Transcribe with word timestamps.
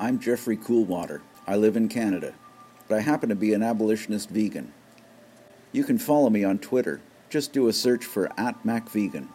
I'm 0.00 0.20
Jeffrey 0.20 0.56
Coolwater. 0.56 1.22
I 1.44 1.56
live 1.56 1.76
in 1.76 1.88
Canada, 1.88 2.32
but 2.86 2.98
I 2.98 3.00
happen 3.00 3.30
to 3.30 3.34
be 3.34 3.52
an 3.52 3.64
abolitionist 3.64 4.30
vegan. 4.30 4.72
You 5.72 5.82
can 5.82 5.98
follow 5.98 6.30
me 6.30 6.44
on 6.44 6.60
Twitter. 6.60 7.00
Just 7.28 7.52
do 7.52 7.66
a 7.66 7.72
search 7.72 8.04
for 8.04 8.30
at 8.38 8.64
MacVegan. 8.64 9.26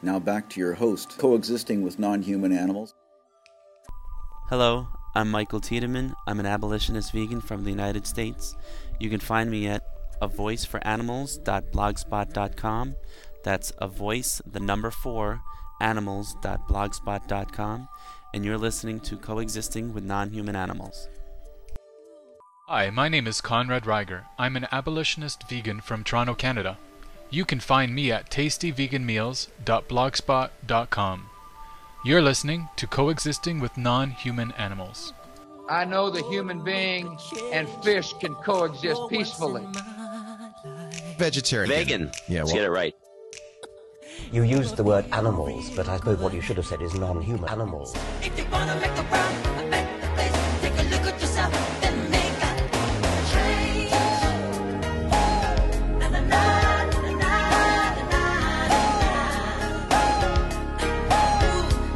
Now 0.00 0.20
back 0.20 0.48
to 0.50 0.60
your 0.60 0.74
host, 0.74 1.18
coexisting 1.18 1.82
with 1.82 1.98
non 1.98 2.22
human 2.22 2.52
animals. 2.52 2.94
Hello, 4.48 4.86
I'm 5.16 5.28
Michael 5.28 5.60
Tiedemann. 5.60 6.14
I'm 6.28 6.38
an 6.38 6.46
abolitionist 6.46 7.12
vegan 7.12 7.40
from 7.40 7.64
the 7.64 7.70
United 7.70 8.06
States. 8.06 8.54
You 9.00 9.10
can 9.10 9.18
find 9.18 9.50
me 9.50 9.66
at 9.66 9.82
a 10.22 10.28
voice 10.28 10.64
for 10.64 10.78
animals.blogspot.com. 10.86 12.94
That's 13.42 13.72
a 13.78 13.88
voice, 13.88 14.40
the 14.46 14.60
number 14.60 14.92
four, 14.92 15.42
animals.blogspot.com. 15.80 17.88
And 18.34 18.44
you're 18.44 18.58
listening 18.58 19.00
to 19.00 19.16
Coexisting 19.16 19.94
with 19.94 20.02
Non 20.02 20.30
Human 20.30 20.56
Animals. 20.56 21.08
Hi, 22.66 22.90
my 22.90 23.08
name 23.08 23.28
is 23.28 23.40
Conrad 23.40 23.84
Reiger. 23.84 24.24
I'm 24.36 24.56
an 24.56 24.66
abolitionist 24.72 25.48
vegan 25.48 25.80
from 25.80 26.02
Toronto, 26.02 26.34
Canada. 26.34 26.76
You 27.30 27.44
can 27.44 27.60
find 27.60 27.94
me 27.94 28.10
at 28.10 28.32
tastyveganmeals.blogspot.com. 28.32 31.30
You're 32.04 32.22
listening 32.22 32.68
to 32.74 32.88
Coexisting 32.88 33.60
with 33.60 33.78
Non 33.78 34.10
Human 34.10 34.50
Animals. 34.58 35.12
I 35.68 35.84
know 35.84 36.10
the 36.10 36.24
human 36.24 36.64
being 36.64 37.16
and 37.52 37.68
fish 37.84 38.14
can 38.14 38.34
coexist 38.34 39.00
peacefully. 39.10 39.64
Vegetarian. 41.18 41.70
Vegan. 41.70 42.10
Yeah, 42.28 42.40
Let's 42.40 42.52
get 42.52 42.64
it 42.64 42.70
right. 42.70 42.96
You 44.32 44.42
used 44.42 44.76
the 44.76 44.84
word 44.84 45.04
animals, 45.12 45.70
but 45.76 45.88
I 45.88 45.96
suppose 45.96 46.18
what 46.18 46.32
you 46.34 46.40
should 46.40 46.56
have 46.56 46.66
said 46.66 46.82
is 46.82 46.94
non-human 46.94 47.48
animals. 47.48 47.94
If 48.22 48.36
you 48.38 48.44
wanna 48.50 48.74
make 48.80 48.94
the 48.94 49.02
world 49.02 49.34
a 49.58 49.70
better 49.70 50.08
place, 50.14 50.32
take 50.60 50.78
a 50.78 50.82
look 50.90 51.06
at 51.12 51.20
yourself 51.20 51.54
and 51.84 52.10
make 52.10 52.42
a 52.42 52.54
change. 53.32 53.90
Na 56.00 56.08
na 56.08 56.20
na 56.20 56.42
na 56.90 57.00
na 57.00 57.20
na 57.20 57.32
na 58.00 58.22
na. 59.88 60.00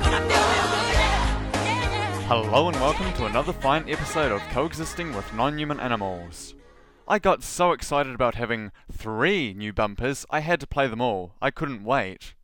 Gonna 0.03 0.21
feel 0.29 0.45
real 0.53 0.69
good, 0.73 0.89
yeah, 0.95 1.35
yeah, 1.55 1.91
yeah. 1.93 2.27
Hello 2.29 2.69
and 2.69 2.77
welcome 2.81 3.13
to 3.15 3.27
another 3.27 3.53
fine 3.53 3.89
episode 3.89 4.33
of 4.33 4.41
Coexisting 4.53 5.15
with 5.15 5.33
Non-Human 5.35 5.81
Animals. 5.81 6.55
I 7.11 7.19
got 7.19 7.43
so 7.43 7.73
excited 7.73 8.15
about 8.15 8.35
having 8.35 8.71
three 8.93 9.55
new 9.55 9.73
bumpers, 9.73 10.27
I 10.29 10.41
had 10.41 10.61
to 10.61 10.67
play 10.67 10.89
them 10.89 11.01
all. 11.01 11.33
I 11.41 11.51
couldn't 11.51 11.83
wait. 11.83 12.35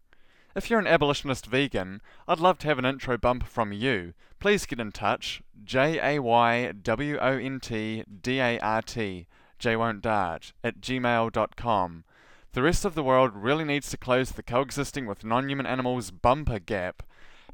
If 0.56 0.70
you're 0.70 0.78
an 0.78 0.86
abolitionist 0.86 1.44
vegan, 1.44 2.00
I'd 2.26 2.40
love 2.40 2.56
to 2.60 2.68
have 2.68 2.78
an 2.78 2.86
intro 2.86 3.18
bumper 3.18 3.44
from 3.44 3.72
you. 3.72 4.14
Please 4.40 4.64
get 4.64 4.80
in 4.80 4.90
touch. 4.90 5.42
J 5.64 6.00
A 6.00 6.18
Y 6.18 6.72
W 6.82 7.18
O 7.18 7.36
N 7.36 7.60
T 7.60 8.04
D 8.22 8.40
A 8.40 8.58
R 8.60 8.80
T, 8.80 9.26
J 9.58 9.76
won't 9.76 10.00
dart, 10.00 10.54
at 10.64 10.80
gmail.com. 10.80 12.04
The 12.52 12.62
rest 12.62 12.86
of 12.86 12.94
the 12.94 13.02
world 13.02 13.32
really 13.34 13.64
needs 13.64 13.90
to 13.90 13.98
close 13.98 14.30
the 14.30 14.42
coexisting 14.42 15.04
with 15.04 15.24
non 15.24 15.50
human 15.50 15.66
animals 15.66 16.10
bumper 16.10 16.58
gap. 16.58 17.02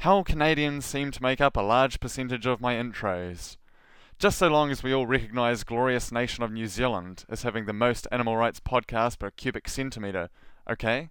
How 0.00 0.22
Canadians 0.22 0.84
seem 0.84 1.10
to 1.10 1.22
make 1.22 1.40
up 1.40 1.56
a 1.56 1.62
large 1.62 1.98
percentage 1.98 2.46
of 2.46 2.60
my 2.60 2.74
intros. 2.74 3.56
Just 4.20 4.36
so 4.36 4.48
long 4.48 4.70
as 4.70 4.82
we 4.82 4.92
all 4.92 5.06
recognise 5.06 5.64
glorious 5.64 6.12
nation 6.12 6.44
of 6.44 6.52
New 6.52 6.66
Zealand 6.66 7.24
as 7.30 7.42
having 7.42 7.64
the 7.64 7.72
most 7.72 8.06
animal 8.12 8.36
rights 8.36 8.60
podcast 8.60 9.18
per 9.18 9.30
cubic 9.30 9.66
centimetre, 9.66 10.28
okay? 10.70 11.08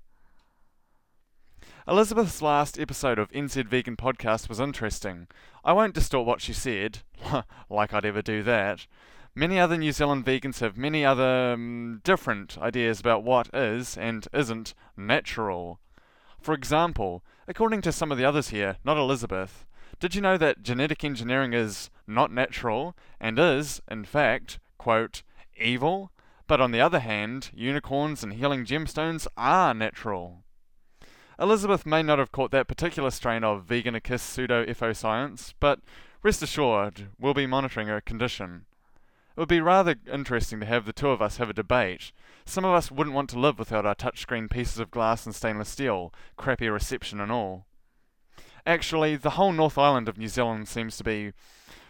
Elizabeth's 1.87 2.39
last 2.43 2.79
episode 2.79 3.17
of 3.17 3.31
NZ 3.31 3.65
Vegan 3.65 3.97
Podcast 3.97 4.47
was 4.47 4.59
interesting. 4.59 5.25
I 5.65 5.73
won't 5.73 5.95
distort 5.95 6.27
what 6.27 6.39
she 6.39 6.53
said, 6.53 6.99
like 7.67 7.95
I'd 7.95 8.05
ever 8.05 8.21
do 8.21 8.43
that. 8.43 8.85
Many 9.33 9.59
other 9.59 9.75
New 9.75 9.91
Zealand 9.91 10.23
vegans 10.23 10.59
have 10.59 10.77
many 10.77 11.03
other 11.03 11.53
um, 11.53 12.01
different 12.03 12.59
ideas 12.59 12.99
about 12.99 13.23
what 13.23 13.49
is 13.55 13.97
and 13.97 14.27
isn't 14.33 14.75
natural. 14.95 15.79
For 16.39 16.53
example, 16.53 17.23
according 17.47 17.81
to 17.81 17.91
some 17.91 18.11
of 18.11 18.19
the 18.19 18.25
others 18.25 18.49
here, 18.49 18.77
not 18.85 18.97
Elizabeth, 18.97 19.65
did 19.99 20.15
you 20.15 20.21
know 20.21 20.37
that 20.37 20.63
genetic 20.63 21.03
engineering 21.03 21.53
is 21.53 21.89
not 22.07 22.31
natural 22.31 22.95
and 23.19 23.37
is, 23.37 23.81
in 23.89 24.05
fact, 24.05 24.59
quote, 24.77 25.23
evil? 25.57 26.11
But 26.47 26.61
on 26.61 26.71
the 26.71 26.81
other 26.81 26.99
hand, 26.99 27.51
unicorns 27.53 28.23
and 28.23 28.33
healing 28.33 28.65
gemstones 28.65 29.27
are 29.37 29.73
natural. 29.73 30.43
Elizabeth 31.37 31.85
may 31.85 32.01
not 32.01 32.19
have 32.19 32.31
caught 32.31 32.51
that 32.51 32.67
particular 32.67 33.11
strain 33.11 33.43
of 33.43 33.65
veganicist 33.65 34.21
pseudo 34.21 34.93
science, 34.93 35.53
but 35.59 35.79
rest 36.23 36.41
assured, 36.41 37.07
we'll 37.19 37.33
be 37.33 37.45
monitoring 37.45 37.87
her 37.87 38.01
condition. 38.01 38.65
It 39.35 39.39
would 39.39 39.49
be 39.49 39.61
rather 39.61 39.95
interesting 40.11 40.59
to 40.59 40.65
have 40.65 40.85
the 40.85 40.91
two 40.91 41.09
of 41.09 41.21
us 41.21 41.37
have 41.37 41.49
a 41.49 41.53
debate. 41.53 42.11
Some 42.45 42.65
of 42.65 42.73
us 42.73 42.91
wouldn't 42.91 43.15
want 43.15 43.29
to 43.29 43.39
live 43.39 43.57
without 43.59 43.85
our 43.85 43.95
touchscreen 43.95 44.49
pieces 44.49 44.79
of 44.79 44.91
glass 44.91 45.25
and 45.25 45.33
stainless 45.33 45.69
steel, 45.69 46.13
crappy 46.35 46.67
reception 46.67 47.21
and 47.21 47.31
all. 47.31 47.65
Actually, 48.65 49.15
the 49.15 49.31
whole 49.31 49.51
North 49.51 49.77
Island 49.77 50.07
of 50.07 50.17
New 50.17 50.27
Zealand 50.27 50.67
seems 50.67 50.97
to 50.97 51.03
be 51.03 51.31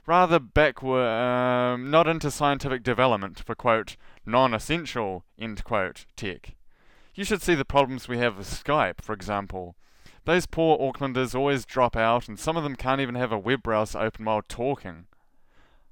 rather 0.06 0.40
backward, 0.40 1.08
um, 1.08 1.92
not 1.92 2.08
into 2.08 2.32
scientific 2.32 2.84
development 2.84 3.40
for 3.46 3.56
quote, 3.56 3.96
non 4.26 4.54
essential, 4.54 5.24
end 5.38 5.64
quote, 5.64 6.06
tech. 6.16 6.56
You 7.14 7.24
should 7.24 7.42
see 7.42 7.56
the 7.56 7.66
problems 7.66 8.08
we 8.08 8.18
have 8.18 8.38
with 8.38 8.48
Skype, 8.48 9.02
for 9.02 9.14
example. 9.14 9.76
Those 10.26 10.46
poor 10.46 10.78
Aucklanders 10.78 11.36
always 11.36 11.66
drop 11.66 11.96
out, 11.96 12.28
and 12.28 12.40
some 12.40 12.58
of 12.58 12.64
them 12.64 12.76
can't 12.76 13.02
even 13.02 13.16
have 13.16 13.32
a 13.32 13.38
web 13.38 13.64
browser 13.64 14.00
open 14.00 14.26
while 14.26 14.42
talking. 14.48 15.06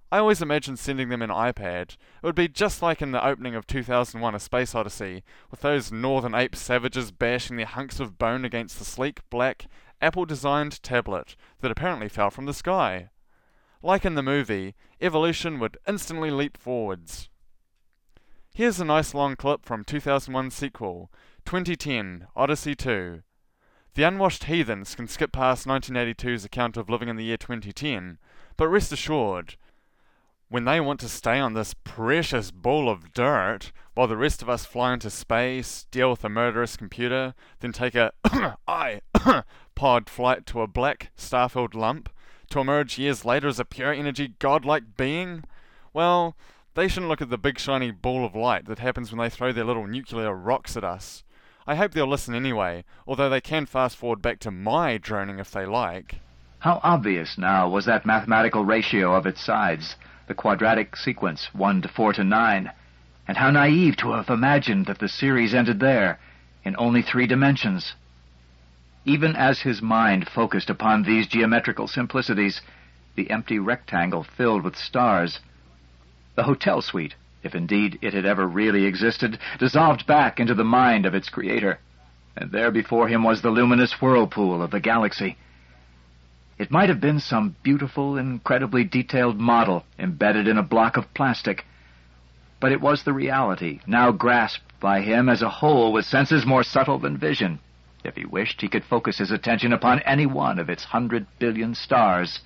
I 0.09 0.19
always 0.19 0.41
imagine 0.41 0.77
sending 0.77 1.09
them 1.09 1.21
an 1.21 1.29
iPad. 1.29 1.91
It 1.91 2.23
would 2.23 2.35
be 2.35 2.47
just 2.47 2.81
like 2.81 3.01
in 3.01 3.11
the 3.11 3.25
opening 3.25 3.55
of 3.55 3.67
2001 3.67 4.35
A 4.35 4.39
Space 4.39 4.73
Odyssey, 4.73 5.23
with 5.51 5.61
those 5.61 5.91
northern 5.91 6.33
ape 6.33 6.55
savages 6.55 7.11
bashing 7.11 7.57
their 7.57 7.65
hunks 7.65 7.99
of 7.99 8.17
bone 8.17 8.45
against 8.45 8.79
the 8.79 8.85
sleek, 8.85 9.19
black, 9.29 9.65
Apple 10.01 10.25
designed 10.25 10.81
tablet 10.83 11.35
that 11.61 11.71
apparently 11.71 12.07
fell 12.07 12.29
from 12.29 12.45
the 12.45 12.53
sky. 12.53 13.09
Like 13.81 14.05
in 14.05 14.15
the 14.15 14.23
movie, 14.23 14.75
evolution 15.01 15.59
would 15.59 15.77
instantly 15.87 16.31
leap 16.31 16.57
forwards. 16.57 17.29
Here's 18.53 18.79
a 18.79 18.85
nice 18.85 19.13
long 19.13 19.35
clip 19.35 19.65
from 19.65 19.83
2001 19.83 20.51
sequel, 20.51 21.11
2010 21.45 22.27
Odyssey 22.35 22.75
2. 22.75 23.21
The 23.93 24.03
unwashed 24.03 24.45
heathens 24.45 24.95
can 24.95 25.07
skip 25.07 25.31
past 25.31 25.67
1982's 25.67 26.45
account 26.45 26.77
of 26.77 26.89
living 26.89 27.09
in 27.09 27.15
the 27.15 27.23
year 27.23 27.37
2010, 27.37 28.17
but 28.55 28.67
rest 28.67 28.91
assured, 28.91 29.57
when 30.49 30.65
they 30.65 30.79
want 30.79 30.99
to 31.01 31.09
stay 31.09 31.39
on 31.39 31.53
this 31.53 31.73
precious 31.83 32.51
ball 32.51 32.89
of 32.89 33.11
dirt, 33.11 33.71
while 33.95 34.07
the 34.07 34.15
rest 34.15 34.41
of 34.41 34.49
us 34.49 34.65
fly 34.65 34.93
into 34.93 35.09
space, 35.09 35.85
deal 35.91 36.11
with 36.11 36.23
a 36.23 36.29
murderous 36.29 36.77
computer, 36.77 37.33
then 37.59 37.71
take 37.71 37.95
a 37.95 38.11
I 38.67 39.01
pod 39.77 40.09
flight 40.09 40.47
to 40.47 40.61
a 40.61 40.67
black 40.67 41.11
star-filled 41.15 41.75
lump, 41.75 42.09
to 42.49 42.59
emerge 42.59 42.97
years 42.97 43.23
later 43.23 43.47
as 43.47 43.59
a 43.59 43.63
pure 43.65 43.93
energy 43.93 44.33
godlike 44.39 44.97
being, 44.97 45.43
well, 45.93 46.35
they 46.73 46.87
shouldn't 46.87 47.09
look 47.09 47.21
at 47.21 47.29
the 47.29 47.37
big 47.37 47.59
shiny 47.59 47.91
ball 47.91 48.25
of 48.25 48.33
light 48.35 48.65
that 48.65 48.79
happens 48.79 49.11
when 49.11 49.19
they 49.19 49.29
throw 49.29 49.51
their 49.51 49.63
little 49.63 49.85
nuclear 49.85 50.33
rocks 50.33 50.75
at 50.75 50.83
us. 50.83 51.23
I 51.67 51.75
hope 51.75 51.91
they'll 51.91 52.07
listen 52.07 52.33
anyway, 52.33 52.85
although 53.07 53.29
they 53.29 53.39
can 53.39 53.67
fast 53.67 53.97
forward 53.97 54.19
back 54.19 54.39
to 54.39 54.51
my 54.51 54.97
droning 54.97 55.37
if 55.37 55.51
they 55.51 55.67
like. 55.67 56.21
How 56.57 56.79
obvious 56.81 57.37
now 57.37 57.69
was 57.69 57.85
that 57.85 58.03
mathematical 58.03 58.65
ratio 58.65 59.13
of 59.13 59.27
its 59.27 59.45
sides, 59.45 59.95
the 60.27 60.33
quadratic 60.33 60.95
sequence 60.95 61.49
1 61.53 61.83
to 61.83 61.87
4 61.87 62.13
to 62.13 62.23
9, 62.23 62.71
and 63.27 63.37
how 63.37 63.51
naive 63.51 63.95
to 63.97 64.13
have 64.13 64.29
imagined 64.29 64.87
that 64.87 64.97
the 64.97 65.07
series 65.07 65.53
ended 65.53 65.79
there, 65.79 66.19
in 66.63 66.75
only 66.79 67.03
three 67.03 67.27
dimensions. 67.27 67.93
Even 69.07 69.37
as 69.37 69.61
his 69.61 69.81
mind 69.81 70.27
focused 70.27 70.69
upon 70.69 71.03
these 71.03 71.27
geometrical 71.27 71.87
simplicities, 71.87 72.59
the 73.15 73.31
empty 73.31 73.57
rectangle 73.57 74.21
filled 74.21 74.65
with 74.65 74.75
stars, 74.75 75.39
the 76.35 76.43
hotel 76.43 76.81
suite, 76.81 77.15
if 77.41 77.55
indeed 77.55 77.97
it 78.01 78.13
had 78.13 78.25
ever 78.25 78.45
really 78.45 78.83
existed, 78.83 79.39
dissolved 79.59 80.05
back 80.05 80.41
into 80.41 80.53
the 80.53 80.65
mind 80.65 81.05
of 81.05 81.15
its 81.15 81.29
creator, 81.29 81.79
and 82.35 82.51
there 82.51 82.69
before 82.69 83.07
him 83.07 83.23
was 83.23 83.41
the 83.41 83.49
luminous 83.49 84.01
whirlpool 84.01 84.61
of 84.61 84.71
the 84.71 84.81
galaxy. 84.81 85.37
It 86.57 86.69
might 86.69 86.89
have 86.89 86.99
been 86.99 87.21
some 87.21 87.55
beautiful, 87.63 88.17
incredibly 88.17 88.83
detailed 88.83 89.39
model 89.39 89.85
embedded 89.97 90.49
in 90.49 90.57
a 90.57 90.63
block 90.63 90.97
of 90.97 91.13
plastic, 91.13 91.63
but 92.59 92.73
it 92.73 92.81
was 92.81 93.03
the 93.03 93.13
reality, 93.13 93.79
now 93.87 94.11
grasped 94.11 94.81
by 94.81 94.99
him 94.99 95.29
as 95.29 95.41
a 95.41 95.49
whole 95.49 95.93
with 95.93 96.03
senses 96.03 96.45
more 96.45 96.63
subtle 96.63 96.99
than 96.99 97.17
vision. 97.17 97.59
If 98.07 98.15
he 98.15 98.25
wished, 98.25 98.61
he 98.61 98.69
could 98.69 98.85
focus 98.85 99.17
his 99.17 99.31
attention 99.31 99.73
upon 99.73 99.99
any 99.99 100.25
one 100.25 100.59
of 100.59 100.69
its 100.69 100.85
hundred 100.85 101.27
billion 101.39 101.75
stars. 101.75 102.39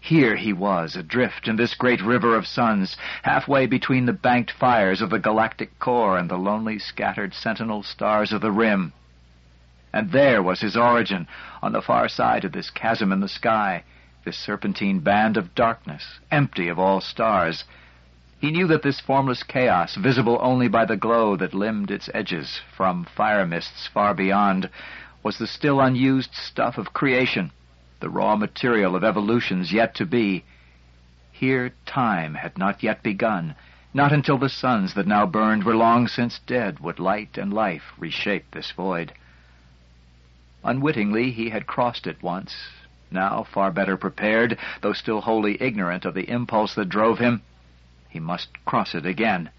Here 0.00 0.34
he 0.34 0.52
was, 0.52 0.96
adrift 0.96 1.46
in 1.46 1.54
this 1.54 1.76
great 1.76 2.02
river 2.02 2.34
of 2.34 2.48
suns, 2.48 2.96
halfway 3.22 3.66
between 3.66 4.06
the 4.06 4.12
banked 4.12 4.50
fires 4.50 5.02
of 5.02 5.10
the 5.10 5.20
galactic 5.20 5.78
core 5.78 6.18
and 6.18 6.28
the 6.28 6.36
lonely 6.36 6.80
scattered 6.80 7.32
sentinel 7.32 7.84
stars 7.84 8.32
of 8.32 8.40
the 8.40 8.50
rim. 8.50 8.92
And 9.92 10.10
there 10.10 10.42
was 10.42 10.62
his 10.62 10.76
origin, 10.76 11.28
on 11.62 11.70
the 11.70 11.80
far 11.80 12.08
side 12.08 12.44
of 12.44 12.50
this 12.50 12.70
chasm 12.70 13.12
in 13.12 13.20
the 13.20 13.28
sky, 13.28 13.84
this 14.24 14.36
serpentine 14.36 14.98
band 14.98 15.36
of 15.36 15.54
darkness, 15.54 16.18
empty 16.32 16.66
of 16.66 16.76
all 16.76 17.00
stars. 17.00 17.62
He 18.40 18.50
knew 18.50 18.66
that 18.68 18.80
this 18.80 19.00
formless 19.00 19.42
chaos, 19.42 19.96
visible 19.96 20.38
only 20.40 20.66
by 20.66 20.86
the 20.86 20.96
glow 20.96 21.36
that 21.36 21.52
limned 21.52 21.90
its 21.90 22.08
edges 22.14 22.62
from 22.74 23.04
fire 23.04 23.46
mists 23.46 23.86
far 23.86 24.14
beyond, 24.14 24.70
was 25.22 25.36
the 25.36 25.46
still 25.46 25.78
unused 25.78 26.34
stuff 26.34 26.78
of 26.78 26.94
creation, 26.94 27.50
the 28.00 28.08
raw 28.08 28.36
material 28.36 28.96
of 28.96 29.04
evolutions 29.04 29.74
yet 29.74 29.94
to 29.96 30.06
be. 30.06 30.44
Here 31.30 31.74
time 31.84 32.32
had 32.36 32.56
not 32.56 32.82
yet 32.82 33.02
begun. 33.02 33.56
Not 33.92 34.10
until 34.10 34.38
the 34.38 34.48
suns 34.48 34.94
that 34.94 35.06
now 35.06 35.26
burned 35.26 35.64
were 35.64 35.76
long 35.76 36.08
since 36.08 36.38
dead 36.38 36.80
would 36.80 36.98
light 36.98 37.36
and 37.36 37.52
life 37.52 37.92
reshape 37.98 38.52
this 38.52 38.70
void. 38.70 39.12
Unwittingly 40.64 41.30
he 41.30 41.50
had 41.50 41.66
crossed 41.66 42.06
it 42.06 42.22
once. 42.22 42.70
Now, 43.10 43.42
far 43.42 43.70
better 43.70 43.98
prepared, 43.98 44.56
though 44.80 44.94
still 44.94 45.20
wholly 45.20 45.60
ignorant 45.60 46.06
of 46.06 46.14
the 46.14 46.30
impulse 46.30 46.74
that 46.76 46.88
drove 46.88 47.18
him, 47.18 47.42
he 48.10 48.20
must 48.20 48.48
cross 48.64 48.94
it 48.94 49.06
again. 49.06 49.50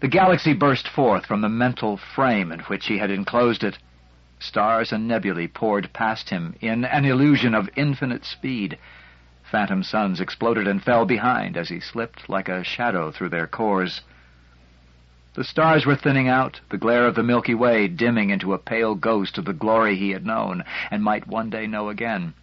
The 0.00 0.08
galaxy 0.08 0.52
burst 0.52 0.88
forth 0.88 1.26
from 1.26 1.42
the 1.42 1.48
mental 1.48 1.96
frame 1.96 2.50
in 2.50 2.60
which 2.60 2.86
he 2.86 2.98
had 2.98 3.10
enclosed 3.10 3.62
it. 3.62 3.78
Stars 4.40 4.90
and 4.90 5.06
nebulae 5.06 5.46
poured 5.46 5.92
past 5.92 6.30
him 6.30 6.56
in 6.60 6.84
an 6.84 7.04
illusion 7.04 7.54
of 7.54 7.70
infinite 7.76 8.24
speed. 8.24 8.78
Phantom 9.44 9.84
suns 9.84 10.20
exploded 10.20 10.66
and 10.66 10.82
fell 10.82 11.04
behind 11.04 11.56
as 11.56 11.68
he 11.68 11.78
slipped 11.78 12.28
like 12.28 12.48
a 12.48 12.64
shadow 12.64 13.12
through 13.12 13.28
their 13.28 13.46
cores. 13.46 14.00
The 15.34 15.44
stars 15.44 15.86
were 15.86 15.94
thinning 15.94 16.28
out, 16.28 16.60
the 16.70 16.78
glare 16.78 17.06
of 17.06 17.14
the 17.14 17.22
Milky 17.22 17.54
Way 17.54 17.86
dimming 17.86 18.30
into 18.30 18.54
a 18.54 18.58
pale 18.58 18.94
ghost 18.94 19.38
of 19.38 19.44
the 19.44 19.52
glory 19.52 19.96
he 19.96 20.10
had 20.10 20.26
known, 20.26 20.64
and 20.90 21.04
might 21.04 21.26
one 21.26 21.48
day 21.48 21.66
know 21.66 21.88
again. 21.88 22.34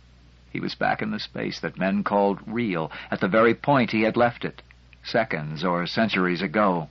He 0.51 0.60
was 0.60 0.75
back 0.75 1.01
in 1.01 1.12
the 1.12 1.19
space 1.19 1.60
that 1.60 1.78
men 1.78 2.04
called 2.04 2.40
real, 2.48 2.92
at 3.12 3.19
the 3.19 3.28
very 3.28 3.54
point 3.54 3.92
he 3.92 4.01
had 4.01 4.18
left 4.18 4.44
it, 4.44 4.62
seconds 5.04 5.63
or 5.63 5.86
centuries 5.86 6.42
ago. 6.42 6.90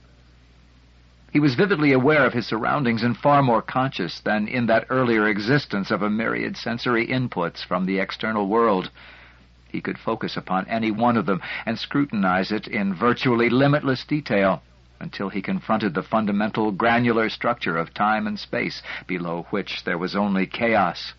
He 1.31 1.39
was 1.39 1.55
vividly 1.55 1.91
aware 1.91 2.25
of 2.25 2.33
his 2.33 2.47
surroundings 2.47 3.03
and 3.03 3.15
far 3.15 3.43
more 3.43 3.61
conscious 3.61 4.19
than 4.19 4.47
in 4.47 4.65
that 4.67 4.87
earlier 4.89 5.27
existence 5.27 5.91
of 5.91 6.01
a 6.01 6.09
myriad 6.09 6.57
sensory 6.57 7.05
inputs 7.05 7.63
from 7.63 7.85
the 7.85 7.99
external 7.99 8.47
world. 8.47 8.89
He 9.67 9.81
could 9.81 9.99
focus 9.99 10.35
upon 10.35 10.65
any 10.67 10.89
one 10.89 11.17
of 11.17 11.27
them 11.27 11.41
and 11.65 11.77
scrutinize 11.77 12.51
it 12.51 12.67
in 12.67 12.95
virtually 12.95 13.49
limitless 13.49 14.03
detail 14.05 14.63
until 14.99 15.29
he 15.29 15.41
confronted 15.41 15.93
the 15.93 16.01
fundamental 16.03 16.71
granular 16.71 17.29
structure 17.29 17.77
of 17.77 17.93
time 17.93 18.25
and 18.25 18.39
space, 18.39 18.81
below 19.05 19.45
which 19.49 19.83
there 19.83 19.97
was 19.97 20.15
only 20.15 20.45
chaos. 20.45 21.13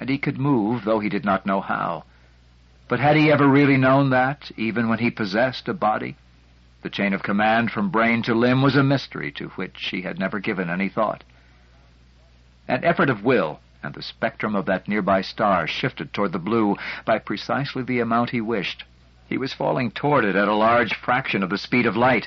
And 0.00 0.08
he 0.08 0.18
could 0.18 0.38
move, 0.38 0.84
though 0.84 0.98
he 0.98 1.10
did 1.10 1.24
not 1.24 1.46
know 1.46 1.60
how. 1.60 2.04
But 2.88 2.98
had 2.98 3.16
he 3.16 3.30
ever 3.30 3.46
really 3.46 3.76
known 3.76 4.10
that, 4.10 4.50
even 4.56 4.88
when 4.88 4.98
he 4.98 5.10
possessed 5.10 5.68
a 5.68 5.74
body? 5.74 6.16
The 6.82 6.90
chain 6.90 7.12
of 7.12 7.22
command 7.22 7.70
from 7.70 7.90
brain 7.90 8.22
to 8.22 8.34
limb 8.34 8.62
was 8.62 8.74
a 8.74 8.82
mystery 8.82 9.30
to 9.32 9.50
which 9.50 9.88
he 9.90 10.02
had 10.02 10.18
never 10.18 10.40
given 10.40 10.70
any 10.70 10.88
thought. 10.88 11.22
An 12.66 12.82
effort 12.82 13.10
of 13.10 13.22
will, 13.22 13.60
and 13.82 13.94
the 13.94 14.02
spectrum 14.02 14.56
of 14.56 14.64
that 14.66 14.88
nearby 14.88 15.20
star 15.20 15.66
shifted 15.66 16.12
toward 16.12 16.32
the 16.32 16.38
blue 16.38 16.76
by 17.04 17.18
precisely 17.18 17.82
the 17.82 18.00
amount 18.00 18.30
he 18.30 18.40
wished. 18.40 18.84
He 19.28 19.36
was 19.36 19.52
falling 19.52 19.90
toward 19.90 20.24
it 20.24 20.34
at 20.34 20.48
a 20.48 20.54
large 20.54 20.94
fraction 20.94 21.42
of 21.42 21.50
the 21.50 21.58
speed 21.58 21.86
of 21.86 21.96
light. 21.96 22.26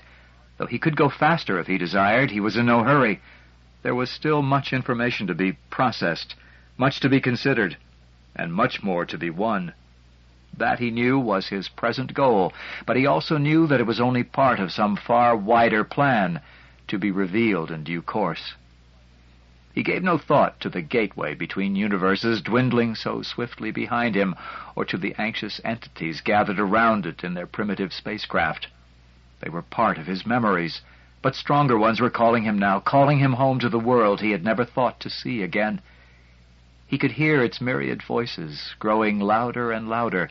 Though 0.58 0.68
he 0.68 0.80
could 0.80 0.96
go 0.96 1.10
faster 1.10 1.60
if 1.60 1.68
he 1.68 1.78
desired, 1.78 2.30
he 2.31 2.40
was 2.40 2.56
in 2.56 2.68
no 2.68 2.84
hurry. 2.84 3.19
There 3.81 3.96
was 3.96 4.10
still 4.10 4.42
much 4.42 4.72
information 4.72 5.28
to 5.28 5.34
be 5.34 5.58
processed, 5.69 6.36
much 6.78 7.00
to 7.00 7.10
be 7.10 7.22
considered, 7.22 7.78
and 8.36 8.54
much 8.54 8.81
more 8.81 9.06
to 9.06 9.18
be 9.18 9.30
won. 9.30 9.74
That 10.58 10.80
he 10.80 10.92
knew 10.92 11.20
was 11.20 11.48
his 11.48 11.70
present 11.70 12.14
goal, 12.14 12.54
but 12.86 12.96
he 12.96 13.06
also 13.06 13.38
knew 13.38 13.68
that 13.68 13.80
it 13.80 13.88
was 13.88 14.00
only 14.00 14.24
part 14.24 14.60
of 14.60 14.72
some 14.72 14.96
far 14.96 15.36
wider 15.36 15.84
plan, 15.84 16.42
to 16.88 16.98
be 17.00 17.12
revealed 17.12 17.72
in 17.72 17.84
due 17.84 18.02
course. 18.02 18.56
He 19.74 19.81
gave 19.81 20.04
no 20.04 20.20
thought 20.20 20.60
to 20.60 20.70
the 20.70 20.84
gateway 20.84 21.34
between 21.34 21.75
universes 21.75 22.42
dwindling 22.42 22.94
so 22.94 23.24
swiftly 23.24 23.72
behind 23.72 24.14
him, 24.14 24.36
or 24.76 24.86
to 24.86 24.98
the 24.98 25.16
anxious 25.18 25.60
entities 25.64 26.22
gathered 26.22 26.60
around 26.60 27.08
it 27.08 27.24
in 27.24 27.34
their 27.34 27.48
primitive 27.48 27.92
spacecraft. 27.92 28.68
They 29.40 29.50
were 29.50 29.64
part 29.64 29.98
of 29.98 30.06
his 30.06 30.28
memories, 30.28 30.81
but 31.24 31.36
stronger 31.36 31.78
ones 31.78 32.00
were 32.00 32.12
calling 32.12 32.44
him 32.44 32.60
now, 32.60 32.80
calling 32.80 33.18
him 33.18 33.34
home 33.34 33.58
to 33.60 33.69
the 33.69 33.80
world 33.80 34.22
he 34.22 34.31
had 34.31 34.44
never 34.44 34.64
thought 34.64 35.00
to 35.00 35.10
see 35.10 35.42
again. 35.42 35.81
He 36.94 37.00
could 37.00 37.13
hear 37.13 37.42
its 37.42 37.60
myriad 37.60 38.04
voices, 38.04 38.75
growing 38.78 39.19
louder 39.19 39.72
and 39.72 39.90
louder, 39.90 40.30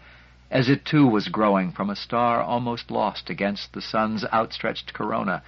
as 0.49 0.69
it 0.69 0.85
too 0.85 1.05
was 1.05 1.26
growing 1.26 1.73
from 1.73 1.91
a 1.91 1.97
star 1.97 2.41
almost 2.41 2.88
lost 2.88 3.29
against 3.29 3.73
the 3.73 3.82
sun's 3.82 4.25
outstretched 4.32 4.93
corona, 4.93 5.43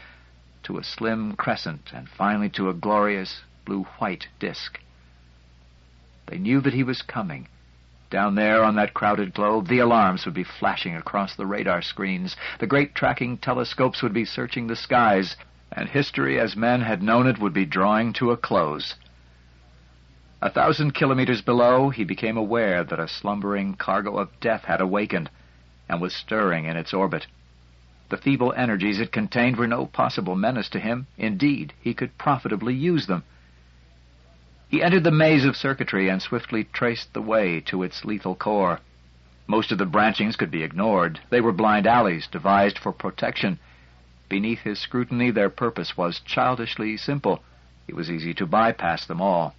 to 0.64 0.76
a 0.76 0.82
slim 0.82 1.36
crescent, 1.36 1.92
and 1.94 2.08
finally 2.08 2.48
to 2.48 2.68
a 2.68 2.74
glorious 2.74 3.42
blue-white 3.64 4.26
disk. 4.40 4.80
They 6.26 6.38
knew 6.38 6.60
that 6.62 6.74
he 6.74 6.82
was 6.82 7.00
coming. 7.00 7.46
Down 8.10 8.34
there 8.34 8.64
on 8.64 8.74
that 8.74 8.92
crowded 8.92 9.34
globe, 9.34 9.68
the 9.68 9.78
alarms 9.78 10.24
would 10.24 10.34
be 10.34 10.42
flashing 10.42 10.96
across 10.96 11.36
the 11.36 11.46
radar 11.46 11.80
screens, 11.80 12.34
the 12.58 12.66
great 12.66 12.92
tracking 12.92 13.38
telescopes 13.38 14.02
would 14.02 14.14
be 14.14 14.24
searching 14.24 14.66
the 14.66 14.74
skies, 14.74 15.36
and 15.70 15.88
history 15.88 16.40
as 16.40 16.56
men 16.56 16.80
had 16.80 17.04
known 17.04 17.28
it 17.28 17.38
would 17.38 17.54
be 17.54 17.64
drawing 17.64 18.12
to 18.14 18.32
a 18.32 18.36
close. 18.36 18.96
A 20.44 20.50
thousand 20.50 20.92
kilometers 20.92 21.40
below, 21.40 21.88
he 21.88 22.04
became 22.04 22.36
aware 22.36 22.84
that 22.84 23.00
a 23.00 23.08
slumbering 23.08 23.76
cargo 23.76 24.18
of 24.18 24.38
death 24.40 24.66
had 24.66 24.82
awakened 24.82 25.30
and 25.88 26.02
was 26.02 26.14
stirring 26.14 26.66
in 26.66 26.76
its 26.76 26.92
orbit. 26.92 27.26
The 28.10 28.18
feeble 28.18 28.52
energies 28.52 29.00
it 29.00 29.10
contained 29.10 29.56
were 29.56 29.66
no 29.66 29.86
possible 29.86 30.36
menace 30.36 30.68
to 30.68 30.78
him. 30.78 31.06
Indeed, 31.16 31.72
he 31.80 31.94
could 31.94 32.18
profitably 32.18 32.74
use 32.74 33.06
them. 33.06 33.22
He 34.68 34.82
entered 34.82 35.04
the 35.04 35.10
maze 35.10 35.46
of 35.46 35.56
circuitry 35.56 36.10
and 36.10 36.20
swiftly 36.20 36.64
traced 36.64 37.14
the 37.14 37.22
way 37.22 37.60
to 37.60 37.82
its 37.82 38.04
lethal 38.04 38.34
core. 38.34 38.80
Most 39.46 39.72
of 39.72 39.78
the 39.78 39.86
branchings 39.86 40.36
could 40.36 40.50
be 40.50 40.62
ignored. 40.62 41.20
They 41.30 41.40
were 41.40 41.52
blind 41.52 41.86
alleys 41.86 42.26
devised 42.26 42.78
for 42.78 42.92
protection. 42.92 43.58
Beneath 44.28 44.60
his 44.60 44.78
scrutiny, 44.78 45.30
their 45.30 45.48
purpose 45.48 45.96
was 45.96 46.20
childishly 46.20 46.98
simple. 46.98 47.42
It 47.88 47.96
was 47.96 48.10
easy 48.10 48.34
to 48.34 48.44
bypass 48.44 49.06
them 49.06 49.22
all. 49.22 49.54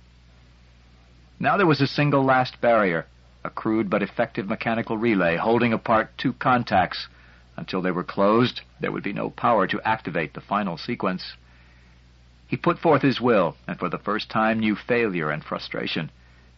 Now 1.39 1.57
there 1.57 1.67
was 1.67 1.81
a 1.81 1.87
single 1.87 2.23
last 2.23 2.61
barrier, 2.61 3.07
a 3.43 3.49
crude 3.49 3.89
but 3.89 4.01
effective 4.01 4.47
mechanical 4.47 4.97
relay 4.97 5.35
holding 5.35 5.73
apart 5.73 6.17
two 6.17 6.33
contacts. 6.33 7.07
Until 7.57 7.81
they 7.81 7.91
were 7.91 8.03
closed, 8.03 8.61
there 8.79 8.91
would 8.91 9.03
be 9.03 9.13
no 9.13 9.29
power 9.29 9.67
to 9.67 9.81
activate 9.81 10.33
the 10.33 10.41
final 10.41 10.77
sequence. 10.77 11.35
He 12.47 12.57
put 12.57 12.79
forth 12.79 13.01
his 13.01 13.19
will, 13.19 13.55
and 13.67 13.77
for 13.77 13.89
the 13.89 13.97
first 13.97 14.29
time 14.29 14.59
knew 14.59 14.75
failure 14.75 15.31
and 15.31 15.43
frustration. 15.43 16.09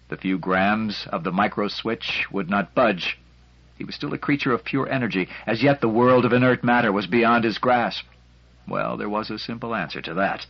The 0.09 0.17
few 0.17 0.37
grams 0.37 1.07
of 1.11 1.23
the 1.23 1.31
micro 1.31 1.67
switch 1.67 2.25
would 2.31 2.49
not 2.49 2.75
budge. 2.75 3.19
He 3.77 3.83
was 3.83 3.95
still 3.95 4.13
a 4.13 4.17
creature 4.17 4.53
of 4.53 4.63
pure 4.63 4.87
energy. 4.89 5.27
As 5.45 5.63
yet 5.63 5.81
the 5.81 5.89
world 5.89 6.25
of 6.25 6.33
inert 6.33 6.63
matter 6.63 6.91
was 6.91 7.07
beyond 7.07 7.43
his 7.43 7.57
grasp. 7.57 8.05
Well, 8.67 8.97
there 8.97 9.09
was 9.09 9.29
a 9.29 9.39
simple 9.39 9.75
answer 9.75 10.01
to 10.01 10.13
that. 10.15 10.45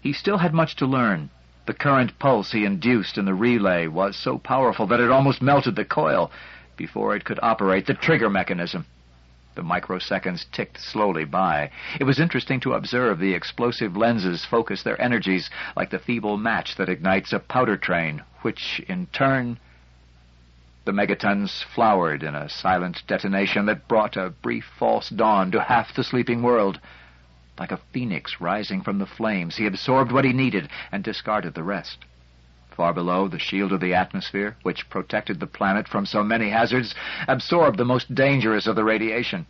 He 0.00 0.12
still 0.12 0.38
had 0.38 0.54
much 0.54 0.76
to 0.76 0.86
learn. 0.86 1.30
The 1.68 1.74
current 1.74 2.18
pulse 2.18 2.52
he 2.52 2.64
induced 2.64 3.18
in 3.18 3.26
the 3.26 3.34
relay 3.34 3.88
was 3.88 4.16
so 4.16 4.38
powerful 4.38 4.86
that 4.86 5.00
it 5.00 5.10
almost 5.10 5.42
melted 5.42 5.76
the 5.76 5.84
coil 5.84 6.32
before 6.78 7.14
it 7.14 7.26
could 7.26 7.38
operate 7.42 7.84
the 7.84 7.92
trigger 7.92 8.30
mechanism. 8.30 8.86
The 9.54 9.60
microseconds 9.60 10.50
ticked 10.50 10.80
slowly 10.80 11.26
by. 11.26 11.70
It 12.00 12.04
was 12.04 12.20
interesting 12.20 12.58
to 12.60 12.72
observe 12.72 13.18
the 13.18 13.34
explosive 13.34 13.98
lenses 13.98 14.46
focus 14.46 14.82
their 14.82 14.98
energies 14.98 15.50
like 15.76 15.90
the 15.90 15.98
feeble 15.98 16.38
match 16.38 16.76
that 16.76 16.88
ignites 16.88 17.34
a 17.34 17.38
powder 17.38 17.76
train, 17.76 18.22
which, 18.40 18.80
in 18.88 19.04
turn... 19.08 19.58
The 20.86 20.92
megatons 20.92 21.62
flowered 21.62 22.22
in 22.22 22.34
a 22.34 22.48
silent 22.48 23.02
detonation 23.06 23.66
that 23.66 23.88
brought 23.88 24.16
a 24.16 24.30
brief 24.30 24.64
false 24.78 25.10
dawn 25.10 25.50
to 25.50 25.60
half 25.60 25.94
the 25.94 26.02
sleeping 26.02 26.40
world. 26.40 26.80
Like 27.58 27.72
a 27.72 27.80
phoenix 27.92 28.40
rising 28.40 28.82
from 28.82 28.98
the 28.98 29.06
flames, 29.06 29.56
he 29.56 29.66
absorbed 29.66 30.12
what 30.12 30.24
he 30.24 30.32
needed 30.32 30.68
and 30.92 31.02
discarded 31.02 31.54
the 31.54 31.64
rest. 31.64 32.04
Far 32.70 32.92
below, 32.92 33.26
the 33.26 33.40
shield 33.40 33.72
of 33.72 33.80
the 33.80 33.94
atmosphere, 33.94 34.56
which 34.62 34.88
protected 34.88 35.40
the 35.40 35.48
planet 35.48 35.88
from 35.88 36.06
so 36.06 36.22
many 36.22 36.50
hazards, 36.50 36.94
absorbed 37.26 37.76
the 37.76 37.84
most 37.84 38.14
dangerous 38.14 38.68
of 38.68 38.76
the 38.76 38.84
radiation. 38.84 39.46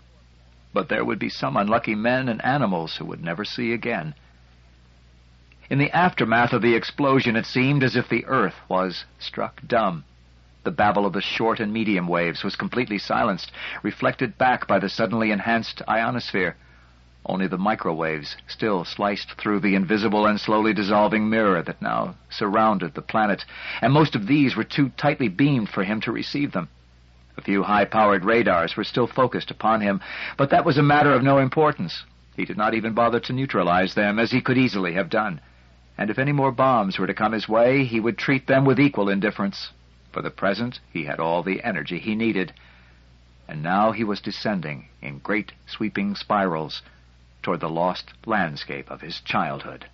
But 0.73 0.89
there 0.89 1.05
would 1.05 1.19
be 1.19 1.29
some 1.29 1.57
unlucky 1.57 1.95
men 1.95 2.31
and 2.31 2.43
animals 2.43 2.97
who 2.97 3.05
would 3.05 3.23
never 3.23 3.45
see 3.45 3.75
again. 3.75 4.15
In 5.69 5.79
the 5.79 5.95
aftermath 5.95 6.55
of 6.55 6.63
the 6.63 6.75
explosion, 6.75 7.37
it 7.37 7.45
seemed 7.45 7.83
as 7.83 7.95
if 7.95 8.09
the 8.09 8.25
Earth 8.25 8.57
was 8.69 9.05
struck 9.19 9.61
dumb. 9.67 10.05
The 10.65 10.71
babble 10.71 11.05
of 11.05 11.13
the 11.13 11.21
short 11.21 11.61
and 11.61 11.71
medium 11.73 12.09
waves 12.09 12.43
was 12.43 12.57
completely 12.57 12.97
silenced, 12.97 13.53
reflected 13.83 14.39
back 14.39 14.67
by 14.67 14.79
the 14.79 14.89
suddenly 14.89 15.31
enhanced 15.31 15.83
ionosphere. 15.87 16.57
Only 17.29 17.47
the 17.47 17.59
microwaves 17.59 18.39
still 18.47 18.87
sliced 18.87 19.33
through 19.33 19.61
the 19.61 19.75
invisible 19.75 20.25
and 20.25 20.41
slowly 20.41 20.73
dissolving 20.73 21.29
mirror 21.29 21.61
that 21.61 21.83
now 21.83 22.15
surrounded 22.31 22.95
the 22.95 23.03
planet, 23.03 23.45
and 23.83 23.93
most 23.93 24.17
of 24.17 24.27
these 24.27 24.57
were 24.57 24.65
too 24.65 24.89
tightly 24.97 25.29
beamed 25.29 25.69
for 25.69 25.85
him 25.85 26.01
to 26.01 26.13
receive 26.13 26.53
them. 26.53 26.69
A 27.37 27.43
few 27.43 27.63
high-powered 27.63 28.25
radars 28.25 28.79
were 28.79 28.83
still 28.83 29.07
focused 29.07 29.51
upon 29.51 29.83
him, 29.83 30.01
but 30.39 30.49
that 30.51 30.65
was 30.65 30.79
a 30.79 30.83
matter 30.83 31.13
of 31.13 31.23
no 31.23 31.37
importance. 31.37 32.03
He 32.35 32.47
did 32.47 32.57
not 32.57 32.73
even 32.73 32.95
bother 32.95 33.21
to 33.21 33.35
neutralize 33.35 33.93
them, 33.93 34.19
as 34.19 34.31
he 34.31 34.41
could 34.41 34.57
easily 34.57 34.95
have 34.95 35.11
done. 35.11 35.43
And 35.99 36.09
if 36.09 36.19
any 36.19 36.33
more 36.33 36.51
bombs 36.51 36.99
were 36.99 37.07
to 37.07 37.15
come 37.15 37.33
his 37.33 37.49
way, 37.49 37.85
he 37.85 38.01
would 38.01 38.17
treat 38.17 38.47
them 38.47 38.65
with 38.65 38.81
equal 38.81 39.11
indifference. 39.11 39.71
For 40.13 40.23
the 40.23 40.31
present, 40.31 40.81
he 40.91 41.05
had 41.05 41.21
all 41.21 41.43
the 41.43 41.63
energy 41.63 41.99
he 41.99 42.15
needed. 42.15 42.55
And 43.47 43.63
now 43.63 43.93
he 43.93 44.03
was 44.03 44.23
descending 44.23 44.89
in 45.03 45.19
great 45.19 45.53
sweeping 45.67 46.15
spirals 46.15 46.81
toward 47.49 47.61
the 47.61 47.69
lost 47.71 48.11
landscape 48.27 48.91
of 48.91 49.01
his 49.01 49.21
childhood. 49.21 49.87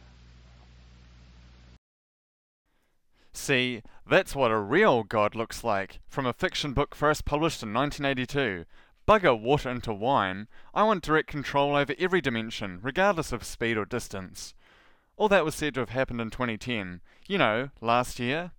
See, 3.32 3.80
that's 4.04 4.34
what 4.34 4.50
a 4.50 4.58
real 4.58 5.04
god 5.04 5.36
looks 5.36 5.62
like, 5.62 6.00
from 6.08 6.26
a 6.26 6.32
fiction 6.32 6.72
book 6.72 6.96
first 6.96 7.24
published 7.24 7.62
in 7.62 7.72
1982. 7.72 8.64
Bugger 9.06 9.40
water 9.40 9.70
into 9.70 9.92
wine. 9.92 10.48
I 10.74 10.82
want 10.82 11.04
direct 11.04 11.28
control 11.28 11.76
over 11.76 11.94
every 11.96 12.20
dimension, 12.20 12.80
regardless 12.82 13.30
of 13.30 13.44
speed 13.44 13.76
or 13.76 13.84
distance. 13.84 14.52
All 15.16 15.28
that 15.28 15.44
was 15.44 15.54
said 15.54 15.74
to 15.74 15.80
have 15.80 15.90
happened 15.90 16.20
in 16.20 16.30
2010. 16.30 17.02
You 17.28 17.38
know, 17.38 17.70
last 17.80 18.18
year. 18.18 18.50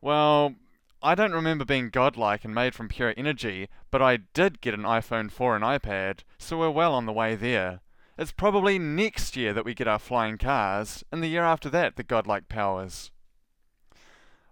Well, 0.00 0.56
I 1.00 1.14
don't 1.14 1.30
remember 1.30 1.64
being 1.64 1.90
godlike 1.90 2.44
and 2.44 2.52
made 2.52 2.74
from 2.74 2.88
pure 2.88 3.14
energy, 3.16 3.68
but 3.92 4.02
I 4.02 4.16
did 4.16 4.60
get 4.60 4.74
an 4.74 4.82
iPhone 4.82 5.30
4 5.30 5.54
and 5.54 5.64
iPad, 5.64 6.24
so 6.38 6.58
we're 6.58 6.70
well 6.70 6.92
on 6.92 7.06
the 7.06 7.12
way 7.12 7.36
there. 7.36 7.78
It's 8.20 8.32
probably 8.32 8.78
next 8.78 9.34
year 9.34 9.54
that 9.54 9.64
we 9.64 9.72
get 9.72 9.88
our 9.88 9.98
flying 9.98 10.36
cars, 10.36 11.02
and 11.10 11.22
the 11.22 11.28
year 11.28 11.42
after 11.42 11.70
that 11.70 11.96
the 11.96 12.02
godlike 12.02 12.50
powers. 12.50 13.10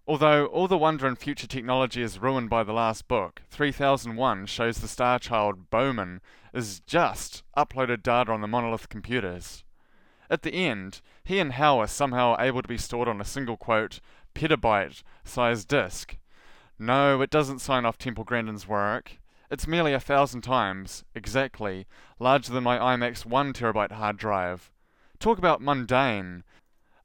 Although 0.07 0.47
all 0.47 0.69
the 0.69 0.79
wonder 0.79 1.07
in 1.07 1.17
future 1.17 1.47
technology 1.47 2.01
is 2.01 2.19
ruined 2.19 2.49
by 2.49 2.65
the 2.65 2.73
last 2.73 3.09
book, 3.09 3.43
3001 3.51 4.47
shows 4.47 4.79
the 4.79 4.89
star 4.89 5.19
child 5.19 5.69
Bowman 5.69 6.23
is 6.55 6.81
just 6.81 7.43
uploaded 7.59 8.03
data 8.03 8.33
on 8.33 8.41
the 8.41 8.49
monolith 8.49 8.89
computers. 8.89 9.65
At 10.31 10.45
the 10.45 10.55
end, 10.55 11.03
he 11.23 11.39
and 11.39 11.53
Hal 11.53 11.79
are 11.79 11.87
somehow 11.87 12.37
able 12.41 12.63
to 12.63 12.69
be 12.69 12.79
stored 12.79 13.07
on 13.07 13.21
a 13.21 13.25
single 13.27 13.59
quote, 13.59 14.01
petabyte 14.35 15.03
sized 15.25 15.69
disk. 15.69 16.17
No, 16.79 17.21
it 17.21 17.29
doesn't 17.29 17.59
sign 17.59 17.85
off 17.85 17.99
Temple 17.99 18.25
Grandin's 18.25 18.67
work. 18.67 19.19
It's 19.51 19.67
merely 19.67 19.95
a 19.95 20.01
thousand 20.01 20.43
times, 20.43 21.05
exactly, 21.15 21.87
larger 22.19 22.53
than 22.53 22.65
my 22.65 22.79
iMac's 22.79 23.25
1 23.25 23.55
terabyte 23.55 23.93
hard 23.93 24.19
drive. 24.19 24.71
Talk 25.19 25.39
about 25.39 25.63
mundane. 25.63 26.45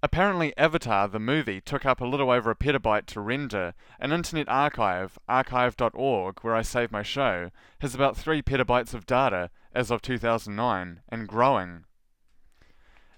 Apparently, 0.02 0.56
Avatar, 0.58 1.08
the 1.08 1.20
movie, 1.20 1.62
took 1.62 1.86
up 1.86 2.02
a 2.02 2.06
little 2.06 2.30
over 2.30 2.52
a 2.52 2.56
petabyte 2.56 3.06
to 3.06 3.22
render, 3.22 3.74
and 3.98 4.12
Internet 4.12 4.50
Archive, 4.50 5.18
archive.org, 5.30 6.40
where 6.42 6.54
I 6.54 6.62
save 6.62 6.92
my 6.92 7.04
show, 7.04 7.50
has 7.80 7.96
about 7.96 8.18
3 8.18 8.42
petabytes 8.42 8.94
of 8.94 9.06
data 9.06 9.50
as 9.74 9.90
of 9.90 10.02
2009, 10.02 11.00
and 11.08 11.28
growing. 11.28 11.86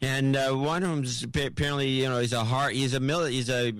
And 0.00 0.34
uh, 0.34 0.52
one 0.52 0.82
of 0.82 0.88
them's 0.88 1.24
apparently, 1.24 1.88
you 1.88 2.08
know, 2.08 2.20
he's 2.20 2.32
a 2.32 2.42
hard, 2.42 2.72
he's 2.72 2.94
a 2.94 3.00
mil, 3.00 3.26
he's 3.26 3.50
a 3.50 3.74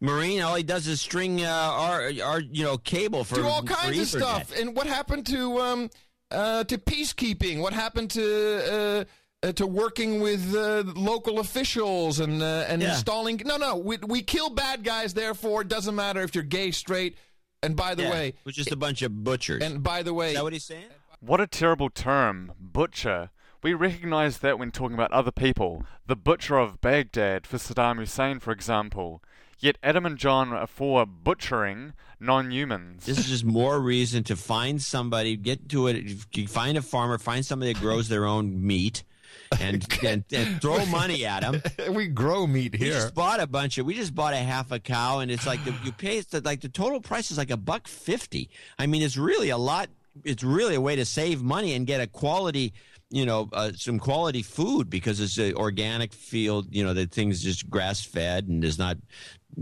marine. 0.00 0.40
All 0.40 0.54
he 0.54 0.62
does 0.62 0.86
is 0.86 1.02
string 1.02 1.44
uh, 1.44 1.48
our, 1.48 2.10
our, 2.24 2.40
you 2.40 2.64
know, 2.64 2.78
cable 2.78 3.24
for 3.24 3.36
do 3.36 3.46
all 3.46 3.62
kinds 3.62 3.98
of 3.98 4.08
stuff. 4.08 4.58
And 4.58 4.74
what 4.74 4.86
happened 4.86 5.26
to 5.26 5.60
um, 5.60 5.90
uh, 6.30 6.64
to 6.64 6.78
peacekeeping? 6.78 7.60
What 7.60 7.74
happened 7.74 8.10
to 8.12 8.72
uh, 8.72 9.04
to 9.50 9.66
working 9.66 10.20
with 10.20 10.54
uh, 10.54 10.84
local 10.94 11.40
officials 11.40 12.20
and 12.20 12.40
uh, 12.42 12.64
and 12.68 12.80
Yeah. 12.80 12.94
installing? 12.94 13.40
No, 13.44 13.56
no, 13.56 13.76
we 13.76 13.96
we 14.06 14.22
kill 14.22 14.50
bad 14.50 14.84
guys. 14.84 15.14
Therefore, 15.14 15.62
it 15.62 15.68
doesn't 15.68 15.94
matter 15.96 16.20
if 16.22 16.34
you're 16.34 16.44
gay, 16.44 16.70
straight. 16.70 17.16
And 17.64 17.74
by 17.76 17.94
the 17.96 18.04
Yeah, 18.04 18.10
way, 18.10 18.34
we're 18.44 18.52
just 18.52 18.70
a 18.72 18.76
bunch 18.76 19.02
of 19.02 19.24
butchers. 19.24 19.62
and 19.62 19.82
by 19.82 20.02
the 20.02 20.12
way, 20.14 20.28
Is 20.30 20.34
that 20.34 20.42
what 20.44 20.52
he's 20.52 20.64
saying? 20.64 20.86
What 21.20 21.40
a 21.40 21.46
terrible 21.46 21.90
term, 21.90 22.52
butcher. 22.58 23.30
We 23.62 23.74
recognize 23.74 24.38
that 24.38 24.58
when 24.58 24.72
talking 24.72 24.94
about 24.94 25.12
other 25.12 25.30
people. 25.30 25.84
The 26.06 26.16
butcher 26.16 26.58
of 26.58 26.80
Baghdad 26.80 27.46
for 27.46 27.58
Saddam 27.58 27.98
Hussein, 27.98 28.40
for 28.40 28.50
example. 28.52 29.22
Yet 29.60 29.78
Adam 29.84 30.04
and 30.04 30.18
John 30.18 30.52
are 30.52 30.66
for 30.66 31.06
butchering 31.06 31.92
non 32.18 32.50
humans. 32.50 33.06
This 33.06 33.18
is 33.18 33.26
just 33.28 33.44
more 33.44 33.80
reason 33.80 34.24
to 34.24 34.34
find 34.34 34.82
somebody, 34.82 35.36
get 35.36 35.68
to 35.68 35.86
it, 35.86 36.10
find 36.48 36.76
a 36.76 36.82
farmer, 36.82 37.18
find 37.18 37.46
somebody 37.46 37.72
that 37.72 37.80
grows 37.80 38.08
their 38.08 38.24
own 38.26 38.66
meat, 38.66 39.04
and 39.60 39.86
and, 40.04 40.24
and 40.32 40.60
throw 40.60 40.84
money 40.86 41.24
at 41.24 41.40
them. 41.42 41.62
we 41.94 42.08
grow 42.08 42.46
meat 42.46 42.72
We 42.72 42.86
here. 42.86 42.94
just 42.94 43.14
bought 43.14 43.40
a 43.40 43.46
bunch 43.46 43.78
of. 43.78 43.86
We 43.86 43.94
just 43.94 44.14
bought 44.14 44.34
a 44.34 44.38
half 44.38 44.72
a 44.72 44.78
cow, 44.78 45.20
and 45.20 45.30
it's 45.30 45.46
like 45.46 45.64
the, 45.64 45.74
you 45.84 45.92
pay 45.92 46.18
it's 46.18 46.30
the, 46.30 46.40
like 46.40 46.60
the 46.60 46.68
total 46.68 47.00
price 47.00 47.30
is 47.30 47.38
like 47.38 47.50
a 47.50 47.56
buck 47.56 47.88
fifty. 47.88 48.50
I 48.78 48.86
mean, 48.86 49.02
it's 49.02 49.16
really 49.16 49.50
a 49.50 49.58
lot. 49.58 49.88
It's 50.24 50.42
really 50.42 50.74
a 50.74 50.80
way 50.80 50.96
to 50.96 51.04
save 51.04 51.42
money 51.42 51.72
and 51.74 51.86
get 51.86 52.00
a 52.00 52.06
quality, 52.06 52.74
you 53.10 53.24
know, 53.24 53.48
uh, 53.52 53.72
some 53.74 53.98
quality 53.98 54.42
food 54.42 54.90
because 54.90 55.20
it's 55.20 55.38
an 55.38 55.54
organic 55.54 56.12
field. 56.12 56.66
You 56.70 56.84
know, 56.84 56.92
the 56.92 57.06
thing's 57.06 57.42
just 57.42 57.70
grass 57.70 58.04
fed 58.04 58.46
and 58.48 58.62
there's 58.62 58.78
not 58.78 58.98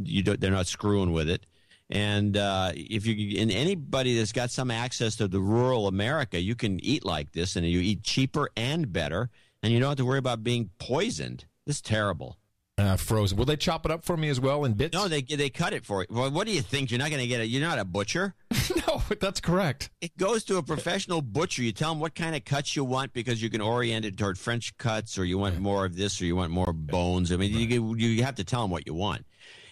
you 0.02 0.22
don't 0.22 0.40
they're 0.40 0.50
not 0.50 0.66
screwing 0.66 1.12
with 1.12 1.30
it. 1.30 1.46
And 1.92 2.36
uh, 2.36 2.70
if 2.74 3.04
you 3.04 3.40
and 3.40 3.50
anybody 3.50 4.16
that's 4.16 4.30
got 4.32 4.50
some 4.50 4.70
access 4.70 5.16
to 5.16 5.26
the 5.26 5.40
rural 5.40 5.88
America, 5.88 6.40
you 6.40 6.54
can 6.54 6.78
eat 6.84 7.04
like 7.04 7.32
this, 7.32 7.56
and 7.56 7.66
you 7.66 7.80
eat 7.80 8.04
cheaper 8.04 8.48
and 8.56 8.92
better, 8.92 9.28
and 9.62 9.72
you 9.72 9.80
don't 9.80 9.90
have 9.90 9.98
to 9.98 10.04
worry 10.04 10.18
about 10.18 10.42
being 10.42 10.70
poisoned. 10.78 11.46
This 11.66 11.76
is 11.76 11.82
terrible. 11.82 12.36
Uh, 12.80 12.96
frozen. 12.96 13.36
Will 13.36 13.44
they 13.44 13.56
chop 13.56 13.84
it 13.84 13.92
up 13.92 14.06
for 14.06 14.16
me 14.16 14.30
as 14.30 14.40
well 14.40 14.64
in 14.64 14.72
bits? 14.72 14.94
No, 14.94 15.06
they 15.06 15.20
they 15.20 15.50
cut 15.50 15.74
it 15.74 15.84
for 15.84 16.00
you. 16.00 16.06
Well, 16.08 16.30
what 16.30 16.46
do 16.46 16.52
you 16.54 16.62
think? 16.62 16.90
You're 16.90 16.98
not 16.98 17.10
going 17.10 17.20
to 17.20 17.26
get 17.26 17.42
it. 17.42 17.48
You're 17.48 17.60
not 17.60 17.78
a 17.78 17.84
butcher. 17.84 18.34
no, 18.88 19.02
that's 19.20 19.38
correct. 19.38 19.90
It 20.00 20.16
goes 20.16 20.44
to 20.44 20.56
a 20.56 20.62
professional 20.62 21.20
butcher. 21.20 21.62
You 21.62 21.72
tell 21.72 21.90
them 21.90 22.00
what 22.00 22.14
kind 22.14 22.34
of 22.34 22.46
cuts 22.46 22.74
you 22.74 22.84
want 22.84 23.12
because 23.12 23.42
you 23.42 23.50
can 23.50 23.60
orient 23.60 24.06
it 24.06 24.16
toward 24.16 24.38
French 24.38 24.74
cuts, 24.78 25.18
or 25.18 25.26
you 25.26 25.36
want 25.36 25.58
more 25.58 25.84
of 25.84 25.94
this, 25.94 26.22
or 26.22 26.24
you 26.24 26.36
want 26.36 26.52
more 26.52 26.72
bones. 26.72 27.30
I 27.32 27.36
mean, 27.36 27.52
you 27.52 27.94
you 27.96 28.24
have 28.24 28.36
to 28.36 28.44
tell 28.44 28.62
them 28.62 28.70
what 28.70 28.86
you 28.86 28.94
want, 28.94 29.26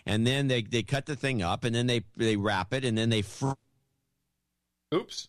and 0.04 0.26
then 0.26 0.48
they 0.48 0.60
they 0.60 0.82
cut 0.82 1.06
the 1.06 1.16
thing 1.16 1.40
up, 1.40 1.64
and 1.64 1.74
then 1.74 1.86
they 1.86 2.02
they 2.14 2.36
wrap 2.36 2.74
it, 2.74 2.84
and 2.84 2.98
then 2.98 3.08
they 3.08 3.22
fr- 3.22 3.52
Oops. 4.94 5.28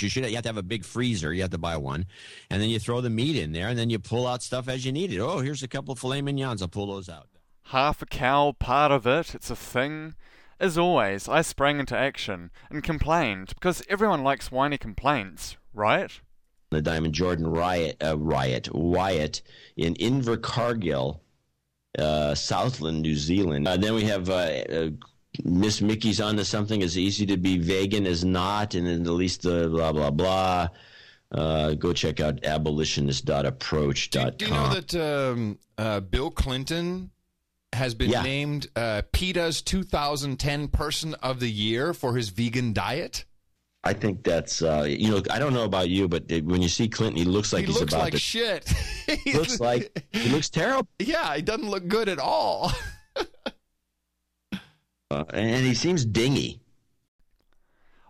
You 0.00 0.08
should 0.08 0.24
you 0.26 0.34
have 0.34 0.42
to 0.42 0.48
have 0.48 0.56
a 0.56 0.62
big 0.62 0.84
freezer. 0.84 1.32
You 1.32 1.42
have 1.42 1.50
to 1.50 1.58
buy 1.58 1.76
one, 1.76 2.06
and 2.50 2.60
then 2.60 2.68
you 2.70 2.78
throw 2.78 3.00
the 3.00 3.10
meat 3.10 3.36
in 3.36 3.52
there, 3.52 3.68
and 3.68 3.78
then 3.78 3.90
you 3.90 3.98
pull 3.98 4.26
out 4.26 4.42
stuff 4.42 4.68
as 4.68 4.84
you 4.84 4.92
need 4.92 5.12
it. 5.12 5.20
Oh, 5.20 5.38
here's 5.38 5.62
a 5.62 5.68
couple 5.68 5.92
of 5.92 5.98
filet 5.98 6.22
mignons. 6.22 6.60
I'll 6.60 6.68
pull 6.68 6.88
those 6.88 7.08
out. 7.08 7.28
Half 7.66 8.02
a 8.02 8.06
cow, 8.06 8.52
part 8.58 8.90
of 8.90 9.06
it, 9.06 9.34
it's 9.34 9.50
a 9.50 9.56
thing. 9.56 10.14
As 10.58 10.78
always, 10.78 11.28
I 11.28 11.42
sprang 11.42 11.80
into 11.80 11.96
action 11.96 12.50
and 12.70 12.84
complained 12.84 13.48
because 13.54 13.82
everyone 13.88 14.22
likes 14.22 14.52
whiny 14.52 14.78
complaints, 14.78 15.56
right? 15.74 16.20
The 16.70 16.82
Diamond 16.82 17.14
Jordan 17.14 17.46
riot, 17.46 17.96
uh, 18.02 18.16
riot, 18.18 18.68
Wyatt 18.72 19.42
in 19.76 19.94
Invercargill, 19.94 21.20
uh, 21.98 22.34
Southland, 22.34 23.02
New 23.02 23.16
Zealand. 23.16 23.66
Uh, 23.68 23.76
then 23.76 23.94
we 23.94 24.04
have 24.04 24.30
uh, 24.30 24.32
uh, 24.32 24.90
Miss 25.44 25.80
Mickey's 25.80 26.20
onto 26.20 26.44
something 26.44 26.82
as 26.82 26.98
easy 26.98 27.24
to 27.26 27.36
be 27.36 27.58
vegan 27.58 28.06
as 28.06 28.24
not, 28.24 28.74
and 28.74 28.86
then 28.86 29.02
at 29.02 29.08
least 29.12 29.42
the 29.42 29.68
blah 29.68 29.92
blah 29.92 30.10
blah. 30.10 30.68
Uh, 31.30 31.72
go 31.74 31.92
check 31.94 32.20
out 32.20 32.44
abolitionist.approach.com. 32.44 34.34
Do 34.36 34.44
you 34.44 34.50
know 34.50 34.74
that 34.74 34.94
um, 34.94 35.58
uh, 35.78 36.00
Bill 36.00 36.30
Clinton 36.30 37.10
has 37.72 37.94
been 37.94 38.10
Yeah. 38.10 38.22
named 38.22 38.66
uh, 38.76 39.00
PETA's 39.12 39.62
2010 39.62 40.68
Person 40.68 41.14
of 41.22 41.40
the 41.40 41.50
Year 41.50 41.94
for 41.94 42.14
his 42.16 42.28
vegan 42.28 42.74
diet? 42.74 43.24
I 43.84 43.94
think 43.94 44.22
that's 44.22 44.62
uh, 44.62 44.84
you 44.86 45.10
know 45.10 45.22
I 45.30 45.38
don't 45.38 45.54
know 45.54 45.64
about 45.64 45.88
you, 45.88 46.06
but 46.06 46.30
uh, 46.30 46.40
when 46.40 46.60
you 46.62 46.68
see 46.68 46.88
Clinton, 46.88 47.16
he 47.16 47.24
looks 47.24 47.52
like 47.52 47.62
he 47.62 47.66
he's 47.72 47.80
looks 47.80 47.92
about 47.94 48.02
like 48.04 48.12
to. 48.12 48.18
shit. 48.18 48.68
He 49.24 49.32
looks 49.38 49.58
like 49.58 50.04
he 50.12 50.28
looks 50.28 50.50
terrible, 50.50 50.86
yeah, 51.00 51.34
he 51.34 51.42
doesn't 51.42 51.68
look 51.68 51.88
good 51.88 52.08
at 52.08 52.18
all. 52.18 52.70
uh, 55.12 55.24
and 55.34 55.64
he 55.64 55.74
seems 55.74 56.04
dingy. 56.04 56.60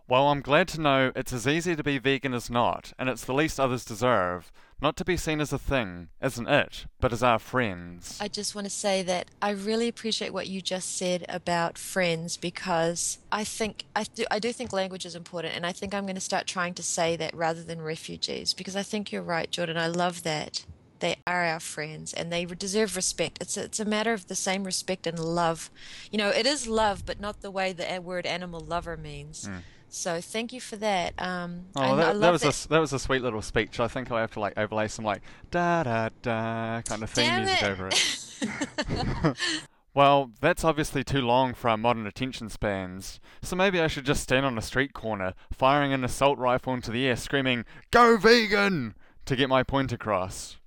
Well, 0.08 0.28
I'm 0.28 0.42
glad 0.42 0.68
to 0.68 0.80
know 0.80 1.12
it's 1.16 1.32
as 1.32 1.46
easy 1.46 1.74
to 1.74 1.82
be 1.82 1.98
vegan 1.98 2.34
as 2.34 2.50
not, 2.50 2.92
and 2.98 3.08
it's 3.08 3.24
the 3.24 3.32
least 3.32 3.58
others 3.58 3.84
deserve. 3.84 4.52
Not 4.80 4.96
to 4.96 5.04
be 5.04 5.16
seen 5.16 5.40
as 5.40 5.52
a 5.52 5.58
thing, 5.58 6.08
as 6.20 6.38
an 6.38 6.48
it, 6.48 6.86
but 7.00 7.12
as 7.12 7.22
our 7.22 7.38
friends. 7.38 8.18
I 8.20 8.26
just 8.26 8.54
want 8.54 8.64
to 8.64 8.70
say 8.70 9.02
that 9.04 9.30
I 9.40 9.50
really 9.50 9.86
appreciate 9.86 10.32
what 10.32 10.48
you 10.48 10.60
just 10.60 10.98
said 10.98 11.24
about 11.28 11.78
friends 11.78 12.36
because 12.36 13.18
I 13.30 13.44
think 13.44 13.84
I 13.94 14.02
do, 14.02 14.24
I 14.28 14.40
do 14.40 14.52
think 14.52 14.72
language 14.72 15.06
is 15.06 15.14
important 15.14 15.54
and 15.54 15.64
I 15.64 15.70
think 15.70 15.94
I'm 15.94 16.04
going 16.04 16.16
to 16.16 16.20
start 16.20 16.48
trying 16.48 16.74
to 16.74 16.82
say 16.82 17.14
that 17.16 17.32
rather 17.32 17.62
than 17.62 17.80
refugees 17.80 18.54
because 18.54 18.74
I 18.74 18.82
think 18.82 19.12
you're 19.12 19.22
right, 19.22 19.50
Jordan. 19.50 19.78
I 19.78 19.86
love 19.86 20.24
that. 20.24 20.66
They 21.02 21.16
are 21.26 21.44
our 21.44 21.58
friends 21.58 22.14
and 22.14 22.32
they 22.32 22.44
deserve 22.44 22.94
respect. 22.94 23.38
It's 23.40 23.56
a, 23.56 23.64
it's 23.64 23.80
a 23.80 23.84
matter 23.84 24.12
of 24.12 24.28
the 24.28 24.36
same 24.36 24.62
respect 24.62 25.04
and 25.04 25.18
love. 25.18 25.68
You 26.12 26.18
know, 26.18 26.28
it 26.28 26.46
is 26.46 26.68
love, 26.68 27.04
but 27.04 27.18
not 27.18 27.42
the 27.42 27.50
way 27.50 27.72
the 27.72 28.00
word 28.00 28.24
animal 28.24 28.60
lover 28.60 28.96
means. 28.96 29.48
Mm. 29.48 29.62
So 29.88 30.20
thank 30.20 30.52
you 30.52 30.60
for 30.60 30.76
that. 30.76 31.20
Um, 31.20 31.64
Oh, 31.74 31.96
that, 31.96 32.16
love 32.16 32.20
that 32.20 32.30
was 32.30 32.42
that. 32.42 32.66
a 32.66 32.68
that 32.68 32.78
was 32.78 32.92
a 32.92 33.00
sweet 33.00 33.20
little 33.20 33.42
speech. 33.42 33.80
I 33.80 33.88
think 33.88 34.12
I 34.12 34.20
have 34.20 34.30
to 34.34 34.40
like 34.40 34.56
overlay 34.56 34.86
some 34.86 35.04
like 35.04 35.22
da 35.50 35.82
da 35.82 36.10
da 36.22 36.82
kind 36.82 37.02
of 37.02 37.10
theme 37.10 37.26
Damn 37.26 37.44
music 37.46 37.62
it. 37.62 37.68
over 37.68 37.88
it. 37.88 39.36
well, 39.94 40.30
that's 40.40 40.62
obviously 40.62 41.02
too 41.02 41.22
long 41.22 41.52
for 41.52 41.68
our 41.68 41.76
modern 41.76 42.06
attention 42.06 42.48
spans. 42.48 43.18
So 43.42 43.56
maybe 43.56 43.80
I 43.80 43.88
should 43.88 44.06
just 44.06 44.22
stand 44.22 44.46
on 44.46 44.56
a 44.56 44.62
street 44.62 44.92
corner, 44.94 45.34
firing 45.52 45.92
an 45.92 46.04
assault 46.04 46.38
rifle 46.38 46.74
into 46.74 46.92
the 46.92 47.08
air, 47.08 47.16
screaming 47.16 47.64
"Go 47.90 48.16
vegan!" 48.16 48.94
to 49.24 49.34
get 49.34 49.48
my 49.48 49.64
point 49.64 49.90
across. 49.90 50.58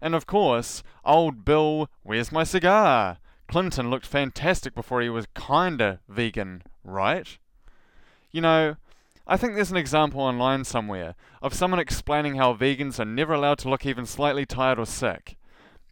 And 0.00 0.14
of 0.14 0.26
course, 0.26 0.82
old 1.04 1.44
Bill, 1.44 1.90
where's 2.02 2.32
my 2.32 2.44
cigar? 2.44 3.18
Clinton 3.48 3.90
looked 3.90 4.06
fantastic 4.06 4.74
before 4.74 5.00
he 5.00 5.08
was 5.08 5.26
kinda 5.34 6.00
vegan, 6.08 6.62
right? 6.84 7.38
You 8.30 8.42
know, 8.42 8.76
I 9.26 9.36
think 9.36 9.54
there's 9.54 9.70
an 9.70 9.76
example 9.76 10.20
online 10.20 10.64
somewhere 10.64 11.14
of 11.42 11.54
someone 11.54 11.80
explaining 11.80 12.36
how 12.36 12.54
vegans 12.54 12.98
are 12.98 13.04
never 13.04 13.34
allowed 13.34 13.58
to 13.58 13.68
look 13.68 13.84
even 13.84 14.06
slightly 14.06 14.46
tired 14.46 14.78
or 14.78 14.86
sick. 14.86 15.36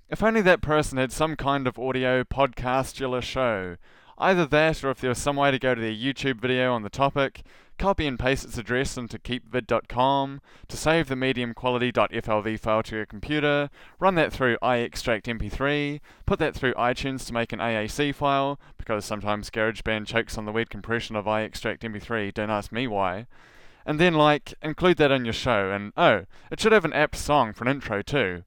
If 0.08 0.22
only 0.22 0.40
that 0.42 0.62
person 0.62 0.98
had 0.98 1.12
some 1.12 1.34
kind 1.34 1.66
of 1.66 1.78
audio 1.78 2.22
podcastular 2.24 3.22
show. 3.22 3.76
Either 4.18 4.46
that, 4.46 4.82
or 4.82 4.90
if 4.90 5.00
there 5.00 5.10
was 5.10 5.18
some 5.18 5.36
way 5.36 5.50
to 5.50 5.58
go 5.58 5.74
to 5.74 5.80
their 5.80 5.90
YouTube 5.90 6.40
video 6.40 6.72
on 6.72 6.82
the 6.82 6.88
topic, 6.88 7.42
copy 7.78 8.06
and 8.06 8.18
paste 8.18 8.44
its 8.44 8.58
address 8.58 8.96
into 8.96 9.18
keepvid.com, 9.18 10.40
to 10.68 10.76
save 10.76 11.08
the 11.08 11.16
medium 11.16 11.54
quality 11.54 11.92
.flv 11.92 12.60
file 12.60 12.82
to 12.82 12.96
your 12.96 13.06
computer, 13.06 13.70
run 13.98 14.14
that 14.16 14.32
through 14.32 14.56
iExtractMP3, 14.62 16.00
put 16.26 16.38
that 16.38 16.54
through 16.54 16.74
iTunes 16.74 17.26
to 17.26 17.32
make 17.32 17.52
an 17.52 17.58
AAC 17.58 18.14
file, 18.14 18.58
because 18.78 19.04
sometimes 19.04 19.50
GarageBand 19.50 20.06
chokes 20.06 20.36
on 20.36 20.44
the 20.44 20.52
weird 20.52 20.70
compression 20.70 21.16
of 21.16 21.26
iExtractMP3, 21.26 22.34
don't 22.34 22.50
ask 22.50 22.72
me 22.72 22.86
why, 22.86 23.26
and 23.84 24.00
then, 24.00 24.14
like, 24.14 24.54
include 24.62 24.96
that 24.96 25.12
in 25.12 25.24
your 25.24 25.32
show, 25.32 25.70
and 25.70 25.92
oh, 25.96 26.24
it 26.50 26.58
should 26.60 26.72
have 26.72 26.84
an 26.84 26.92
apt 26.92 27.16
song 27.16 27.52
for 27.52 27.64
an 27.64 27.70
intro 27.70 28.02
too. 28.02 28.42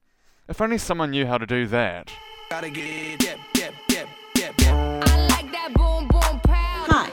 If 0.50 0.60
only 0.60 0.78
someone 0.78 1.12
knew 1.12 1.28
how 1.28 1.38
to 1.38 1.46
do 1.46 1.66
that. 1.68 2.12
Gotta 2.50 2.70
get 2.70 2.84
it, 2.86 3.24
yep, 3.24 3.40
yep, 3.56 3.74
yep, 3.90 4.08
yep, 4.36 4.56
yep. 4.60 4.74
I 4.74 5.28
like 5.28 5.52
that 5.52 5.74
boom, 5.76 6.08
boom, 6.08 6.40
pound. 6.42 6.92
Hi, 6.92 7.10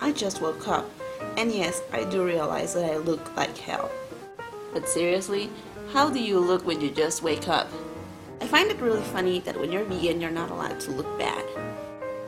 I 0.00 0.12
just 0.12 0.40
woke 0.40 0.68
up, 0.68 0.88
and 1.40 1.50
yes, 1.50 1.80
I 1.90 2.04
do 2.04 2.22
realize 2.22 2.74
that 2.74 2.84
I 2.84 2.98
look 2.98 3.34
like 3.34 3.56
hell. 3.56 3.90
But 4.74 4.86
seriously, 4.86 5.48
how 5.90 6.10
do 6.10 6.22
you 6.22 6.38
look 6.38 6.66
when 6.66 6.82
you 6.82 6.90
just 6.90 7.22
wake 7.22 7.48
up? 7.48 7.66
I 8.42 8.46
find 8.46 8.70
it 8.70 8.78
really 8.78 9.00
funny 9.00 9.40
that 9.40 9.58
when 9.58 9.72
you're 9.72 9.86
vegan, 9.86 10.20
you're 10.20 10.30
not 10.30 10.50
allowed 10.50 10.78
to 10.80 10.90
look 10.90 11.18
bad. 11.18 11.42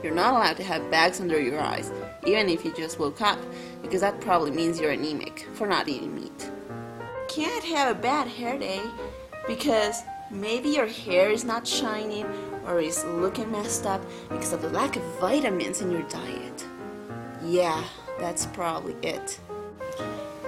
You're 0.02 0.14
not 0.14 0.32
allowed 0.32 0.56
to 0.56 0.62
have 0.64 0.90
bags 0.90 1.20
under 1.20 1.38
your 1.38 1.60
eyes, 1.60 1.92
even 2.26 2.48
if 2.48 2.64
you 2.64 2.72
just 2.72 2.98
woke 2.98 3.20
up, 3.20 3.38
because 3.82 4.00
that 4.00 4.18
probably 4.22 4.50
means 4.50 4.80
you're 4.80 4.92
anemic 4.92 5.46
for 5.52 5.66
not 5.66 5.88
eating 5.88 6.14
meat. 6.14 6.50
Can't 7.28 7.64
have 7.64 7.94
a 7.94 8.00
bad 8.00 8.28
hair 8.28 8.58
day 8.58 8.80
because 9.46 10.04
maybe 10.30 10.70
your 10.70 10.86
hair 10.86 11.28
is 11.28 11.44
not 11.44 11.68
shining 11.68 12.24
or 12.66 12.80
is 12.80 13.04
looking 13.04 13.52
messed 13.52 13.84
up 13.84 14.02
because 14.30 14.54
of 14.54 14.62
the 14.62 14.70
lack 14.70 14.96
of 14.96 15.02
vitamins 15.20 15.82
in 15.82 15.90
your 15.90 16.08
diet. 16.08 16.64
Yeah, 17.44 17.84
that's 18.18 18.46
probably 18.46 18.94
it. 19.02 19.38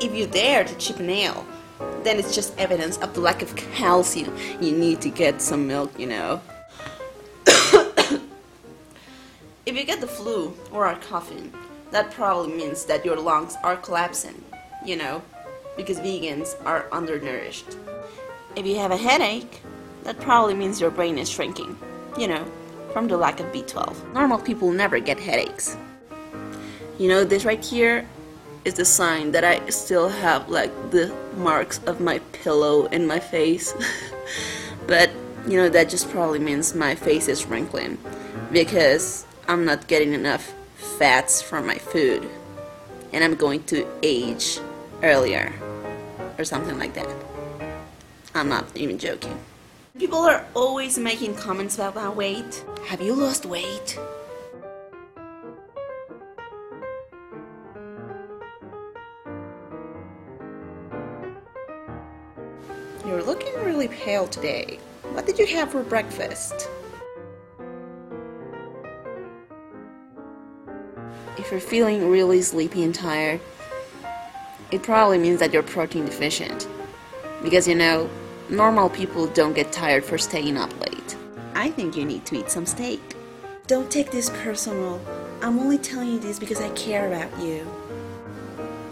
If 0.01 0.15
you 0.15 0.27
dare 0.27 0.65
to 0.65 0.75
chip 0.77 0.99
a 0.99 1.03
nail, 1.03 1.47
then 2.03 2.19
it's 2.19 2.35
just 2.35 2.59
evidence 2.59 2.99
of 2.99 3.15
the 3.15 3.21
lack 3.21 3.43
of 3.43 3.55
calcium. 3.57 4.37
You 4.61 4.73
need 4.73 5.01
to 5.03 5.11
get 5.11 5.41
some 5.41 5.67
milk, 5.67 5.99
you 5.99 6.07
know. 6.07 6.41
if 7.47 8.21
you 9.67 9.85
get 9.85 10.01
the 10.01 10.07
flu 10.07 10.55
or 10.73 10.87
are 10.87 10.97
coughing, 10.97 11.53
that 11.91 12.11
probably 12.11 12.55
means 12.55 12.85
that 12.87 13.05
your 13.05 13.17
lungs 13.17 13.57
are 13.63 13.77
collapsing, 13.77 14.43
you 14.85 14.97
know, 14.97 15.23
because 15.77 15.99
vegans 16.01 16.55
are 16.65 16.87
undernourished. 16.93 17.77
If 18.57 18.67
you 18.67 18.77
have 18.79 18.91
a 18.91 18.97
headache, 18.97 19.63
that 20.05 20.21
probably 20.21 20.55
means 20.55 20.81
your 20.81 20.91
brain 20.91 21.19
is 21.19 21.31
shrinking, 21.31 21.79
you 22.19 22.29
know, 22.29 22.45
from 22.93 23.09
the 23.09 23.17
lack 23.17 23.41
of 23.41 23.47
B12. 23.47 24.13
Normal 24.13 24.39
people 24.39 24.71
never 24.71 24.99
get 25.01 25.19
headaches. 25.19 25.77
You 26.99 27.09
know, 27.09 27.25
this 27.25 27.45
right 27.45 27.63
here 27.63 28.07
is 28.65 28.75
the 28.75 28.85
sign 28.85 29.33
that 29.33 29.43
I 29.43 29.69
still 29.69 30.09
have 30.09 30.49
like 30.49 30.71
the 30.91 31.13
marks 31.37 31.81
of 31.87 32.01
my 32.01 32.21
pillow 32.33 32.87
in 32.87 33.07
my 33.07 33.19
face. 33.19 33.75
but, 34.87 35.11
you 35.49 35.57
know, 35.57 35.69
that 35.69 35.89
just 35.89 36.09
probably 36.11 36.39
means 36.39 36.75
my 36.75 36.95
face 36.95 37.27
is 37.27 37.47
wrinkling 37.47 37.99
because 38.53 39.27
I'm 39.49 39.65
not 39.65 39.89
getting 39.89 40.15
enough 40.15 40.55
fats 40.99 41.43
from 41.43 41.67
my 41.67 41.79
food 41.79 42.29
and 43.13 43.25
I'm 43.25 43.35
going 43.35 43.65
to 43.65 43.87
age 44.03 44.61
earlier 45.03 45.53
or 46.39 46.45
something 46.45 46.79
like 46.79 46.95
that. 46.95 47.09
I'm 48.35 48.49
not 48.49 48.65
even 48.77 48.99
joking. 48.99 49.39
People 49.99 50.19
are 50.19 50.45
always 50.55 50.99
making 50.99 51.35
comments 51.35 51.77
about 51.77 51.95
my 51.95 52.09
weight. 52.09 52.65
Have 52.87 53.01
you 53.01 53.15
lost 53.15 53.47
weight? 53.47 53.99
Today. 64.05 64.79
What 65.13 65.25
did 65.25 65.39
you 65.39 65.47
have 65.47 65.71
for 65.73 65.83
breakfast? 65.83 66.69
If 71.39 71.51
you're 71.51 71.59
feeling 71.59 72.11
really 72.11 72.43
sleepy 72.43 72.85
and 72.85 72.95
tired, 72.95 73.41
it 74.71 74.83
probably 74.83 75.17
means 75.17 75.41
that 75.41 75.55
you're 75.55 75.63
protein 75.63 76.05
deficient. 76.05 76.69
Because 77.43 77.67
you 77.67 77.75
know, 77.75 78.11
normal 78.51 78.91
people 78.91 79.27
don't 79.29 79.55
get 79.55 79.73
tired 79.73 80.05
for 80.05 80.19
staying 80.19 80.59
up 80.59 80.79
late. 80.81 81.17
I 81.55 81.71
think 81.71 81.97
you 81.97 82.05
need 82.05 82.27
to 82.27 82.37
eat 82.37 82.51
some 82.51 82.67
steak. 82.67 83.01
Don't 83.67 83.91
take 83.91 84.11
this 84.11 84.29
personal. 84.45 85.01
I'm 85.41 85.59
only 85.59 85.79
telling 85.79 86.13
you 86.13 86.19
this 86.19 86.39
because 86.39 86.61
I 86.61 86.69
care 86.71 87.07
about 87.07 87.41
you. 87.43 87.67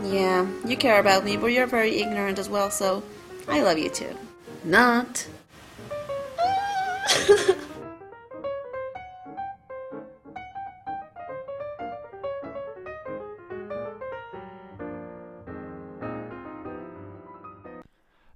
Yeah, 0.04 0.46
you 0.64 0.78
care 0.78 1.00
about 1.00 1.26
me, 1.26 1.36
but 1.36 1.48
you're 1.48 1.66
very 1.66 2.00
ignorant 2.00 2.38
as 2.38 2.48
well, 2.48 2.70
so 2.70 3.02
I 3.46 3.60
love 3.60 3.76
you 3.76 3.90
too 3.90 4.16
not. 4.64 5.26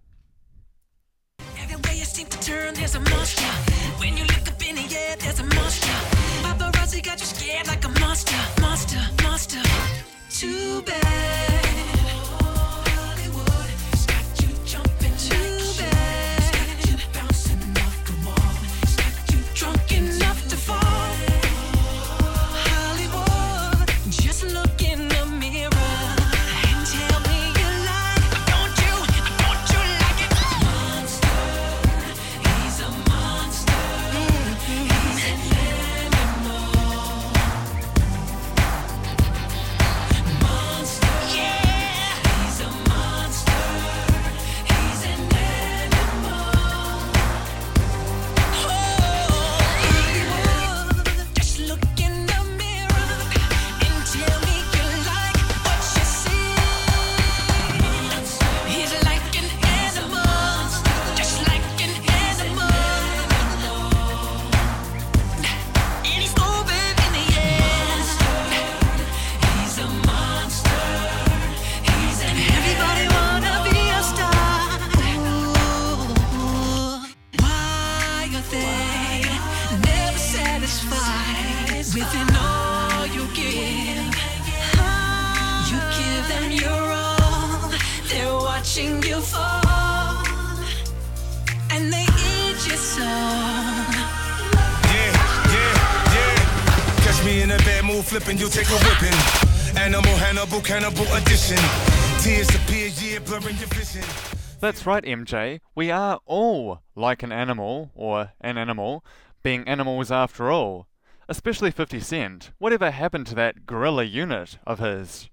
That's 104.63 104.85
right, 104.85 105.03
MJ. 105.03 105.59
We 105.75 105.91
are 105.91 106.21
all 106.25 106.83
like 106.95 107.21
an 107.21 107.33
animal, 107.33 107.91
or 107.95 108.31
an 108.39 108.57
animal, 108.57 109.03
being 109.43 109.67
animals 109.67 110.09
after 110.09 110.49
all. 110.49 110.87
Especially 111.27 111.69
50 111.69 111.99
Cent. 111.99 112.51
Whatever 112.59 112.89
happened 112.89 113.27
to 113.27 113.35
that 113.35 113.65
gorilla 113.65 114.05
unit 114.05 114.59
of 114.65 114.79
his? 114.79 115.29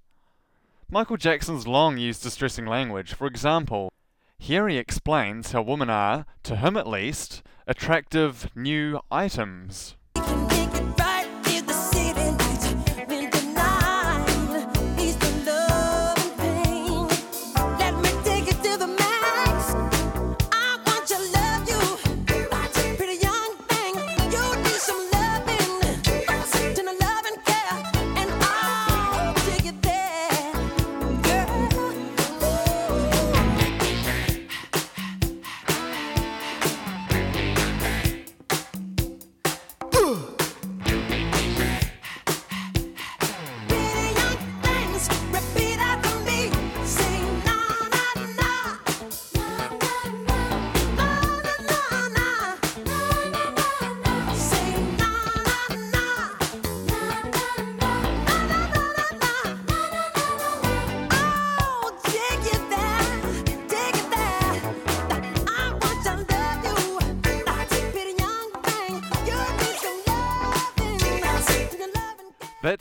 Michael 0.90 1.16
Jackson's 1.16 1.69
long 1.69 1.97
used 1.97 2.25
distressing 2.25 2.66
language. 2.66 3.14
For 3.14 3.29
example, 3.29 3.93
here 4.37 4.66
he 4.66 4.79
explains 4.79 5.53
how 5.53 5.62
women 5.62 5.90
are, 5.90 6.27
to 6.43 6.57
him 6.57 6.77
at 6.77 6.88
least, 6.88 7.45
attractive 7.69 8.51
new 8.57 8.99
items. 9.12 9.95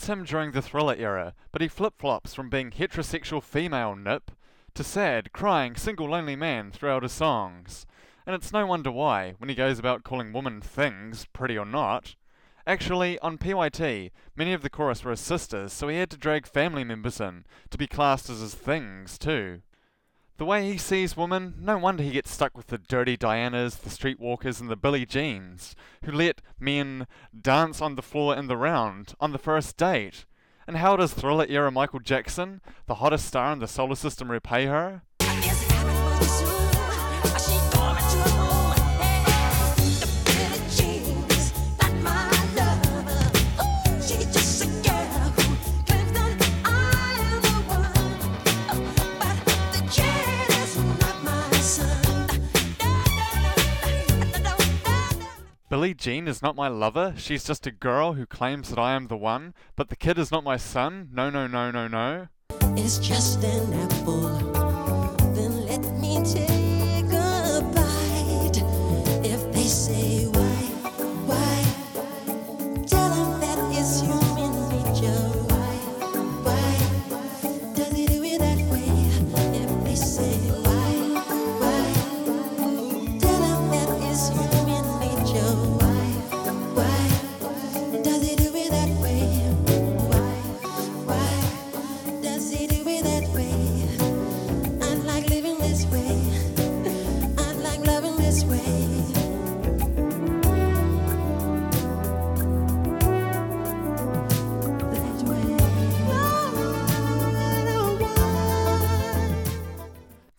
Him 0.10 0.24
during 0.24 0.52
the 0.52 0.62
thriller 0.62 0.96
era, 0.96 1.36
but 1.52 1.62
he 1.62 1.68
flip 1.68 1.94
flops 1.98 2.34
from 2.34 2.50
being 2.50 2.72
heterosexual 2.72 3.44
female 3.44 3.96
nip 3.96 4.32
to 4.74 4.84
sad, 4.84 5.32
crying, 5.32 5.76
single 5.76 6.10
lonely 6.10 6.36
man 6.36 6.72
throughout 6.72 7.04
his 7.04 7.12
songs. 7.12 7.86
And 8.26 8.36
it's 8.36 8.52
no 8.52 8.66
wonder 8.66 8.92
why, 8.92 9.36
when 9.38 9.50
he 9.50 9.56
goes 9.56 9.80
about 9.80 10.04
calling 10.04 10.34
women 10.34 10.62
things, 10.62 11.26
pretty 11.34 11.58
or 11.58 11.66
not. 11.66 12.16
Actually, 12.68 13.18
on 13.20 13.38
PYT, 13.38 14.12
many 14.36 14.54
of 14.54 14.62
the 14.62 14.70
chorus 14.70 15.04
were 15.04 15.12
his 15.12 15.20
sisters, 15.20 15.74
so 15.74 15.88
he 15.88 15.98
had 15.98 16.10
to 16.12 16.18
drag 16.18 16.46
family 16.46 16.84
members 16.84 17.20
in 17.20 17.46
to 17.70 17.78
be 17.78 17.88
classed 17.88 18.30
as 18.30 18.42
his 18.42 18.54
things, 18.54 19.18
too. 19.18 19.62
The 20.40 20.46
way 20.46 20.72
he 20.72 20.78
sees 20.78 21.18
women, 21.18 21.56
no 21.60 21.78
wonder 21.78 22.02
he 22.02 22.12
gets 22.12 22.32
stuck 22.32 22.56
with 22.56 22.68
the 22.68 22.78
dirty 22.78 23.18
Dianas, 23.18 23.76
the 23.76 23.90
streetwalkers, 23.90 24.62
and 24.62 24.70
the 24.70 24.78
Billy 24.78 25.06
Jeans, 25.06 25.76
who 26.06 26.14
let 26.14 26.42
men 26.58 27.08
dance 27.38 27.82
on 27.82 27.96
the 27.96 28.02
floor 28.02 28.38
in 28.38 28.48
the 28.48 28.56
round 28.56 29.16
on 29.20 29.34
the 29.34 29.38
first 29.38 29.76
date. 29.76 30.24
And 30.66 30.78
how 30.78 30.96
does 30.96 31.14
thriller 31.14 31.46
era 31.50 31.72
Michael 31.72 32.00
Jackson, 32.00 32.62
the 32.86 32.96
hottest 32.96 33.26
star 33.26 33.52
in 33.52 33.60
the 33.60 33.68
solar 33.68 33.96
system, 33.96 34.32
repay 34.32 34.68
her? 34.68 35.02
Billie 55.70 55.94
Jean 55.94 56.28
is 56.28 56.42
not 56.42 56.56
my 56.56 56.68
lover. 56.68 57.14
She's 57.16 57.44
just 57.44 57.68
a 57.68 57.72
girl 57.72 58.14
who 58.14 58.26
claims 58.26 58.70
that 58.70 58.80
I 58.80 58.94
am 58.94 59.06
the 59.06 59.16
one, 59.16 59.54
but 59.76 59.90
the 59.90 59.96
kid 59.96 60.18
is 60.18 60.32
not 60.32 60.44
my 60.44 60.58
son. 60.58 61.10
No, 61.14 61.30
no, 61.30 61.46
no, 61.46 61.70
no, 61.70 61.88
no. 61.88 62.28
It's 62.76 62.98
just 62.98 63.44
an 63.44 63.74
apple. 63.76 64.59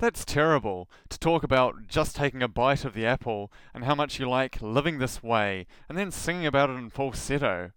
That's 0.00 0.24
terrible 0.24 0.88
to 1.10 1.18
talk 1.18 1.42
about 1.42 1.86
just 1.86 2.16
taking 2.16 2.42
a 2.42 2.48
bite 2.48 2.86
of 2.86 2.94
the 2.94 3.04
apple 3.04 3.52
and 3.74 3.84
how 3.84 3.94
much 3.94 4.18
you 4.18 4.26
like 4.26 4.62
living 4.62 4.96
this 4.96 5.22
way 5.22 5.66
and 5.90 5.98
then 5.98 6.10
singing 6.10 6.46
about 6.46 6.70
it 6.70 6.78
in 6.78 6.88
falsetto. 6.88 7.72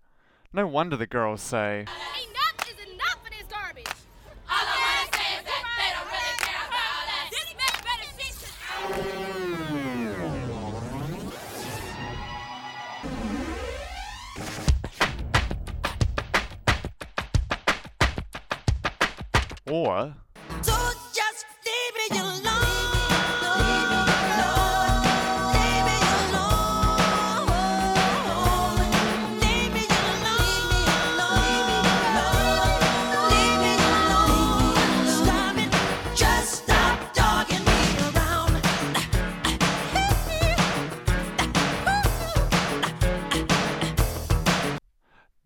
No 0.53 0.65
wonder 0.65 0.95
the 0.95 1.05
girls 1.05 1.41
say, 1.41 1.81
Enough 1.81 2.69
is 2.69 2.79
enough 2.93 3.17
of 3.25 3.29
this 3.29 3.43
garbage. 3.49 3.88
All 4.49 4.55
I 4.55 5.03
wanna 5.03 5.12
say 5.17 5.36
is 5.36 5.43
that 5.43 5.63
they 5.77 5.91
don't 5.91 6.07
really 6.07 6.38
care 6.39 6.63
about 6.69 7.12
us. 7.12 7.27
This 7.36 7.51
better 7.83 8.07
fix 8.15 8.33
or 19.65 20.15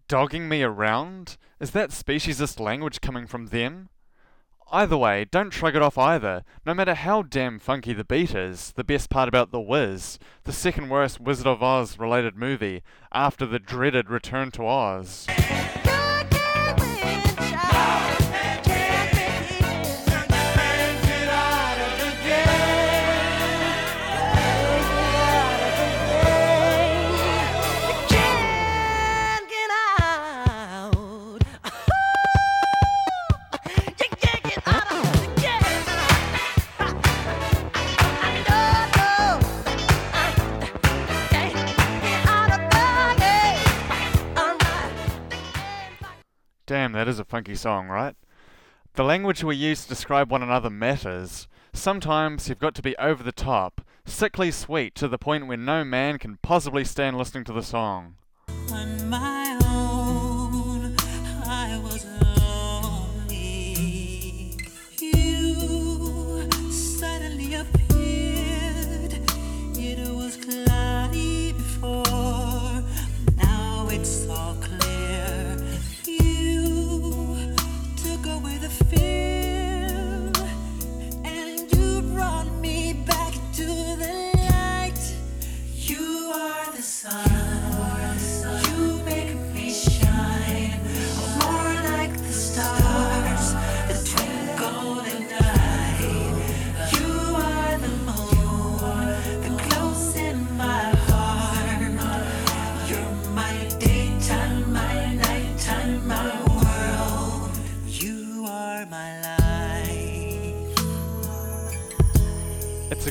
dogging 0.08 0.48
me 0.48 0.64
around? 0.64 1.38
Is 1.60 1.72
that 1.72 1.90
speciesist 1.90 2.60
language 2.60 3.02
coming 3.02 3.28
from 3.28 3.48
them? 3.48 3.90
Either 4.72 4.98
way, 4.98 5.26
don't 5.26 5.52
shrug 5.52 5.76
it 5.78 5.82
off 5.82 5.98
either. 5.98 6.44
No 6.66 6.74
matter 6.74 6.94
how 6.94 7.22
damn 7.22 7.58
funky 7.58 7.94
the 7.94 8.04
beat 8.04 8.36
is, 8.36 8.74
the 8.74 8.84
best 8.84 9.10
part 9.10 9.30
about 9.30 9.52
The 9.52 9.62
Wiz, 9.62 10.20
the 10.44 10.52
second 10.52 10.90
worst 10.90 11.22
Wizard 11.22 11.48
of 11.48 11.64
Oz 11.64 11.98
related 11.98 12.36
movie, 12.36 12.84
after 13.14 13.46
the 13.46 13.60
dreaded 13.60 14.10
Return 14.10 14.52
to 14.52 14.66
Oz. 14.66 15.26
Damn, 46.68 46.92
that 46.92 47.08
is 47.08 47.18
a 47.18 47.24
funky 47.24 47.56
song, 47.56 47.88
right? 47.88 48.14
The 48.96 49.06
language 49.06 49.42
we 49.42 49.56
use 49.56 49.84
to 49.84 49.90
describe 49.90 50.30
one 50.30 50.44
another 50.44 50.70
matters. 50.70 51.48
Sometimes 51.72 52.50
you've 52.50 52.60
got 52.60 52.76
to 52.76 52.82
be 52.82 52.94
over 52.98 53.24
the 53.24 53.32
top, 53.32 53.80
sickly 54.06 54.52
sweet 54.52 54.94
to 54.96 55.08
the 55.08 55.18
point 55.18 55.48
where 55.48 55.56
no 55.56 55.86
man 55.86 56.20
can 56.20 56.40
possibly 56.42 56.84
stand 56.84 57.18
listening 57.18 57.46
to 57.46 57.54
the 57.54 57.64
song. 57.64 58.16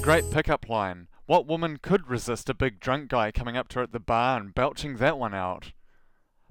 Great 0.06 0.30
pickup 0.30 0.68
line. 0.68 1.08
What 1.26 1.48
woman 1.48 1.78
could 1.82 2.08
resist 2.08 2.48
a 2.48 2.54
big 2.54 2.78
drunk 2.78 3.08
guy 3.08 3.32
coming 3.32 3.56
up 3.56 3.66
to 3.70 3.80
her 3.80 3.82
at 3.82 3.90
the 3.90 3.98
bar 3.98 4.38
and 4.38 4.54
belching 4.54 4.98
that 4.98 5.18
one 5.18 5.34
out? 5.34 5.72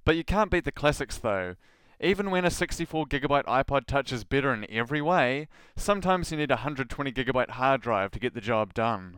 But 0.03 0.17
you 0.17 0.25
can't 0.25 0.51
beat 0.51 0.65
the 0.65 0.73
classics 0.73 1.17
though. 1.17 1.55
Even 2.01 2.31
when 2.31 2.43
a 2.43 2.51
64 2.51 3.05
gigabyte 3.05 3.45
iPod 3.45 3.85
Touch 3.85 4.11
is 4.11 4.25
better 4.25 4.53
in 4.53 4.69
every 4.69 5.01
way, 5.01 5.47
sometimes 5.77 6.31
you 6.31 6.37
need 6.37 6.51
a 6.51 6.55
120 6.55 7.13
gigabyte 7.13 7.51
hard 7.51 7.79
drive 7.79 8.11
to 8.11 8.19
get 8.19 8.33
the 8.33 8.41
job 8.41 8.73
done. 8.73 9.13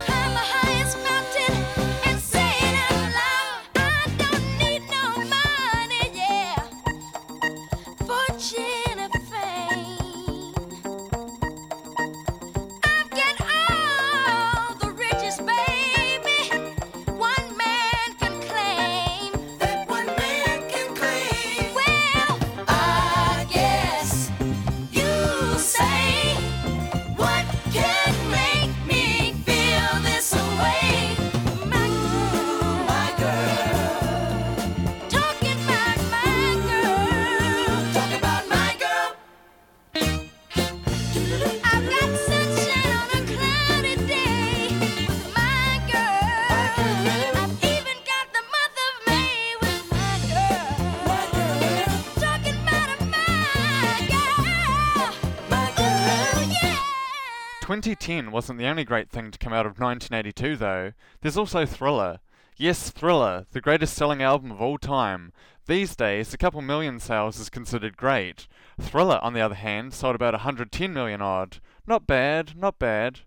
2010 57.80 58.32
wasn't 58.32 58.58
the 58.58 58.66
only 58.66 58.82
great 58.82 59.08
thing 59.08 59.30
to 59.30 59.38
come 59.38 59.52
out 59.52 59.64
of 59.64 59.78
1982 59.78 60.56
though. 60.56 60.92
There's 61.20 61.36
also 61.36 61.64
Thriller. 61.64 62.18
Yes, 62.56 62.90
Thriller, 62.90 63.46
the 63.52 63.60
greatest 63.60 63.94
selling 63.94 64.20
album 64.20 64.50
of 64.50 64.60
all 64.60 64.78
time. 64.78 65.32
These 65.66 65.94
days, 65.94 66.34
a 66.34 66.38
couple 66.38 66.60
million 66.60 66.98
sales 66.98 67.38
is 67.38 67.48
considered 67.48 67.96
great. 67.96 68.48
Thriller, 68.80 69.20
on 69.22 69.32
the 69.32 69.40
other 69.40 69.54
hand, 69.54 69.94
sold 69.94 70.16
about 70.16 70.34
110 70.34 70.92
million 70.92 71.22
odd. 71.22 71.60
Not 71.86 72.04
bad, 72.04 72.56
not 72.56 72.80
bad. 72.80 73.20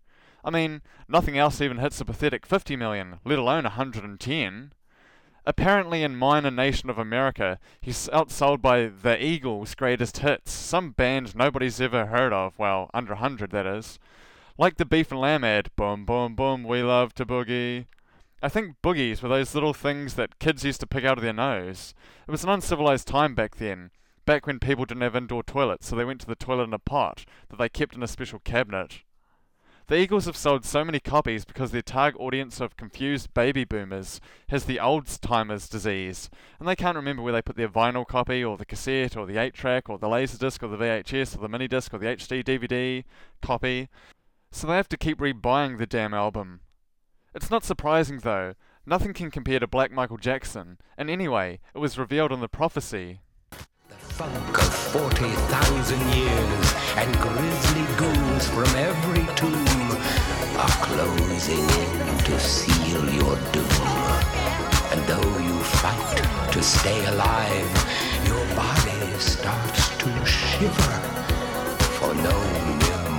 I 0.44 0.50
mean, 0.50 0.82
nothing 1.08 1.38
else 1.38 1.62
even 1.62 1.78
hits 1.78 2.02
a 2.02 2.06
pathetic 2.06 2.46
50 2.46 2.76
million, 2.76 3.20
let 3.24 3.40
alone 3.40 3.64
110. 3.64 4.74
Apparently, 5.46 6.04
in 6.04 6.18
minor 6.18 6.52
nation 6.52 6.90
of 6.90 6.98
America, 6.98 7.58
he's 7.80 8.10
outsold 8.10 8.62
by 8.62 8.88
The 8.88 9.24
Eagles' 9.24 9.76
greatest 9.76 10.18
hits, 10.18 10.52
some 10.52 10.92
band 10.92 11.36
nobody's 11.36 11.80
ever 11.80 12.08
heard 12.08 12.34
of, 12.34 12.60
well, 12.60 12.90
under 12.94 13.14
100 13.14 13.52
that 13.52 13.66
is. 13.66 13.98
Like 14.62 14.78
the 14.78 14.86
Beef 14.86 15.10
and 15.10 15.20
Lamb 15.20 15.44
ad, 15.44 15.72
boom, 15.76 16.06
boom, 16.06 16.36
boom, 16.36 16.64
we 16.64 16.84
love 16.84 17.16
to 17.16 17.26
boogie. 17.26 17.88
I 18.44 18.50
think 18.50 18.76
boogies 18.84 19.20
were 19.20 19.28
those 19.28 19.56
little 19.56 19.74
things 19.74 20.14
that 20.14 20.38
kids 20.38 20.64
used 20.64 20.82
to 20.82 20.86
pick 20.86 21.04
out 21.04 21.18
of 21.18 21.24
their 21.24 21.34
nose. 21.34 21.96
It 22.28 22.32
was 22.32 22.44
an 22.44 22.52
uncivilized 22.52 23.08
time 23.08 23.34
back 23.34 23.56
then, 23.56 23.90
back 24.24 24.46
when 24.46 24.60
people 24.60 24.86
didn't 24.86 25.02
have 25.02 25.16
indoor 25.16 25.42
toilets, 25.42 25.88
so 25.88 25.96
they 25.96 26.06
went 26.06 26.22
to 26.22 26.28
the 26.28 26.36
toilet 26.36 26.66
in 26.66 26.76
a 26.76 26.78
pot 26.78 27.26
that 27.50 27.58
they 27.58 27.70
kept 27.70 27.96
in 27.96 28.04
a 28.04 28.08
special 28.08 28.38
cabinet. 28.38 29.00
The 29.88 29.98
Eagles 29.98 30.26
have 30.26 30.38
sold 30.38 30.64
so 30.64 30.86
many 30.86 31.00
copies 31.00 31.44
because 31.44 31.72
their 31.72 31.82
target 31.82 32.22
audience 32.22 32.62
of 32.62 32.78
confused 32.78 33.34
baby 33.34 33.64
boomers 33.64 34.22
has 34.50 34.66
the 34.66 34.80
old 34.80 35.08
timers 35.24 35.68
disease, 35.68 36.30
and 36.60 36.68
they 36.68 36.76
can't 36.76 36.96
remember 36.96 37.24
where 37.24 37.34
they 37.34 37.42
put 37.42 37.56
their 37.56 37.68
vinyl 37.68 38.06
copy, 38.06 38.44
or 38.44 38.58
the 38.58 38.66
cassette, 38.66 39.18
or 39.18 39.26
the 39.26 39.38
8 39.38 39.56
track, 39.56 39.90
or 39.90 39.98
the 39.98 40.06
laserdisc, 40.06 40.62
or 40.62 40.68
the 40.68 40.78
VHS, 40.78 41.36
or 41.36 41.40
the 41.40 41.50
mini 41.50 41.68
disc, 41.68 41.92
or 41.96 41.98
the 41.98 42.06
HD 42.06 42.44
DVD 42.44 43.04
copy, 43.42 43.90
so 44.52 44.68
they 44.68 44.76
have 44.76 44.90
to 44.90 44.98
keep 44.98 45.20
rebuying 45.20 45.78
the 45.78 45.86
damn 45.86 46.14
album. 46.14 46.60
It's 47.34 47.50
not 47.50 47.64
surprising 47.64 48.20
though, 48.20 48.56
nothing 48.86 49.14
can 49.14 49.32
compare 49.32 49.60
to 49.60 49.68
Black 49.68 49.92
Michael 49.92 50.18
Jackson, 50.18 50.78
and 50.98 51.10
anyway, 51.10 51.60
it 51.74 51.80
was 51.80 51.98
revealed 51.98 52.32
in 52.32 52.42
the 52.42 52.50
prophecy. 52.50 53.22
The 53.88 53.96
funk 53.96 54.58
of 54.58 54.74
40,000 54.74 56.00
years, 56.14 56.74
and 56.98 57.16
grisly 57.20 57.86
ghouls 57.98 58.48
from 58.50 58.76
every 58.76 59.26
tomb 59.36 59.92
are 60.58 60.86
closing 60.86 61.60
in 61.60 62.18
to 62.26 62.40
seal 62.40 63.10
your 63.14 63.36
doom. 63.52 63.66
And 64.92 65.02
though 65.08 65.38
you 65.40 65.58
fight 65.64 66.52
to 66.52 66.62
stay 66.62 67.06
alive, 67.06 67.72
your 68.28 68.46
body 68.56 69.18
starts 69.20 69.98
to 69.98 70.26
shiver, 70.26 71.00
for 71.98 72.14
no 72.16 72.38
mere 72.80 73.12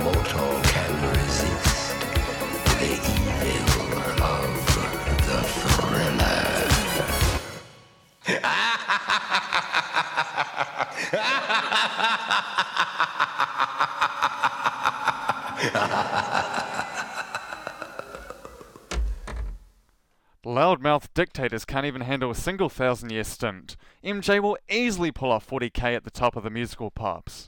Loudmouth 20.45 21.07
dictators 21.13 21.63
can't 21.65 21.85
even 21.85 22.01
handle 22.01 22.29
a 22.29 22.35
single 22.35 22.67
thousand 22.67 23.11
year 23.11 23.23
stint. 23.23 23.77
MJ 24.03 24.41
will 24.41 24.57
easily 24.69 25.11
pull 25.11 25.31
off 25.31 25.47
40k 25.47 25.95
at 25.95 26.03
the 26.03 26.11
top 26.11 26.35
of 26.35 26.43
the 26.43 26.49
musical 26.49 26.91
pops. 26.91 27.47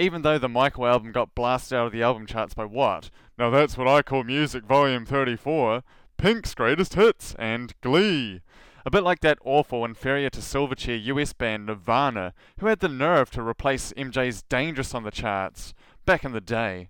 Even 0.00 0.22
though 0.22 0.38
the 0.38 0.48
Michael 0.48 0.86
album 0.86 1.12
got 1.12 1.34
blasted 1.34 1.76
out 1.76 1.88
of 1.88 1.92
the 1.92 2.02
album 2.02 2.24
charts 2.24 2.54
by 2.54 2.64
what? 2.64 3.10
Now 3.36 3.50
that's 3.50 3.76
what 3.76 3.86
I 3.86 4.00
call 4.00 4.24
music 4.24 4.64
volume 4.64 5.04
34, 5.04 5.82
Pink's 6.16 6.54
greatest 6.54 6.94
hits, 6.94 7.34
and 7.38 7.74
Glee. 7.82 8.40
A 8.86 8.90
bit 8.90 9.02
like 9.02 9.20
that 9.20 9.36
awful, 9.44 9.84
inferior 9.84 10.30
to 10.30 10.40
Silverchair 10.40 11.04
US 11.04 11.34
band 11.34 11.66
Nirvana, 11.66 12.32
who 12.60 12.66
had 12.66 12.80
the 12.80 12.88
nerve 12.88 13.30
to 13.32 13.42
replace 13.42 13.92
MJ's 13.92 14.40
Dangerous 14.40 14.94
on 14.94 15.02
the 15.02 15.10
charts 15.10 15.74
back 16.06 16.24
in 16.24 16.32
the 16.32 16.40
day. 16.40 16.88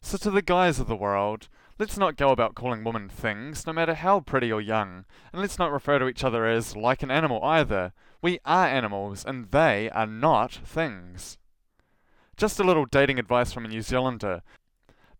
So, 0.00 0.18
to 0.18 0.30
the 0.32 0.42
guys 0.42 0.80
of 0.80 0.88
the 0.88 0.96
world, 0.96 1.48
let's 1.78 1.96
not 1.96 2.16
go 2.16 2.30
about 2.30 2.56
calling 2.56 2.82
women 2.82 3.08
things, 3.08 3.68
no 3.68 3.72
matter 3.72 3.94
how 3.94 4.18
pretty 4.18 4.50
or 4.50 4.60
young, 4.60 5.04
and 5.32 5.40
let's 5.40 5.60
not 5.60 5.70
refer 5.70 6.00
to 6.00 6.08
each 6.08 6.24
other 6.24 6.44
as 6.44 6.74
like 6.74 7.04
an 7.04 7.12
animal 7.12 7.40
either. 7.44 7.92
We 8.20 8.40
are 8.44 8.66
animals, 8.66 9.24
and 9.24 9.48
they 9.52 9.88
are 9.90 10.08
not 10.08 10.52
things. 10.52 11.38
Just 12.36 12.58
a 12.58 12.64
little 12.64 12.86
dating 12.86 13.20
advice 13.20 13.52
from 13.52 13.64
a 13.64 13.68
New 13.68 13.82
Zealander. 13.82 14.42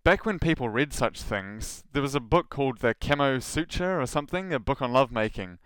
Back 0.05 0.27
when 0.27 0.41
people 0.41 0.69
read 0.69 0.93
such 0.93 1.23
things, 1.23 1.85
there 1.93 2.03
was 2.03 2.17
a 2.17 2.21
book 2.21 2.51
called 2.51 2.79
the 2.79 2.93
Kama 2.93 3.41
Sutra 3.41 4.03
or 4.03 4.07
something, 4.07 4.53
a 4.53 4.59
book 4.59 4.83
on 4.83 4.93
lovemaking. 4.93 5.59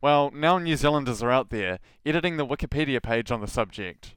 Well, 0.00 0.32
now 0.34 0.58
New 0.58 0.74
Zealanders 0.74 1.22
are 1.22 1.30
out 1.30 1.50
there, 1.50 1.78
editing 2.04 2.36
the 2.36 2.44
Wikipedia 2.44 3.00
page 3.00 3.30
on 3.30 3.40
the 3.40 3.46
subject. 3.46 4.16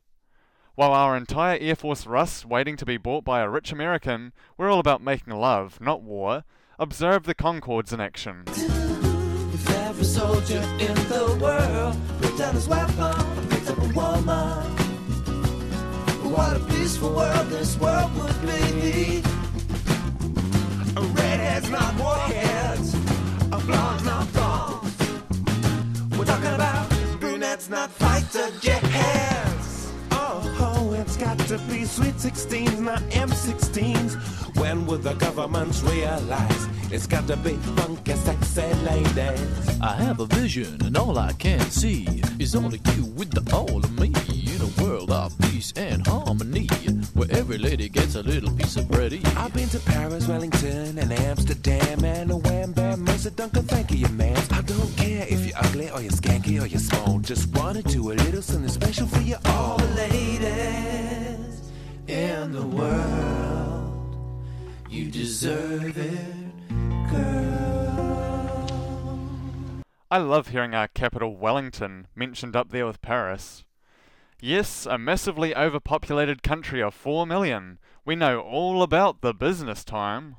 While 0.73 0.93
our 0.93 1.15
entire 1.15 1.59
Air 1.59 1.75
Force 1.75 2.07
rusts 2.07 2.43
waiting 2.43 2.75
to 2.77 2.87
be 2.87 2.97
bought 2.97 3.23
by 3.23 3.41
a 3.41 3.49
rich 3.49 3.71
American, 3.71 4.33
we're 4.57 4.71
all 4.71 4.79
about 4.79 5.03
making 5.03 5.35
love, 5.35 5.79
not 5.79 6.01
war. 6.01 6.43
Observe 6.79 7.25
the 7.25 7.35
Conchords 7.35 7.93
in 7.93 8.01
action. 8.01 8.45
If 8.47 9.69
every 9.69 10.05
soldier 10.05 10.57
in 10.79 10.95
the 11.07 11.37
world 11.39 11.95
put 12.19 12.35
down 12.35 12.55
his 12.55 12.67
weapon 12.67 13.13
picked 13.49 13.69
up 13.69 13.77
a 13.77 13.93
woman, 13.93 14.63
what 16.33 16.57
a 16.57 16.65
peaceful 16.65 17.13
world 17.13 17.47
this 17.49 17.77
world 17.77 18.15
would 18.15 18.41
be. 18.41 19.21
Redheads, 21.57 21.71
not 21.71 21.99
warheads, 21.99 22.95
blondes, 23.65 24.03
not 24.03 24.31
blondes. 24.31 26.15
We're 26.15 26.25
talking 26.25 26.53
about 26.53 26.87
brunettes, 27.19 27.67
not 27.67 27.89
fighter 27.89 28.51
jets. 28.61 29.91
Oh, 30.11 30.15
uh-huh, 30.15 30.73
oh, 30.77 30.93
it's 30.93 31.17
got 31.17 31.39
to 31.39 31.57
be 31.69 31.85
sweet 31.85 32.13
16s, 32.13 32.79
not 32.79 33.01
M16s. 33.09 34.59
When 34.59 34.85
will 34.85 34.99
the 34.99 35.15
governments 35.15 35.81
realize 35.81 36.67
it's 36.91 37.07
got 37.07 37.25
to 37.27 37.37
be 37.37 37.55
funky, 37.75 38.13
sexy 38.13 38.71
ladies? 38.83 39.81
I 39.81 39.95
have 39.95 40.19
a 40.19 40.27
vision, 40.27 40.77
and 40.85 40.95
all 40.95 41.17
I 41.17 41.33
can 41.33 41.61
see 41.71 42.21
is 42.37 42.55
only 42.55 42.79
you 42.95 43.05
with 43.05 43.31
the 43.31 43.41
all 43.55 43.77
of 43.77 43.99
me 43.99 44.13
a 44.13 44.26
world 44.97 45.11
of 45.11 45.37
peace 45.39 45.73
and 45.75 46.05
harmony, 46.07 46.67
where 47.13 47.27
every 47.31 47.57
lady 47.57 47.87
gets 47.87 48.15
a 48.15 48.23
little 48.23 48.51
piece 48.51 48.77
of 48.77 48.85
bready. 48.85 49.23
I've 49.37 49.53
been 49.53 49.69
to 49.69 49.79
Paris, 49.79 50.27
Wellington, 50.27 50.97
and 50.97 51.11
Amsterdam, 51.11 52.03
and 52.03 52.31
a 52.31 52.37
wham 52.37 52.71
bam, 52.71 53.03
Mercer 53.03 53.29
Duncan, 53.29 53.63
thank 53.63 53.91
you, 53.91 54.07
man. 54.09 54.37
I 54.51 54.61
don't 54.61 54.97
care 54.97 55.25
if 55.29 55.45
you're 55.45 55.57
ugly 55.57 55.91
or 55.91 56.01
you're 56.01 56.11
skanky 56.11 56.59
or 56.61 56.65
you're 56.65 56.79
small. 56.79 57.19
Just 57.19 57.55
wanna 57.55 57.83
do 57.83 58.11
a 58.11 58.13
little 58.13 58.41
something 58.41 58.69
special 58.69 59.05
for 59.07 59.21
you 59.21 59.35
all. 59.45 59.77
the 59.77 59.87
ladies 59.95 61.61
in 62.07 62.51
the 62.51 62.65
world, 62.65 64.17
you 64.89 65.11
deserve 65.11 65.95
it, 65.97 67.09
girl. 67.11 68.23
I 70.09 70.17
love 70.17 70.47
hearing 70.47 70.73
our 70.73 70.87
capital 70.87 71.35
Wellington 71.35 72.07
mentioned 72.15 72.55
up 72.55 72.69
there 72.71 72.87
with 72.87 73.01
Paris. 73.01 73.63
Yes, 74.39 74.85
a 74.85 74.99
massively 74.99 75.55
overpopulated 75.55 76.43
country 76.43 76.79
of 76.79 76.93
4 76.93 77.25
million. 77.25 77.79
We 78.05 78.15
know 78.15 78.39
all 78.39 78.83
about 78.83 79.21
the 79.21 79.33
business 79.33 79.83
time. 79.83 80.35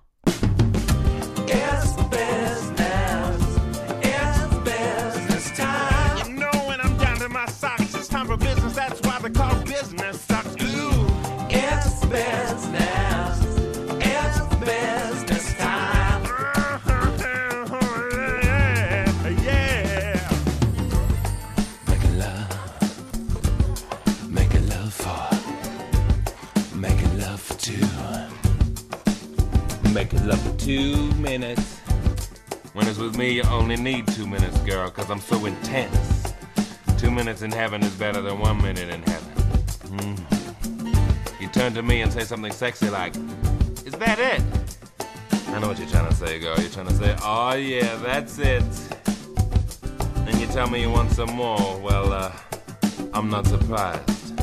Making 30.11 30.29
love 30.29 30.41
for 30.41 30.57
two 30.59 31.13
minutes. 31.17 31.81
When 32.73 32.87
it's 32.89 32.97
with 32.97 33.19
me, 33.19 33.31
you 33.31 33.43
only 33.43 33.77
need 33.77 34.07
two 34.07 34.27
minutes, 34.27 34.57
girl, 34.61 34.89
because 34.89 35.11
I'm 35.11 35.21
so 35.21 35.45
intense. 35.45 36.33
Two 36.97 37.11
minutes 37.11 37.43
in 37.43 37.53
heaven 37.53 37.83
is 37.83 37.95
better 37.95 38.23
than 38.23 38.39
one 38.39 38.57
minute 38.57 38.89
in 38.89 39.03
heaven. 39.03 39.33
Mm. 39.99 41.43
You 41.43 41.49
turn 41.49 41.75
to 41.75 41.83
me 41.83 42.01
and 42.01 42.11
say 42.11 42.23
something 42.23 42.53
sexy 42.53 42.89
like, 42.89 43.17
Is 43.85 43.93
that 43.99 44.19
it? 44.19 44.43
I 45.49 45.59
know 45.59 45.69
what 45.69 45.79
you're 45.79 45.87
trying 45.89 46.09
to 46.09 46.15
say, 46.15 46.39
girl. 46.39 46.59
You're 46.59 46.71
trying 46.71 46.89
to 46.89 46.95
say, 46.95 47.15
Oh, 47.23 47.53
yeah, 47.53 47.95
that's 47.97 48.39
it. 48.39 48.65
Then 50.25 50.41
you 50.41 50.47
tell 50.47 50.71
me 50.71 50.81
you 50.81 50.91
want 50.91 51.11
some 51.11 51.35
more. 51.35 51.79
Well, 51.81 52.15
uh, 52.15 52.33
I'm 53.13 53.29
not 53.29 53.47
surprised. 53.47 54.37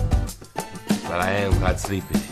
But 1.07 1.21
I 1.21 1.31
am 1.31 1.53
quite 1.53 1.79
sleepy. 1.79 2.24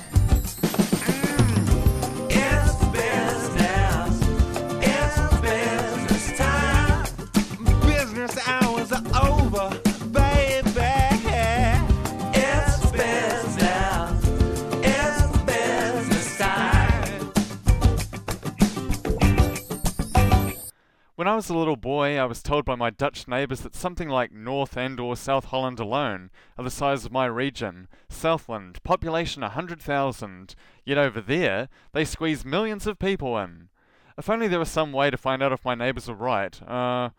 When 21.23 21.31
I 21.31 21.37
was 21.37 21.49
a 21.49 21.57
little 21.57 21.77
boy, 21.77 22.17
I 22.19 22.25
was 22.25 22.43
told 22.43 22.65
by 22.65 22.75
my 22.75 22.89
Dutch 22.89 23.29
neighbours 23.29 23.61
that 23.61 23.75
something 23.75 24.09
like 24.09 24.33
North 24.33 24.75
and 24.75 24.99
or 24.99 25.15
South 25.15 25.45
Holland 25.45 25.79
alone 25.79 26.31
are 26.57 26.65
the 26.65 26.69
size 26.69 27.05
of 27.05 27.13
my 27.13 27.27
region, 27.27 27.87
Southland, 28.09 28.83
population 28.83 29.41
a 29.41 29.47
hundred 29.47 29.81
thousand. 29.81 30.53
Yet 30.83 30.97
over 30.97 31.21
there, 31.21 31.69
they 31.93 32.03
squeeze 32.03 32.43
millions 32.43 32.85
of 32.87 32.99
people 32.99 33.37
in. 33.37 33.69
If 34.17 34.29
only 34.29 34.49
there 34.49 34.59
was 34.59 34.67
some 34.67 34.91
way 34.91 35.09
to 35.11 35.15
find 35.15 35.41
out 35.41 35.53
if 35.53 35.63
my 35.63 35.75
neighbours 35.75 36.09
are 36.09 36.13
right. 36.13 36.61
Uh, 36.61 37.11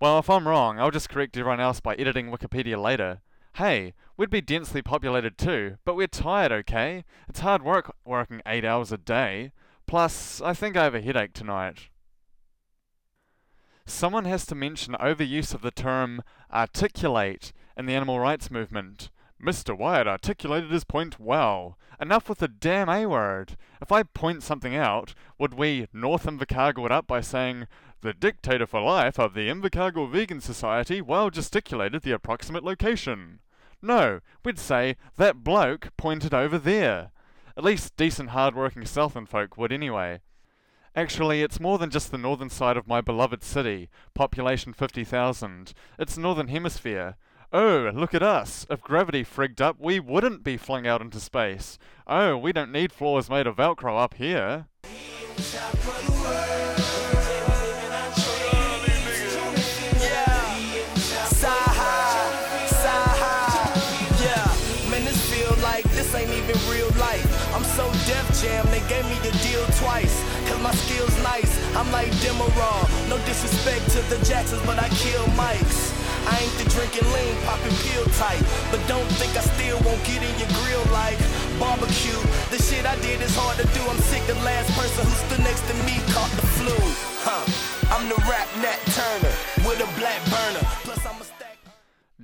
well, 0.00 0.18
if 0.18 0.30
I'm 0.30 0.48
wrong, 0.48 0.80
I'll 0.80 0.90
just 0.90 1.10
correct 1.10 1.36
everyone 1.36 1.60
else 1.60 1.80
by 1.80 1.94
editing 1.96 2.30
Wikipedia 2.30 2.82
later. 2.82 3.20
Hey, 3.56 3.92
we'd 4.16 4.30
be 4.30 4.40
densely 4.40 4.80
populated 4.80 5.36
too, 5.36 5.76
but 5.84 5.96
we're 5.96 6.06
tired, 6.06 6.50
okay? 6.50 7.04
It's 7.28 7.40
hard 7.40 7.62
work 7.62 7.94
working 8.06 8.40
eight 8.46 8.64
hours 8.64 8.90
a 8.90 8.96
day. 8.96 9.52
Plus, 9.86 10.40
I 10.40 10.54
think 10.54 10.78
I 10.78 10.84
have 10.84 10.94
a 10.94 11.02
headache 11.02 11.34
tonight. 11.34 11.89
Someone 13.90 14.24
has 14.24 14.46
to 14.46 14.54
mention 14.54 14.94
overuse 14.94 15.52
of 15.52 15.62
the 15.62 15.72
term 15.72 16.22
articulate 16.50 17.52
in 17.76 17.86
the 17.86 17.94
animal 17.94 18.20
rights 18.20 18.48
movement. 18.48 19.10
Mr. 19.42 19.76
Wyatt 19.76 20.06
articulated 20.06 20.70
his 20.70 20.84
point 20.84 21.18
well. 21.18 21.76
Enough 22.00 22.28
with 22.28 22.38
the 22.38 22.48
damn 22.48 22.88
A 22.88 23.04
word. 23.04 23.56
If 23.82 23.90
I 23.90 24.04
point 24.04 24.44
something 24.44 24.76
out, 24.76 25.14
would 25.38 25.54
we 25.54 25.88
North 25.92 26.24
Invercargill 26.24 26.86
it 26.86 26.92
up 26.92 27.08
by 27.08 27.20
saying, 27.20 27.66
the 28.00 28.14
dictator 28.14 28.64
for 28.64 28.80
life 28.80 29.18
of 29.18 29.34
the 29.34 29.48
Invercargill 29.48 30.10
Vegan 30.10 30.40
Society 30.40 31.02
well 31.02 31.28
gesticulated 31.28 32.02
the 32.02 32.12
approximate 32.12 32.64
location? 32.64 33.40
No, 33.82 34.20
we'd 34.44 34.58
say, 34.58 34.96
that 35.16 35.42
bloke 35.42 35.88
pointed 35.96 36.32
over 36.32 36.58
there. 36.58 37.10
At 37.56 37.64
least 37.64 37.96
decent 37.96 38.30
hard-working 38.30 38.86
Southland 38.86 39.28
folk 39.28 39.58
would 39.58 39.72
anyway. 39.72 40.20
Actually, 40.96 41.42
it's 41.42 41.60
more 41.60 41.78
than 41.78 41.88
just 41.88 42.10
the 42.10 42.18
northern 42.18 42.50
side 42.50 42.76
of 42.76 42.88
my 42.88 43.00
beloved 43.00 43.44
city, 43.44 43.88
population 44.12 44.72
50,000. 44.72 45.72
It's 45.98 46.18
northern 46.18 46.48
hemisphere. 46.48 47.16
Oh, 47.52 47.90
look 47.94 48.12
at 48.12 48.22
us. 48.22 48.66
If 48.68 48.80
gravity 48.80 49.24
frigged 49.24 49.60
up, 49.60 49.76
we 49.78 50.00
wouldn't 50.00 50.42
be 50.42 50.56
flung 50.56 50.86
out 50.86 51.00
into 51.00 51.20
space. 51.20 51.78
Oh, 52.06 52.36
we 52.36 52.52
don't 52.52 52.72
need 52.72 52.92
floors 52.92 53.30
made 53.30 53.46
of 53.46 53.56
Velcro 53.56 54.00
up 54.00 54.14
here. 54.14 54.66
Demerol. 72.40 72.88
No 73.08 73.18
disrespect 73.26 73.90
to 73.92 74.00
the 74.08 74.16
Jacksons, 74.24 74.62
but 74.64 74.78
I 74.78 74.88
kill 74.88 75.24
mics. 75.36 75.92
I 76.26 76.38
ain't 76.40 76.56
the 76.56 76.68
drinking 76.70 77.04
lean, 77.12 77.36
popping 77.44 77.74
pill 77.84 78.04
type. 78.16 78.40
But 78.70 78.80
don't 78.88 79.06
think 79.20 79.36
I 79.36 79.42
still 79.42 79.76
won't 79.84 80.02
get 80.04 80.22
in 80.22 80.32
your 80.40 80.48
grill 80.56 80.84
like 80.92 81.18
barbecue. 81.58 82.16
The 82.48 82.56
shit 82.56 82.86
I 82.86 82.96
did 83.00 83.20
is 83.20 83.34
hard 83.36 83.58
to 83.58 83.66
do. 83.76 83.82
I'm 83.84 83.98
sick. 84.08 84.24
The 84.26 84.40
last 84.40 84.72
person 84.72 85.04
who 85.04 85.14
stood 85.28 85.44
next 85.44 85.66
to 85.68 85.74
me 85.84 86.00
caught 86.16 86.32
the 86.32 86.46
flu. 86.56 86.76
Huh. 87.20 87.44
I'm 87.92 88.08
the 88.08 88.16
rap 88.24 88.48
Nat 88.62 88.80
Turner 88.94 89.34
with 89.68 89.80
a 89.80 89.90
black 89.98 90.22
burner. 90.30 90.64
Plus 90.84 91.04
I'm 91.04 91.20
a 91.20 91.24
stack. 91.24 91.58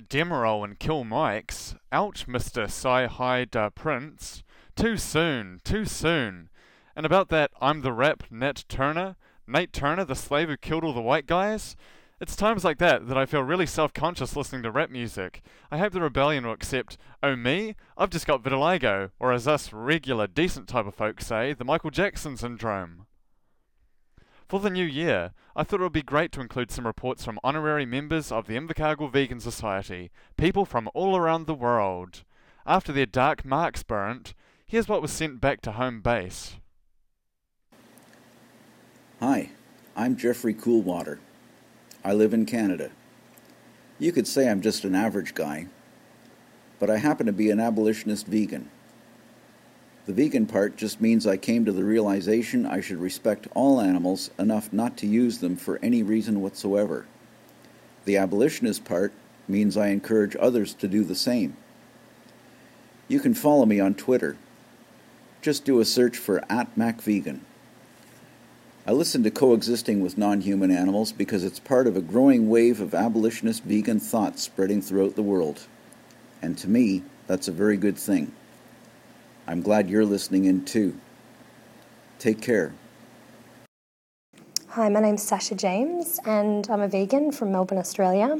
Demerol 0.09 0.63
and 0.63 0.79
Kill 0.79 1.03
Mikes. 1.03 1.75
Ouch, 1.91 2.27
Mr. 2.27 2.63
Sci 2.63 3.05
Hi 3.05 3.45
Da 3.45 3.65
uh, 3.65 3.69
Prince. 3.69 4.43
Too 4.75 4.97
soon, 4.97 5.59
too 5.63 5.85
soon. 5.85 6.49
And 6.95 7.05
about 7.05 7.29
that 7.29 7.51
I'm 7.61 7.81
the 7.81 7.91
rap 7.91 8.23
Nat 8.31 8.63
Turner, 8.67 9.15
Nate 9.47 9.71
Turner, 9.71 10.03
the 10.03 10.15
slave 10.15 10.49
who 10.49 10.57
killed 10.57 10.83
all 10.83 10.93
the 10.93 11.01
white 11.01 11.25
guys? 11.25 11.77
It's 12.19 12.35
times 12.35 12.65
like 12.65 12.79
that 12.79 13.07
that 13.07 13.17
I 13.17 13.25
feel 13.25 13.41
really 13.41 13.65
self 13.65 13.93
conscious 13.93 14.35
listening 14.35 14.63
to 14.63 14.71
rap 14.71 14.89
music. 14.89 15.41
I 15.71 15.77
hope 15.77 15.93
the 15.93 16.01
rebellion 16.01 16.45
will 16.45 16.53
accept, 16.53 16.97
oh 17.23 17.35
me? 17.35 17.75
I've 17.97 18.09
just 18.09 18.27
got 18.27 18.43
vitiligo, 18.43 19.11
or 19.19 19.31
as 19.31 19.47
us 19.47 19.71
regular, 19.71 20.27
decent 20.27 20.67
type 20.67 20.85
of 20.85 20.95
folks 20.95 21.27
say, 21.27 21.53
the 21.53 21.63
Michael 21.63 21.91
Jackson 21.91 22.35
syndrome. 22.35 23.05
For 24.49 24.59
the 24.59 24.69
new 24.69 24.85
year, 24.85 25.31
I 25.55 25.63
thought 25.63 25.79
it 25.79 25.83
would 25.83 25.93
be 25.93 26.01
great 26.01 26.31
to 26.33 26.41
include 26.41 26.71
some 26.71 26.87
reports 26.87 27.23
from 27.23 27.39
honorary 27.43 27.85
members 27.85 28.31
of 28.31 28.47
the 28.47 28.55
Invercargill 28.55 29.11
Vegan 29.11 29.39
Society, 29.39 30.11
people 30.37 30.65
from 30.65 30.89
all 30.93 31.15
around 31.15 31.45
the 31.47 31.53
world. 31.53 32.23
After 32.65 32.91
their 32.91 33.05
dark 33.05 33.45
marks 33.45 33.83
burnt, 33.83 34.33
here's 34.65 34.87
what 34.87 35.01
was 35.01 35.11
sent 35.11 35.39
back 35.39 35.61
to 35.61 35.73
home 35.73 36.01
base. 36.01 36.57
Hi, 39.19 39.49
I'm 39.95 40.15
Jeffrey 40.15 40.53
Coolwater. 40.53 41.17
I 42.03 42.13
live 42.13 42.35
in 42.35 42.45
Canada. 42.45 42.91
You 43.97 44.11
could 44.11 44.27
say 44.27 44.47
I'm 44.47 44.61
just 44.61 44.83
an 44.83 44.93
average 44.93 45.33
guy, 45.33 45.65
but 46.77 46.91
I 46.91 46.97
happen 46.97 47.25
to 47.25 47.31
be 47.31 47.49
an 47.49 47.59
abolitionist 47.59 48.27
vegan. 48.27 48.69
The 50.05 50.13
vegan 50.13 50.45
part 50.45 50.77
just 50.77 51.01
means 51.01 51.25
I 51.25 51.35
came 51.35 51.65
to 51.65 51.71
the 51.71 51.83
realization 51.83 52.67
I 52.67 52.79
should 52.79 52.99
respect 52.99 53.47
all 53.55 53.81
animals 53.81 54.29
enough 54.37 54.71
not 54.71 54.97
to 54.97 55.07
use 55.07 55.39
them 55.39 55.55
for 55.55 55.79
any 55.81 56.03
reason 56.03 56.39
whatsoever. 56.39 57.07
The 58.05 58.17
abolitionist 58.17 58.85
part 58.85 59.13
means 59.47 59.75
I 59.75 59.87
encourage 59.87 60.35
others 60.39 60.75
to 60.75 60.87
do 60.87 61.03
the 61.03 61.15
same. 61.15 61.57
You 63.07 63.19
can 63.19 63.33
follow 63.33 63.65
me 63.65 63.79
on 63.79 63.95
Twitter. 63.95 64.37
Just 65.41 65.65
do 65.65 65.79
a 65.79 65.85
search 65.85 66.17
for 66.17 66.43
at 66.51 66.75
MacVegan. 66.75 67.39
I 68.87 68.93
listen 68.93 69.21
to 69.23 69.31
coexisting 69.31 69.99
with 69.99 70.17
non 70.17 70.39
human 70.39 70.71
animals 70.71 71.11
because 71.11 71.43
it's 71.43 71.59
part 71.59 71.87
of 71.87 71.97
a 71.97 72.01
growing 72.01 72.47
wave 72.47 72.79
of 72.79 72.95
abolitionist 72.95 73.65
vegan 73.65 73.99
thought 73.99 74.39
spreading 74.39 74.81
throughout 74.81 75.15
the 75.15 75.21
world. 75.21 75.67
And 76.41 76.57
to 76.59 76.69
me, 76.69 77.03
that's 77.27 77.49
a 77.49 77.51
very 77.51 77.75
good 77.75 77.97
thing. 77.97 78.31
I'm 79.45 79.61
glad 79.61 79.89
you're 79.89 80.05
listening 80.05 80.45
in 80.45 80.63
too. 80.63 80.97
Take 82.17 82.41
care. 82.41 82.73
Hi, 84.69 84.87
my 84.87 85.01
name's 85.01 85.23
Sasha 85.23 85.55
James, 85.55 86.21
and 86.25 86.65
I'm 86.69 86.79
a 86.79 86.87
vegan 86.87 87.33
from 87.33 87.51
Melbourne, 87.51 87.79
Australia. 87.79 88.39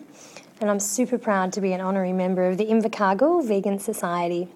And 0.61 0.69
I'm 0.71 0.79
super 0.79 1.17
proud 1.17 1.51
to 1.53 1.61
be 1.61 1.73
an 1.73 1.81
honorary 1.81 2.13
member 2.13 2.47
of 2.47 2.57
the 2.57 2.67
Invercargill 2.67 3.45
Vegan 3.45 3.79
Society. 3.79 4.47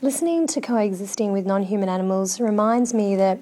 Listening 0.00 0.46
to 0.46 0.62
coexisting 0.62 1.32
with 1.32 1.44
non 1.44 1.64
human 1.64 1.90
animals 1.90 2.40
reminds 2.40 2.94
me 2.94 3.14
that 3.16 3.38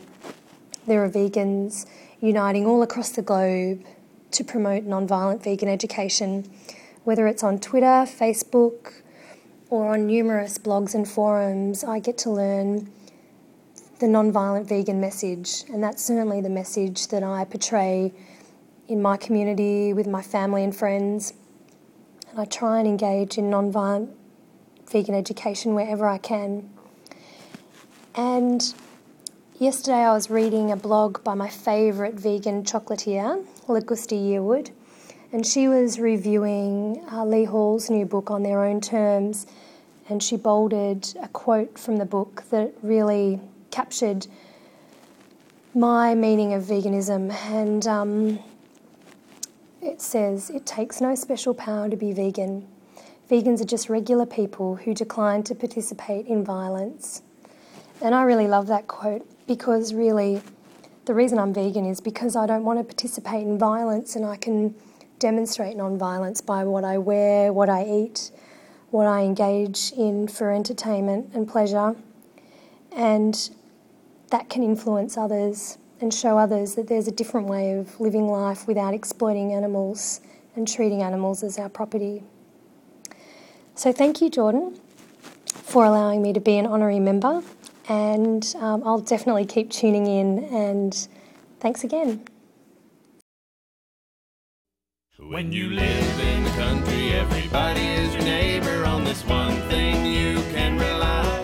there 0.89 1.05
are 1.05 1.11
vegans 1.11 1.87
uniting 2.21 2.67
all 2.67 2.83
across 2.83 3.11
the 3.11 3.23
globe 3.23 3.85
to 4.33 4.43
promote 4.43 4.85
non-violent 4.85 5.43
vegan 5.43 5.69
education, 5.69 6.51
whether 7.05 7.27
it's 7.27 7.43
on 7.43 7.59
Twitter, 7.59 8.05
Facebook, 8.07 8.95
or 9.71 9.93
on 9.95 10.07
numerous 10.07 10.59
blogs 10.59 10.95
and 10.95 11.07
forums. 11.07 11.85
I 11.85 12.01
get 12.01 12.19
to 12.19 12.31
learn 12.31 12.91
the 14.01 14.09
non-violent 14.09 14.69
vegan 14.69 15.01
message, 15.01 15.65
and 15.69 15.83
that's 15.83 16.03
certainly 16.03 16.41
the 16.41 16.49
message 16.49 17.09
that 17.09 17.23
I 17.23 17.45
portray 17.45 18.13
in 18.87 19.03
my 19.03 19.17
community 19.17 19.93
with 19.93 20.07
my 20.07 20.23
family 20.23 20.65
and 20.65 20.75
friends. 20.75 21.35
And 22.31 22.41
I 22.41 22.45
try 22.47 22.79
and 22.79 22.89
engage 22.89 23.39
in 23.39 23.51
non-violent 23.51 24.11
vegan 24.91 25.15
education 25.15 25.75
wherever 25.75 26.07
I 26.07 26.19
can. 26.19 26.71
And 28.15 28.75
Yesterday, 29.61 30.05
I 30.05 30.13
was 30.13 30.31
reading 30.31 30.71
a 30.71 30.77
blog 30.77 31.25
by 31.25 31.35
my 31.35 31.49
favourite 31.49 32.15
vegan 32.15 32.63
chocolatier, 32.63 33.45
Lagusta 33.67 34.15
Yearwood, 34.15 34.71
and 35.33 35.45
she 35.45 35.67
was 35.67 35.99
reviewing 35.99 37.05
uh, 37.11 37.25
Lee 37.25 37.43
Hall's 37.43 37.91
new 37.91 38.07
book 38.07 38.31
on 38.31 38.45
their 38.45 38.65
own 38.65 38.81
terms. 38.81 39.49
And 40.09 40.23
she 40.23 40.37
bolded 40.37 41.13
a 41.21 41.27
quote 41.27 41.77
from 41.77 41.97
the 41.97 42.05
book 42.05 42.45
that 42.51 42.73
really 42.83 43.41
captured 43.73 44.29
my 45.75 46.15
meaning 46.15 46.53
of 46.53 46.63
veganism. 46.63 47.33
And 47.51 47.85
um, 47.89 48.39
it 49.83 50.01
says, 50.01 50.51
It 50.51 50.67
takes 50.67 51.01
no 51.01 51.17
special 51.17 51.53
power 51.53 51.89
to 51.89 51.97
be 51.97 52.13
vegan. 52.13 52.65
Vegans 53.29 53.61
are 53.61 53.65
just 53.65 53.89
regular 53.89 54.25
people 54.25 54.77
who 54.77 54.95
decline 54.95 55.43
to 55.43 55.57
participate 55.57 56.27
in 56.27 56.45
violence. 56.45 57.23
And 58.01 58.15
I 58.15 58.23
really 58.23 58.47
love 58.47 58.69
that 58.69 58.87
quote 58.87 59.29
because 59.49 59.93
really 59.95 60.43
the 61.07 61.15
reason 61.15 61.39
I'm 61.39 61.55
vegan 61.55 61.87
is 61.87 62.01
because 62.01 62.37
I 62.37 62.47
don't 62.47 62.65
want 62.65 62.79
to 62.79 62.85
participate 62.85 63.43
in 63.43 63.59
violence 63.59 64.15
and 64.15 64.25
I 64.25 64.37
can 64.37 64.75
demonstrate 65.19 65.75
non-violence 65.75 66.43
by 66.43 66.65
what 66.65 66.85
I 66.85 66.99
wear, 66.99 67.53
what 67.53 67.71
I 67.71 67.85
eat, 67.85 68.31
what 68.91 69.07
I 69.07 69.23
engage 69.23 69.91
in 69.97 70.29
for 70.29 70.53
entertainment 70.53 71.31
and 71.35 71.49
pleasure. 71.49 71.97
And 72.93 73.51
that 74.31 74.51
can 74.51 74.63
influence 74.63 75.17
others 75.17 75.79
and 76.01 76.13
show 76.13 76.39
others 76.39 76.75
that 76.75 76.87
there's 76.87 77.09
a 77.09 77.13
different 77.13 77.49
way 77.49 77.73
of 77.73 77.99
living 77.99 78.29
life 78.29 78.69
without 78.69 78.93
exploiting 78.93 79.55
animals 79.55 80.21
and 80.55 80.69
treating 80.69 81.03
animals 81.03 81.43
as 81.43 81.59
our 81.59 81.71
property. 81.71 82.23
So 83.75 83.93
thank 83.93 84.21
you, 84.21 84.29
Jordan, 84.29 84.79
for 85.47 85.85
allowing 85.85 86.21
me 86.21 86.35
to 86.35 86.41
be 86.41 86.59
an 86.59 86.67
honorary 86.67 87.01
member 87.01 87.43
and 87.89 88.55
um, 88.61 88.83
I'll 88.85 89.01
definitely 89.01 89.47
keep 89.47 89.71
tuning 89.71 90.07
in. 90.07 90.45
And 90.45 91.09
thanks 91.61 91.85
again. 91.85 92.25
When 95.19 95.53
you 95.53 95.71
live 95.71 96.21
in 96.21 96.45
the 96.45 96.51
country, 96.51 97.11
everybody 97.13 97.81
is 97.81 98.15
your 98.15 98.23
neighbor. 98.23 98.85
On 98.85 99.05
this 99.05 99.25
one 99.25 99.57
thing 99.69 100.07
you 100.07 100.37
can 100.53 100.79
rely 100.79 101.38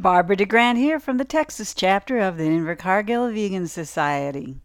Barbara 0.00 0.34
DeGrant 0.34 0.78
here 0.78 0.98
from 0.98 1.18
the 1.18 1.26
Texas 1.26 1.74
chapter 1.74 2.20
of 2.20 2.38
the 2.38 2.44
Invercargill 2.44 3.34
Vegan 3.34 3.66
Society. 3.66 4.56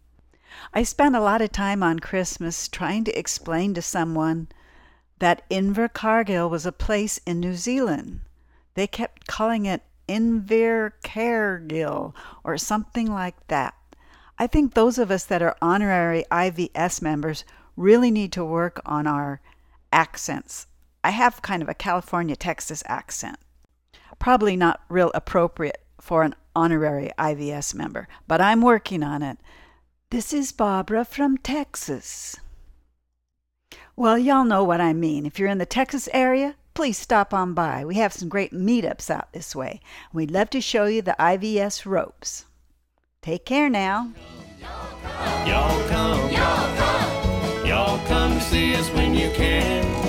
I 0.72 0.82
spent 0.82 1.14
a 1.14 1.20
lot 1.20 1.42
of 1.42 1.52
time 1.52 1.82
on 1.82 1.98
Christmas 1.98 2.68
trying 2.68 3.04
to 3.04 3.18
explain 3.18 3.74
to 3.74 3.82
someone 3.82 4.48
that 5.18 5.46
Invercargill 5.50 6.48
was 6.48 6.64
a 6.64 6.72
place 6.72 7.20
in 7.26 7.40
New 7.40 7.54
Zealand. 7.54 8.20
They 8.76 8.86
kept 8.86 9.26
calling 9.26 9.66
it 9.66 9.82
Invercargill 10.08 12.14
or 12.42 12.56
something 12.56 13.12
like 13.12 13.46
that. 13.48 13.74
I 14.38 14.46
think 14.46 14.72
those 14.72 14.96
of 14.96 15.10
us 15.10 15.26
that 15.26 15.42
are 15.42 15.58
honorary 15.60 16.24
IVS 16.30 17.02
members 17.02 17.44
really 17.76 18.10
need 18.10 18.32
to 18.32 18.42
work 18.42 18.80
on 18.86 19.06
our 19.06 19.42
accents. 19.92 20.66
I 21.04 21.10
have 21.10 21.42
kind 21.42 21.60
of 21.60 21.68
a 21.68 21.74
California, 21.74 22.36
Texas 22.36 22.82
accent 22.86 23.36
probably 24.18 24.56
not 24.56 24.82
real 24.88 25.10
appropriate 25.14 25.82
for 26.00 26.22
an 26.22 26.34
honorary 26.54 27.10
IVS 27.18 27.74
member, 27.74 28.08
but 28.26 28.40
I'm 28.40 28.62
working 28.62 29.02
on 29.02 29.22
it. 29.22 29.38
This 30.10 30.32
is 30.32 30.52
Barbara 30.52 31.04
from 31.04 31.36
Texas. 31.38 32.36
Well, 33.96 34.18
y'all 34.18 34.44
know 34.44 34.62
what 34.62 34.80
I 34.80 34.92
mean. 34.92 35.26
If 35.26 35.38
you're 35.38 35.48
in 35.48 35.58
the 35.58 35.66
Texas 35.66 36.08
area, 36.12 36.56
please 36.74 36.98
stop 36.98 37.32
on 37.32 37.54
by. 37.54 37.84
We 37.84 37.96
have 37.96 38.12
some 38.12 38.28
great 38.28 38.52
meetups 38.52 39.10
out 39.10 39.32
this 39.32 39.56
way. 39.56 39.80
We'd 40.12 40.30
love 40.30 40.50
to 40.50 40.60
show 40.60 40.84
you 40.84 41.02
the 41.02 41.16
IVS 41.18 41.86
ropes. 41.86 42.44
Take 43.22 43.44
care 43.44 43.68
now. 43.68 44.12
Y'all 45.46 45.88
come, 45.88 46.30
y'all 46.30 46.76
come, 46.76 47.66
y'all 47.66 48.06
come 48.06 48.40
see 48.40 48.74
us 48.74 48.88
when 48.90 49.14
you 49.14 49.30
can. 49.30 50.05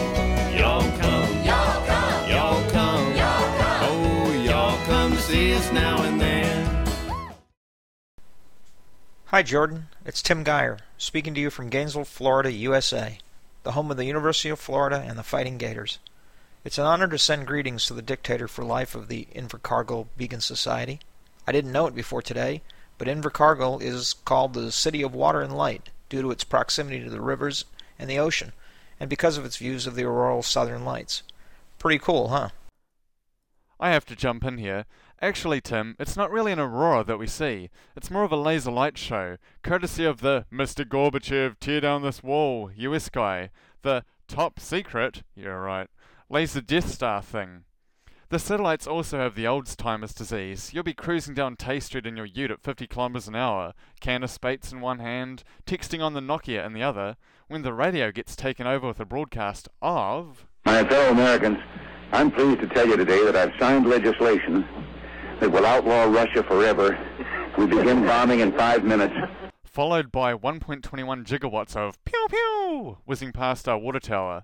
See 5.28 5.54
us 5.54 5.70
now 5.74 6.02
and 6.04 6.22
then. 6.22 6.88
Hi, 9.26 9.44
Jordan. 9.44 9.88
It's 10.06 10.22
Tim 10.22 10.46
Gier, 10.46 10.80
speaking 10.98 11.34
to 11.34 11.42
you 11.42 11.50
from 11.50 11.68
Gainesville, 11.68 12.06
Florida, 12.06 12.50
USA, 12.50 13.18
the 13.64 13.74
home 13.74 13.92
of 13.92 13.98
the 13.98 14.06
University 14.06 14.48
of 14.48 14.58
Florida 14.58 15.04
and 15.06 15.20
the 15.20 15.24
Fighting 15.24 15.58
Gators. 15.58 16.00
It's 16.64 16.78
an 16.78 16.86
honor 16.86 17.10
to 17.10 17.18
send 17.18 17.46
greetings 17.46 17.86
to 17.88 17.94
the 17.94 18.02
dictator 18.02 18.48
for 18.48 18.64
life 18.64 18.96
of 18.96 19.10
the 19.10 19.28
Invercargill 19.36 20.08
Vegan 20.16 20.40
Society. 20.40 21.02
I 21.46 21.52
didn't 21.52 21.74
know 21.74 21.88
it 21.88 21.94
before 21.94 22.22
today, 22.22 22.62
but 22.98 23.10
Invercargill 23.10 23.82
is 23.82 24.14
called 24.24 24.54
the 24.54 24.72
City 24.72 25.02
of 25.02 25.14
Water 25.14 25.42
and 25.42 25.58
Light 25.58 25.90
due 26.08 26.22
to 26.22 26.32
its 26.32 26.46
proximity 26.46 27.04
to 27.04 27.10
the 27.10 27.20
rivers 27.20 27.66
and 28.00 28.10
the 28.10 28.18
ocean, 28.18 28.54
and 28.98 29.10
because 29.10 29.38
of 29.38 29.44
its 29.44 29.58
views 29.58 29.88
of 29.88 29.96
the 29.96 30.06
auroral 30.06 30.42
southern 30.42 30.86
lights. 30.86 31.22
Pretty 31.80 32.00
cool, 32.00 32.30
huh? 32.30 32.52
I 33.78 33.90
have 33.90 34.06
to 34.06 34.16
jump 34.16 34.46
in 34.46 34.58
here. 34.58 34.86
Actually, 35.20 35.60
Tim, 35.60 35.96
it's 35.98 36.16
not 36.16 36.30
really 36.30 36.52
an 36.52 36.60
aurora 36.60 37.04
that 37.04 37.18
we 37.18 37.26
see. 37.26 37.72
It's 37.96 38.12
more 38.12 38.24
of 38.24 38.32
a 38.32 38.38
laser 38.38 38.70
light 38.70 39.00
show, 39.00 39.38
courtesy 39.64 40.06
of 40.06 40.22
the 40.22 40.46
Mr. 40.54 40.86
Gorbachev 40.86 41.56
tear 41.60 41.82
down 41.82 42.04
this 42.04 42.22
wall 42.22 42.70
US 42.76 43.10
guy, 43.10 43.50
the 43.82 44.04
top 44.28 44.60
secret, 44.60 45.24
you're 45.36 45.60
right, 45.60 45.90
laser 46.30 46.62
Death 46.62 46.90
Star 46.90 47.24
thing. 47.24 47.64
The 48.30 48.38
satellites 48.38 48.86
also 48.86 49.18
have 49.18 49.34
the 49.34 49.46
Alzheimer's 49.46 50.14
disease. 50.14 50.72
You'll 50.72 50.84
be 50.84 50.94
cruising 50.94 51.34
down 51.34 51.56
Tay 51.56 51.80
Street 51.80 52.06
in 52.06 52.16
your 52.16 52.26
ute 52.28 52.52
at 52.52 52.62
50 52.62 52.86
kilometers 52.86 53.28
an 53.28 53.36
hour, 53.36 53.74
can 54.00 54.22
of 54.22 54.30
Speight's 54.30 54.72
in 54.72 54.82
one 54.82 55.00
hand, 55.00 55.44
texting 55.66 56.04
on 56.04 56.14
the 56.14 56.20
Nokia 56.20 56.64
in 56.64 56.74
the 56.74 56.84
other, 56.84 57.16
when 57.48 57.64
the 57.64 57.74
radio 57.74 58.12
gets 58.12 58.36
taken 58.36 58.68
over 58.68 58.86
with 58.86 59.00
a 59.00 59.06
broadcast 59.06 59.68
of. 59.82 60.46
My 60.66 60.84
fellow 60.88 61.10
Americans, 61.10 61.58
I'm 62.12 62.30
pleased 62.30 62.60
to 62.60 62.68
tell 62.68 62.86
you 62.86 62.98
today 62.98 63.26
that 63.26 63.36
I've 63.36 63.60
signed 63.60 63.88
legislation 63.88 64.68
that 65.40 65.52
will 65.52 65.66
outlaw 65.66 66.04
Russia 66.04 66.44
forever. 66.44 66.98
We 67.58 67.66
begin 67.66 68.06
bombing 68.06 68.40
in 68.42 68.52
five 68.54 68.84
minutes. 68.84 69.16
followed 69.64 70.12
by 70.12 70.34
1.21 70.34 70.82
gigawatts 71.26 71.76
of 71.76 72.04
pew 72.04 72.28
pew 72.30 72.98
whizzing 73.06 73.32
past 73.32 73.68
our 73.68 73.78
water 73.78 74.00
tower. 74.00 74.44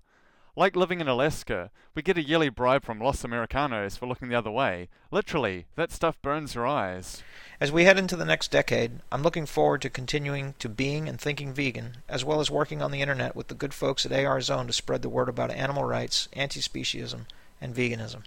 Like 0.55 0.75
living 0.75 1.01
in 1.01 1.07
Alaska, 1.07 1.71
we 1.95 2.03
get 2.03 2.19
a 2.19 2.23
yearly 2.23 2.49
bribe 2.49 2.85
from 2.85 2.99
Los 2.99 3.23
Americanos 3.23 3.97
for 3.97 4.05
looking 4.05 4.29
the 4.29 4.35
other 4.37 4.51
way. 4.51 4.87
Literally, 5.09 5.65
that 5.75 5.91
stuff 5.91 6.21
burns 6.21 6.53
your 6.53 6.67
eyes. 6.67 7.23
As 7.59 7.71
we 7.71 7.85
head 7.85 7.97
into 7.97 8.15
the 8.15 8.23
next 8.23 8.51
decade, 8.51 8.99
I'm 9.11 9.23
looking 9.23 9.47
forward 9.47 9.81
to 9.81 9.89
continuing 9.89 10.53
to 10.59 10.69
being 10.69 11.09
and 11.09 11.19
thinking 11.19 11.53
vegan, 11.53 11.97
as 12.07 12.23
well 12.23 12.39
as 12.39 12.51
working 12.51 12.83
on 12.83 12.91
the 12.91 13.01
internet 13.01 13.35
with 13.35 13.47
the 13.47 13.55
good 13.55 13.73
folks 13.73 14.05
at 14.05 14.11
AR 14.11 14.41
Zone 14.41 14.67
to 14.67 14.73
spread 14.73 15.01
the 15.01 15.09
word 15.09 15.27
about 15.27 15.49
animal 15.49 15.85
rights, 15.85 16.29
anti 16.33 16.59
speciesism, 16.59 17.21
and 17.59 17.73
veganism. 17.73 18.21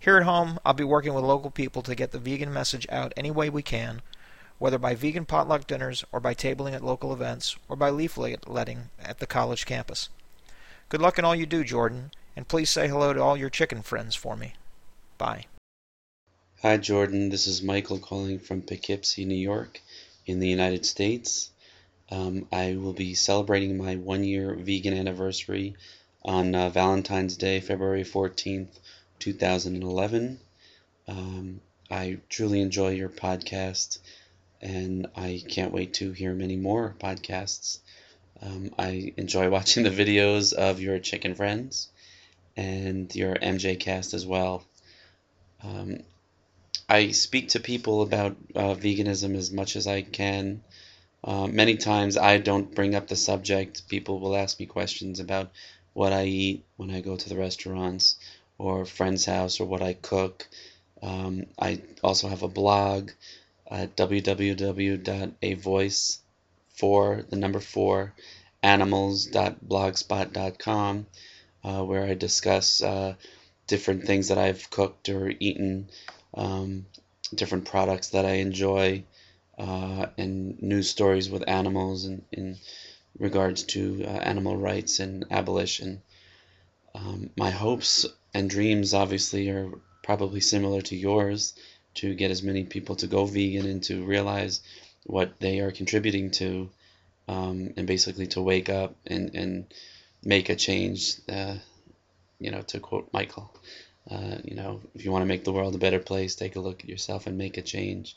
Here 0.00 0.16
at 0.16 0.22
home, 0.22 0.60
I'll 0.64 0.74
be 0.74 0.84
working 0.84 1.12
with 1.12 1.24
local 1.24 1.50
people 1.50 1.82
to 1.82 1.94
get 1.94 2.12
the 2.12 2.20
vegan 2.20 2.52
message 2.52 2.86
out 2.88 3.12
any 3.16 3.32
way 3.32 3.50
we 3.50 3.62
can, 3.62 4.00
whether 4.58 4.78
by 4.78 4.94
vegan 4.94 5.26
potluck 5.26 5.66
dinners, 5.66 6.04
or 6.12 6.20
by 6.20 6.34
tabling 6.34 6.72
at 6.72 6.84
local 6.84 7.12
events, 7.12 7.56
or 7.68 7.74
by 7.74 7.90
leafletting 7.90 8.90
at 9.00 9.18
the 9.18 9.26
college 9.26 9.66
campus. 9.66 10.08
Good 10.88 11.00
luck 11.00 11.18
in 11.18 11.24
all 11.24 11.34
you 11.34 11.46
do, 11.46 11.64
Jordan, 11.64 12.12
and 12.36 12.46
please 12.46 12.70
say 12.70 12.86
hello 12.86 13.12
to 13.12 13.20
all 13.20 13.36
your 13.36 13.50
chicken 13.50 13.82
friends 13.82 14.14
for 14.14 14.36
me. 14.36 14.54
Bye. 15.18 15.46
Hi, 16.62 16.76
Jordan. 16.76 17.28
This 17.28 17.46
is 17.48 17.62
Michael 17.62 17.98
calling 17.98 18.38
from 18.38 18.62
Poughkeepsie, 18.62 19.24
New 19.24 19.34
York, 19.34 19.80
in 20.26 20.38
the 20.38 20.48
United 20.48 20.86
States. 20.86 21.50
Um, 22.10 22.46
I 22.52 22.76
will 22.76 22.92
be 22.92 23.14
celebrating 23.14 23.76
my 23.76 23.96
one 23.96 24.22
year 24.22 24.54
vegan 24.54 24.94
anniversary 24.94 25.74
on 26.24 26.54
uh, 26.54 26.70
Valentine's 26.70 27.36
Day, 27.36 27.60
February 27.60 28.04
14th, 28.04 28.78
2011. 29.18 30.38
Um, 31.06 31.60
I 31.90 32.18
truly 32.28 32.60
enjoy 32.60 32.90
your 32.90 33.08
podcast, 33.08 33.98
and 34.60 35.06
I 35.16 35.42
can't 35.48 35.72
wait 35.72 35.94
to 35.94 36.12
hear 36.12 36.34
many 36.34 36.56
more 36.56 36.94
podcasts. 36.98 37.78
Um, 38.42 38.70
I 38.78 39.12
enjoy 39.16 39.48
watching 39.56 39.84
the 39.84 39.90
videos 39.90 40.52
of 40.52 40.80
your 40.80 40.98
chicken 40.98 41.34
friends 41.34 41.88
and 42.56 43.14
your 43.14 43.34
MJ 43.34 43.78
cast 43.78 44.14
as 44.14 44.26
well. 44.26 44.64
Um, 45.62 46.00
I 46.88 47.10
speak 47.10 47.50
to 47.50 47.60
people 47.60 48.02
about 48.02 48.36
uh, 48.54 48.74
veganism 48.74 49.36
as 49.36 49.50
much 49.50 49.76
as 49.76 49.86
I 49.86 50.02
can. 50.02 50.62
Uh, 51.22 51.46
many 51.46 51.76
times 51.76 52.16
I 52.16 52.38
don't 52.38 52.74
bring 52.74 52.94
up 52.94 53.08
the 53.08 53.16
subject. 53.16 53.88
People 53.88 54.20
will 54.20 54.36
ask 54.36 54.58
me 54.58 54.66
questions 54.66 55.20
about 55.20 55.50
what 55.92 56.12
I 56.12 56.24
eat 56.24 56.64
when 56.76 56.90
I 56.90 57.00
go 57.00 57.16
to 57.16 57.28
the 57.28 57.36
restaurants 57.36 58.16
or 58.58 58.84
friend's 58.84 59.24
house 59.24 59.60
or 59.60 59.66
what 59.66 59.82
I 59.82 59.94
cook. 59.94 60.46
Um, 61.02 61.46
I 61.58 61.80
also 62.02 62.28
have 62.28 62.42
a 62.42 62.48
blog 62.48 63.10
at 63.70 63.96
www.avoice 63.96 64.98
for 66.70 67.24
the 67.28 67.36
number 67.36 67.60
four 67.60 68.14
animals.blogspot.com 68.62 71.06
uh, 71.64 71.84
where 71.84 72.04
I 72.04 72.14
discuss 72.14 72.80
uh, 72.82 73.14
different 73.66 74.04
things 74.04 74.28
that 74.28 74.38
I've 74.38 74.70
cooked 74.70 75.08
or 75.08 75.32
eaten, 75.38 75.88
um, 76.34 76.86
different 77.34 77.64
products 77.66 78.10
that 78.10 78.24
I 78.24 78.34
enjoy, 78.34 79.02
uh, 79.58 80.06
and 80.16 80.62
news 80.62 80.88
stories 80.88 81.28
with 81.28 81.48
animals 81.48 82.06
in, 82.06 82.24
in 82.32 82.56
regards 83.18 83.64
to 83.64 84.04
uh, 84.04 84.08
animal 84.08 84.56
rights 84.56 85.00
and 85.00 85.24
abolition. 85.30 86.00
Um, 86.94 87.30
my 87.36 87.50
hopes 87.50 88.06
and 88.34 88.48
dreams 88.50 88.94
obviously 88.94 89.48
are 89.50 89.70
probably 90.02 90.40
similar 90.40 90.80
to 90.82 90.96
yours 90.96 91.54
to 91.94 92.14
get 92.14 92.30
as 92.30 92.42
many 92.42 92.64
people 92.64 92.96
to 92.96 93.06
go 93.06 93.24
vegan 93.24 93.66
and 93.66 93.82
to 93.84 94.04
realize 94.04 94.60
what 95.04 95.38
they 95.40 95.60
are 95.60 95.70
contributing 95.70 96.30
to 96.30 96.70
um, 97.28 97.72
and 97.76 97.86
basically 97.86 98.26
to 98.28 98.40
wake 98.40 98.68
up 98.68 98.94
and, 99.06 99.34
and 99.34 99.74
make 100.24 100.48
a 100.48 100.56
change 100.56 101.16
uh, 101.28 101.56
you 102.38 102.50
know 102.50 102.62
to 102.62 102.80
quote 102.80 103.08
michael 103.12 103.52
uh, 104.10 104.36
you 104.44 104.54
know 104.54 104.80
if 104.94 105.04
you 105.04 105.10
want 105.10 105.22
to 105.22 105.26
make 105.26 105.44
the 105.44 105.52
world 105.52 105.74
a 105.74 105.78
better 105.78 105.98
place 105.98 106.34
take 106.34 106.56
a 106.56 106.60
look 106.60 106.82
at 106.82 106.88
yourself 106.88 107.26
and 107.26 107.36
make 107.36 107.56
a 107.56 107.62
change. 107.62 108.16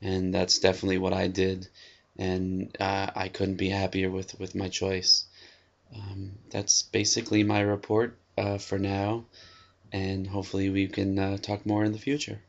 And 0.00 0.32
that's 0.32 0.60
definitely 0.60 0.98
what 0.98 1.12
i 1.12 1.26
did 1.26 1.68
and 2.16 2.76
uh, 2.80 3.10
i 3.14 3.28
couldn't 3.28 3.56
be 3.56 3.68
happier 3.68 4.10
with 4.10 4.38
with 4.38 4.54
my 4.54 4.68
choice 4.68 5.24
um, 5.94 6.32
that's 6.50 6.82
basically 6.82 7.42
my 7.42 7.60
report 7.60 8.16
uh, 8.36 8.58
for 8.58 8.78
now 8.78 9.24
and 9.92 10.26
hopefully 10.26 10.68
we 10.68 10.86
can 10.86 11.18
uh, 11.18 11.36
talk 11.38 11.64
more 11.64 11.84
in 11.84 11.92
the 11.92 11.98
future 11.98 12.40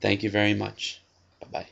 thank 0.00 0.22
you 0.22 0.30
very 0.30 0.54
much 0.54 1.00
bye 1.40 1.48
bye 1.52 1.66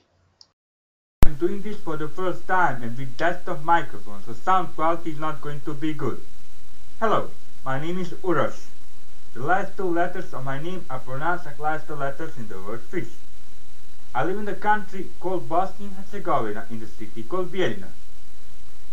I'm 1.26 1.34
doing 1.34 1.60
this 1.60 1.76
for 1.78 1.96
the 1.96 2.08
first 2.08 2.46
time 2.46 2.84
and 2.84 2.96
with 2.96 3.16
desktop 3.16 3.64
microphone, 3.64 4.22
so 4.24 4.32
sound 4.32 4.76
quality 4.76 5.10
is 5.10 5.18
not 5.18 5.40
going 5.40 5.60
to 5.62 5.74
be 5.74 5.92
good. 5.92 6.22
Hello, 7.00 7.30
my 7.64 7.80
name 7.80 7.98
is 7.98 8.10
Urosh. 8.22 8.66
The 9.34 9.40
last 9.40 9.76
two 9.76 9.90
letters 9.90 10.32
of 10.32 10.44
my 10.44 10.62
name 10.62 10.86
are 10.88 11.00
pronounced 11.00 11.46
like 11.46 11.58
last 11.58 11.88
two 11.88 11.96
letters 11.96 12.36
in 12.36 12.46
the 12.46 12.62
word 12.62 12.80
fish. 12.82 13.08
I 14.14 14.24
live 14.24 14.38
in 14.38 14.44
the 14.44 14.54
country 14.54 15.10
called 15.18 15.48
Bosnia 15.48 15.88
and 15.88 15.96
Herzegovina 15.96 16.64
in 16.70 16.78
the 16.78 16.86
city 16.86 17.24
called 17.24 17.50
Bijeljina. 17.50 17.88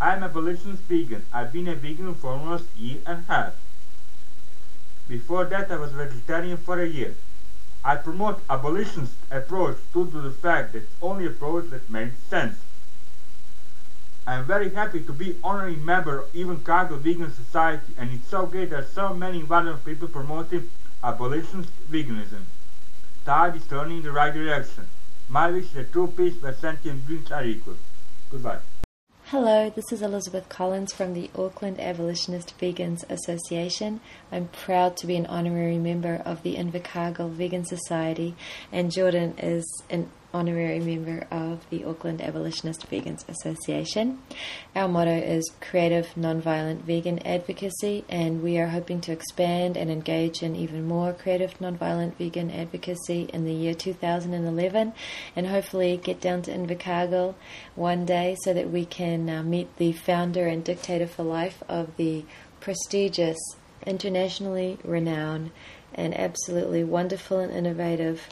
I'm 0.03 0.21
abolitionist 0.21 0.83
vegan. 0.83 1.23
I've 1.31 1.53
been 1.53 1.69
a 1.69 1.75
vegan 1.75 2.13
for 2.13 2.31
almost 2.31 2.65
a 2.75 2.81
year 2.81 2.99
and 3.05 3.19
a 3.19 3.31
half. 3.31 3.53
Before 5.07 5.45
that 5.45 5.71
I 5.71 5.77
was 5.77 5.93
vegetarian 5.93 6.57
for 6.57 6.81
a 6.81 6.85
year. 6.85 7.15
I 7.85 7.95
promote 7.95 8.41
abolitionist 8.49 9.13
approach 9.31 9.77
due 9.93 10.11
to 10.11 10.19
the 10.19 10.31
fact 10.31 10.73
that 10.73 10.79
it's 10.79 10.91
only 11.01 11.25
approach 11.25 11.69
that 11.69 11.89
makes 11.89 12.17
sense. 12.23 12.57
I 14.27 14.33
am 14.33 14.43
very 14.43 14.71
happy 14.71 14.99
to 14.99 15.13
be 15.13 15.37
honorary 15.41 15.77
member 15.77 16.19
of 16.19 16.33
Invercargill 16.33 16.99
Vegan 16.99 17.33
Society 17.33 17.93
and 17.97 18.11
it's 18.11 18.27
so 18.27 18.45
great 18.45 18.71
that 18.71 18.89
so 18.89 19.13
many 19.13 19.41
wonderful 19.41 19.85
people 19.85 20.09
promoting 20.09 20.69
abolitionist 21.01 21.71
veganism. 21.89 22.43
Tide 23.23 23.55
is 23.55 23.65
turning 23.67 23.99
in 23.99 24.03
the 24.03 24.11
right 24.11 24.33
direction. 24.33 24.85
My 25.29 25.49
wish 25.49 25.67
is 25.67 25.73
that 25.75 25.93
true 25.93 26.07
peace 26.07 26.41
where 26.41 26.53
sentient 26.53 27.07
beings 27.07 27.31
are 27.31 27.45
equal. 27.45 27.77
Goodbye. 28.29 28.59
Hello, 29.33 29.67
this 29.71 29.91
is 29.91 30.03
Elizabeth 30.03 30.47
Collins 30.47 30.93
from 30.93 31.15
the 31.15 31.31
Auckland 31.35 31.79
Abolitionist 31.79 32.55
Vegans 32.59 33.03
Association. 33.09 33.99
I'm 34.31 34.47
proud 34.49 34.95
to 34.97 35.07
be 35.07 35.15
an 35.15 35.25
honorary 35.25 35.79
member 35.79 36.21
of 36.23 36.43
the 36.43 36.55
Invercargill 36.55 37.31
Vegan 37.31 37.65
Society, 37.65 38.35
and 38.71 38.91
Jordan 38.91 39.33
is 39.39 39.65
an 39.89 40.11
honorary 40.33 40.79
member 40.79 41.27
of 41.29 41.69
the 41.69 41.85
Auckland 41.85 42.21
Abolitionist 42.21 42.89
Vegans 42.89 43.27
Association. 43.29 44.19
Our 44.75 44.87
motto 44.87 45.15
is 45.15 45.51
Creative 45.61 46.07
Nonviolent 46.15 46.81
Vegan 46.81 47.19
Advocacy, 47.19 48.03
and 48.09 48.41
we 48.41 48.57
are 48.57 48.67
hoping 48.67 48.99
to 49.01 49.11
expand 49.11 49.77
and 49.77 49.91
engage 49.91 50.41
in 50.41 50.55
even 50.55 50.87
more 50.87 51.13
creative 51.13 51.57
nonviolent 51.59 52.15
vegan 52.15 52.49
advocacy 52.49 53.29
in 53.33 53.45
the 53.45 53.53
year 53.53 53.73
2011 53.73 54.93
and 55.35 55.47
hopefully 55.47 55.97
get 55.97 56.19
down 56.19 56.41
to 56.41 56.51
Invercargill 56.51 57.35
one 57.75 58.05
day 58.05 58.35
so 58.43 58.53
that 58.53 58.71
we 58.71 58.85
can 58.85 59.29
uh, 59.29 59.43
meet 59.43 59.75
the 59.77 59.91
founder 59.91 60.47
and 60.47 60.63
dictator 60.63 61.07
for 61.07 61.23
life 61.23 61.61
of 61.69 61.95
the 61.97 62.25
prestigious, 62.59 63.37
internationally 63.85 64.79
renowned, 64.83 65.51
and 65.93 66.17
absolutely 66.17 66.83
wonderful 66.83 67.39
and 67.39 67.51
innovative 67.53 68.29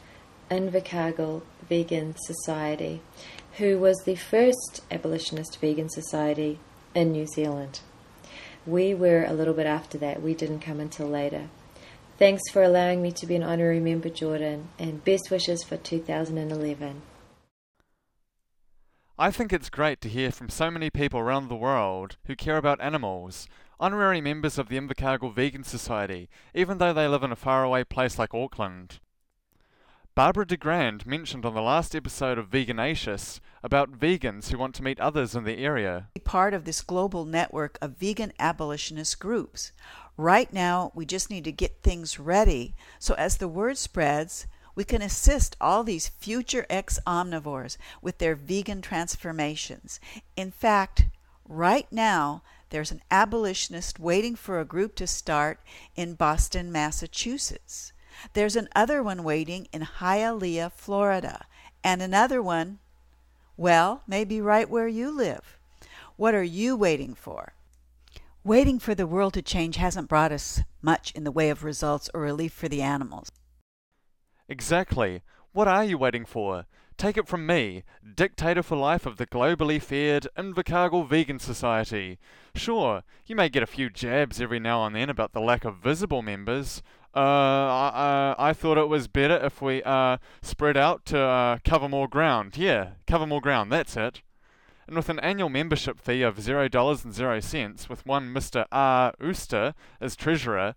Invercargill 0.50 1.44
Vegan 1.72 2.14
Society, 2.18 3.00
who 3.54 3.80
was 3.80 3.96
the 4.04 4.18
first 4.18 4.82
abolitionist 4.92 5.58
vegan 5.62 5.90
society 5.90 6.60
in 6.94 7.14
New 7.14 7.26
Zealand. 7.26 7.80
We 8.66 8.94
were 8.94 9.24
a 9.24 9.32
little 9.32 9.54
bit 9.54 9.68
after 9.68 9.98
that, 10.00 10.22
we 10.22 10.34
didn't 10.34 10.60
come 10.60 10.82
until 10.82 11.08
later. 11.08 11.48
Thanks 12.20 12.42
for 12.52 12.62
allowing 12.62 13.02
me 13.02 13.14
to 13.14 13.26
be 13.26 13.38
an 13.38 13.44
honorary 13.44 13.80
member, 13.80 14.10
Jordan, 14.10 14.68
and 14.78 15.06
best 15.06 15.32
wishes 15.32 15.64
for 15.64 15.78
2011. 15.78 17.04
I 19.18 19.32
think 19.32 19.54
it's 19.54 19.70
great 19.70 20.02
to 20.02 20.10
hear 20.10 20.32
from 20.32 20.50
so 20.50 20.70
many 20.70 20.90
people 20.90 21.22
around 21.22 21.48
the 21.48 21.56
world 21.56 22.18
who 22.26 22.36
care 22.36 22.58
about 22.58 22.82
animals, 22.82 23.48
honorary 23.80 24.20
members 24.20 24.58
of 24.58 24.68
the 24.68 24.78
Invercargill 24.78 25.34
Vegan 25.34 25.64
Society, 25.64 26.28
even 26.54 26.80
though 26.80 26.92
they 26.92 27.08
live 27.08 27.24
in 27.24 27.32
a 27.32 27.38
faraway 27.38 27.86
place 27.86 28.20
like 28.20 28.34
Auckland. 28.34 29.00
Barbara 30.14 30.46
de 30.46 30.58
Grand 30.58 31.08
mentioned 31.08 31.46
on 31.46 31.54
the 31.54 31.62
last 31.62 31.96
episode 31.96 32.38
of 32.38 32.50
Veganatious 32.50 33.40
about 33.64 33.98
vegans 33.98 34.50
who 34.50 34.58
want 34.58 34.76
to 34.76 34.84
meet 34.84 35.00
others 35.00 35.36
in 35.36 35.46
the 35.46 35.64
area. 35.64 36.10
Part 36.26 36.54
of 36.54 36.66
this 36.66 36.82
global 36.82 37.24
network 37.24 37.78
of 37.82 37.98
vegan 37.98 38.34
abolitionist 38.38 39.22
groups. 39.22 39.72
Right 40.18 40.52
now, 40.52 40.92
we 40.94 41.06
just 41.06 41.30
need 41.30 41.46
to 41.46 41.54
get 41.54 41.82
things 41.82 42.20
ready 42.20 42.76
so 43.00 43.14
as 43.14 43.38
the 43.38 43.48
word 43.48 43.78
spreads, 43.78 44.48
we 44.76 44.84
can 44.84 45.02
assist 45.02 45.56
all 45.62 45.86
these 45.86 46.10
future 46.10 46.66
ex 46.70 47.00
omnivores 47.08 47.78
with 48.02 48.18
their 48.18 48.36
vegan 48.36 48.82
transformations. 48.82 50.02
In 50.36 50.52
fact, 50.52 51.06
right 51.48 51.90
now, 51.90 52.44
there's 52.70 52.92
an 52.92 53.02
abolitionist 53.12 53.98
waiting 53.98 54.36
for 54.36 54.60
a 54.60 54.66
group 54.66 54.94
to 54.96 55.08
start 55.08 55.62
in 55.96 56.16
Boston, 56.16 56.70
Massachusetts. 56.70 57.94
There's 58.34 58.56
another 58.56 59.04
one 59.04 59.24
waiting 59.24 59.68
in 59.74 59.82
Hialeah, 59.82 60.72
Florida, 60.72 61.46
and 61.84 62.02
another 62.02 62.42
one, 62.42 62.80
well, 63.58 64.04
maybe 64.08 64.42
right 64.42 64.70
where 64.70 64.88
you 64.88 65.12
live. 65.12 65.58
What 66.16 66.36
are 66.36 66.44
you 66.44 66.76
waiting 66.76 67.16
for? 67.16 67.54
Waiting 68.44 68.80
for 68.80 68.96
the 68.96 69.08
world 69.08 69.34
to 69.34 69.42
change 69.42 69.76
hasn't 69.76 70.10
brought 70.10 70.32
us 70.32 70.62
much 70.82 71.12
in 71.12 71.24
the 71.24 71.32
way 71.32 71.50
of 71.50 71.64
results 71.64 72.10
or 72.14 72.22
relief 72.22 72.54
for 72.54 72.68
the 72.68 72.82
animals. 72.82 73.32
Exactly. 74.48 75.22
What 75.54 75.68
are 75.68 75.84
you 75.84 75.98
waiting 75.98 76.26
for? 76.26 76.66
Take 76.98 77.18
it 77.18 77.28
from 77.28 77.48
me, 77.48 77.84
dictator 78.16 78.62
for 78.62 78.76
life 78.76 79.06
of 79.06 79.18
the 79.18 79.26
globally 79.26 79.82
feared 79.82 80.28
Invercargill 80.38 81.08
Vegan 81.08 81.40
Society. 81.40 82.20
Sure, 82.54 83.04
you 83.26 83.36
may 83.36 83.50
get 83.50 83.64
a 83.64 83.68
few 83.68 83.90
jabs 83.90 84.40
every 84.40 84.60
now 84.60 84.86
and 84.86 84.96
then 84.96 85.10
about 85.10 85.34
the 85.34 85.42
lack 85.42 85.66
of 85.66 85.78
visible 85.78 86.22
members. 86.22 86.84
Uh, 87.14 87.20
I, 87.20 87.92
uh, 87.94 88.36
I 88.42 88.54
thought 88.54 88.78
it 88.78 88.88
was 88.88 89.08
better 89.08 89.36
if 89.44 89.62
we 89.62 89.84
uh, 89.84 90.18
spread 90.42 90.78
out 90.78 91.06
to 91.08 91.20
uh, 91.20 91.58
cover 91.66 91.90
more 91.90 92.08
ground. 92.08 92.56
Yeah, 92.58 92.92
cover 93.06 93.28
more 93.28 93.42
ground, 93.42 93.72
that's 93.72 93.98
it. 93.98 94.22
And 94.88 94.96
with 94.96 95.10
an 95.10 95.20
annual 95.20 95.50
membership 95.50 96.00
fee 96.00 96.22
of 96.22 96.38
$0.0, 96.38 97.90
with 97.90 98.06
one 98.06 98.34
Mr. 98.34 98.66
R. 98.72 99.14
Ooster 99.22 99.74
as 100.00 100.16
treasurer, 100.16 100.76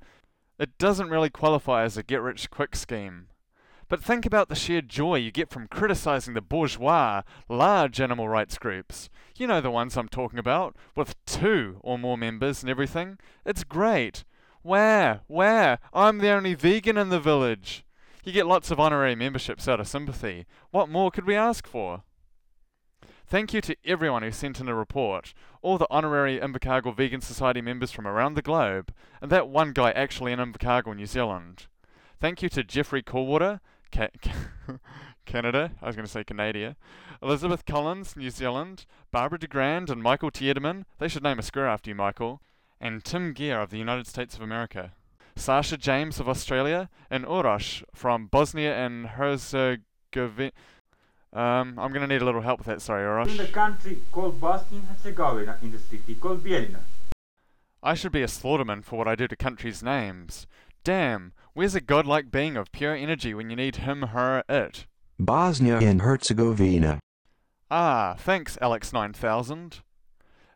it 0.59 0.77
doesn't 0.79 1.11
really 1.11 1.31
qualify 1.31 1.85
as 1.85 1.97
a 1.97 2.03
get 2.03 2.21
rich 2.21 2.51
quick 2.51 2.77
scheme. 2.77 3.29
But 3.89 4.03
think 4.03 4.25
about 4.25 4.49
the 4.49 4.55
sheer 4.55 4.81
joy 4.81 5.17
you 5.17 5.31
get 5.31 5.51
from 5.51 5.69
criticizing 5.69 6.35
the 6.35 6.41
bourgeois, 6.41 7.23
large 7.49 8.01
animal 8.01 8.29
rights 8.29 8.59
groups. 8.59 9.09
You 9.37 9.47
know 9.47 9.61
the 9.61 9.71
ones 9.71 9.97
I'm 9.97 10.09
talking 10.09 10.39
about, 10.39 10.77
with 10.97 11.15
two 11.27 11.79
or 11.81 11.99
more 11.99 12.17
members 12.17 12.63
and 12.63 12.71
everything. 12.71 13.19
It's 13.45 13.65
great. 13.65 14.25
Where? 14.65 15.21
Where? 15.27 15.79
I'm 15.93 16.19
the 16.19 16.31
only 16.31 16.55
vegan 16.55 16.97
in 16.97 17.11
the 17.11 17.21
village. 17.21 17.85
You 18.25 18.33
get 18.33 18.47
lots 18.47 18.71
of 18.71 18.81
honorary 18.81 19.15
memberships 19.15 19.69
out 19.69 19.79
of 19.79 19.87
sympathy. 19.87 20.47
What 20.71 20.89
more 20.89 21.11
could 21.11 21.27
we 21.27 21.35
ask 21.35 21.67
for? 21.67 22.03
Thank 23.27 23.53
you 23.53 23.61
to 23.61 23.77
everyone 23.85 24.23
who 24.23 24.31
sent 24.31 24.61
in 24.61 24.69
a 24.69 24.75
report, 24.75 25.35
all 25.61 25.77
the 25.77 25.87
honorary 25.91 26.41
Invercargill 26.41 26.97
Vegan 26.97 27.21
Society 27.21 27.61
members 27.61 27.93
from 27.93 28.07
around 28.07 28.35
the 28.35 28.43
globe, 28.43 28.95
and 29.21 29.31
that 29.31 29.51
one 29.51 29.73
guy 29.73 29.91
actually 29.91 30.33
in 30.33 30.39
Invercargill, 30.39 30.97
New 30.97 31.05
Zealand. 31.05 31.67
Thank 32.19 32.41
you 32.41 32.49
to 32.49 32.65
Jeffrey 32.65 33.03
Coolwater, 33.03 33.61
Ca- 33.93 34.09
Canada, 35.27 35.73
I 35.83 35.87
was 35.87 35.95
going 35.95 36.07
to 36.07 36.11
say 36.11 36.25
Canada, 36.25 36.77
Elizabeth 37.23 37.67
Collins, 37.67 38.17
New 38.17 38.31
Zealand, 38.31 38.87
Barbara 39.11 39.39
de 39.39 39.47
Grand 39.47 39.91
and 39.91 40.03
Michael 40.03 40.31
Tiedemann, 40.31 40.87
they 40.99 41.09
should 41.09 41.23
name 41.23 41.39
a 41.39 41.43
square 41.43 41.69
after 41.69 41.91
you, 41.91 41.95
Michael, 41.95 42.41
and 42.81 43.05
Tim 43.05 43.35
Gier 43.35 43.61
of 43.63 43.71
the 43.71 43.79
United 43.79 44.07
States 44.07 44.35
of 44.37 44.41
America. 44.43 44.93
Sasha 45.37 45.77
James 45.77 46.21
of 46.21 46.29
Australia, 46.29 46.89
and 47.11 47.25
Urosh 47.25 47.83
from 47.93 48.27
Bosnia 48.27 48.75
and 48.75 49.07
Herzegovina. 49.07 50.53
Um, 51.33 51.77
I'm 51.79 51.93
going 51.93 52.03
to 52.03 52.07
need 52.07 52.23
a 52.23 52.25
little 52.25 52.43
help 52.43 52.61
with 52.61 52.69
that, 52.69 52.81
sorry, 52.81 53.03
In 53.03 53.09
Urosh. 53.29 53.37
the 53.37 53.53
country 53.53 53.99
called 54.13 54.41
Bosnia 54.41 54.81
and 54.81 54.89
Herzegovina 54.89 55.59
in 55.63 55.73
the 55.73 55.79
city 55.81 56.15
called 56.15 56.45
Bijeljina. 56.45 56.79
I 57.83 57.95
should 57.95 58.13
be 58.13 58.23
a 58.23 58.29
slaughterman 58.29 58.85
for 58.85 58.97
what 58.97 59.09
I 59.09 59.17
do 59.17 59.27
to 59.27 59.35
countries' 59.37 59.83
names. 59.83 60.47
Damn, 60.85 61.33
where's 61.53 61.75
a 61.75 61.81
godlike 61.81 62.31
being 62.31 62.57
of 62.57 62.71
pure 62.71 62.95
energy 62.95 63.35
when 63.35 63.51
you 63.51 63.57
need 63.57 63.77
him, 63.77 64.03
her, 64.03 64.45
it? 64.49 64.87
Bosnia 65.19 65.79
and 65.79 66.03
Herzegovina. 66.03 67.01
Ah, 67.71 68.15
thanks, 68.19 68.57
Alex9000. 68.63 69.81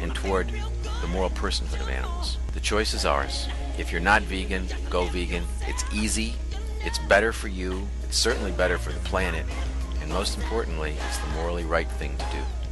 and 0.00 0.14
toward 0.14 0.48
the 0.48 1.08
moral 1.08 1.30
personhood 1.30 1.80
of 1.80 1.88
animals. 1.88 2.38
The 2.52 2.60
choice 2.60 2.94
is 2.94 3.04
ours. 3.04 3.48
If 3.78 3.90
you're 3.92 4.00
not 4.00 4.22
vegan, 4.22 4.68
go 4.88 5.04
vegan. 5.06 5.44
It's 5.62 5.84
easy, 5.92 6.34
it's 6.84 6.98
better 7.00 7.32
for 7.32 7.48
you, 7.48 7.86
it's 8.04 8.16
certainly 8.16 8.52
better 8.52 8.78
for 8.78 8.92
the 8.92 9.00
planet, 9.00 9.44
and 10.00 10.10
most 10.10 10.38
importantly, 10.38 10.96
it's 11.06 11.18
the 11.18 11.26
morally 11.34 11.64
right 11.64 11.90
thing 11.90 12.16
to 12.16 12.24
do. 12.32 12.63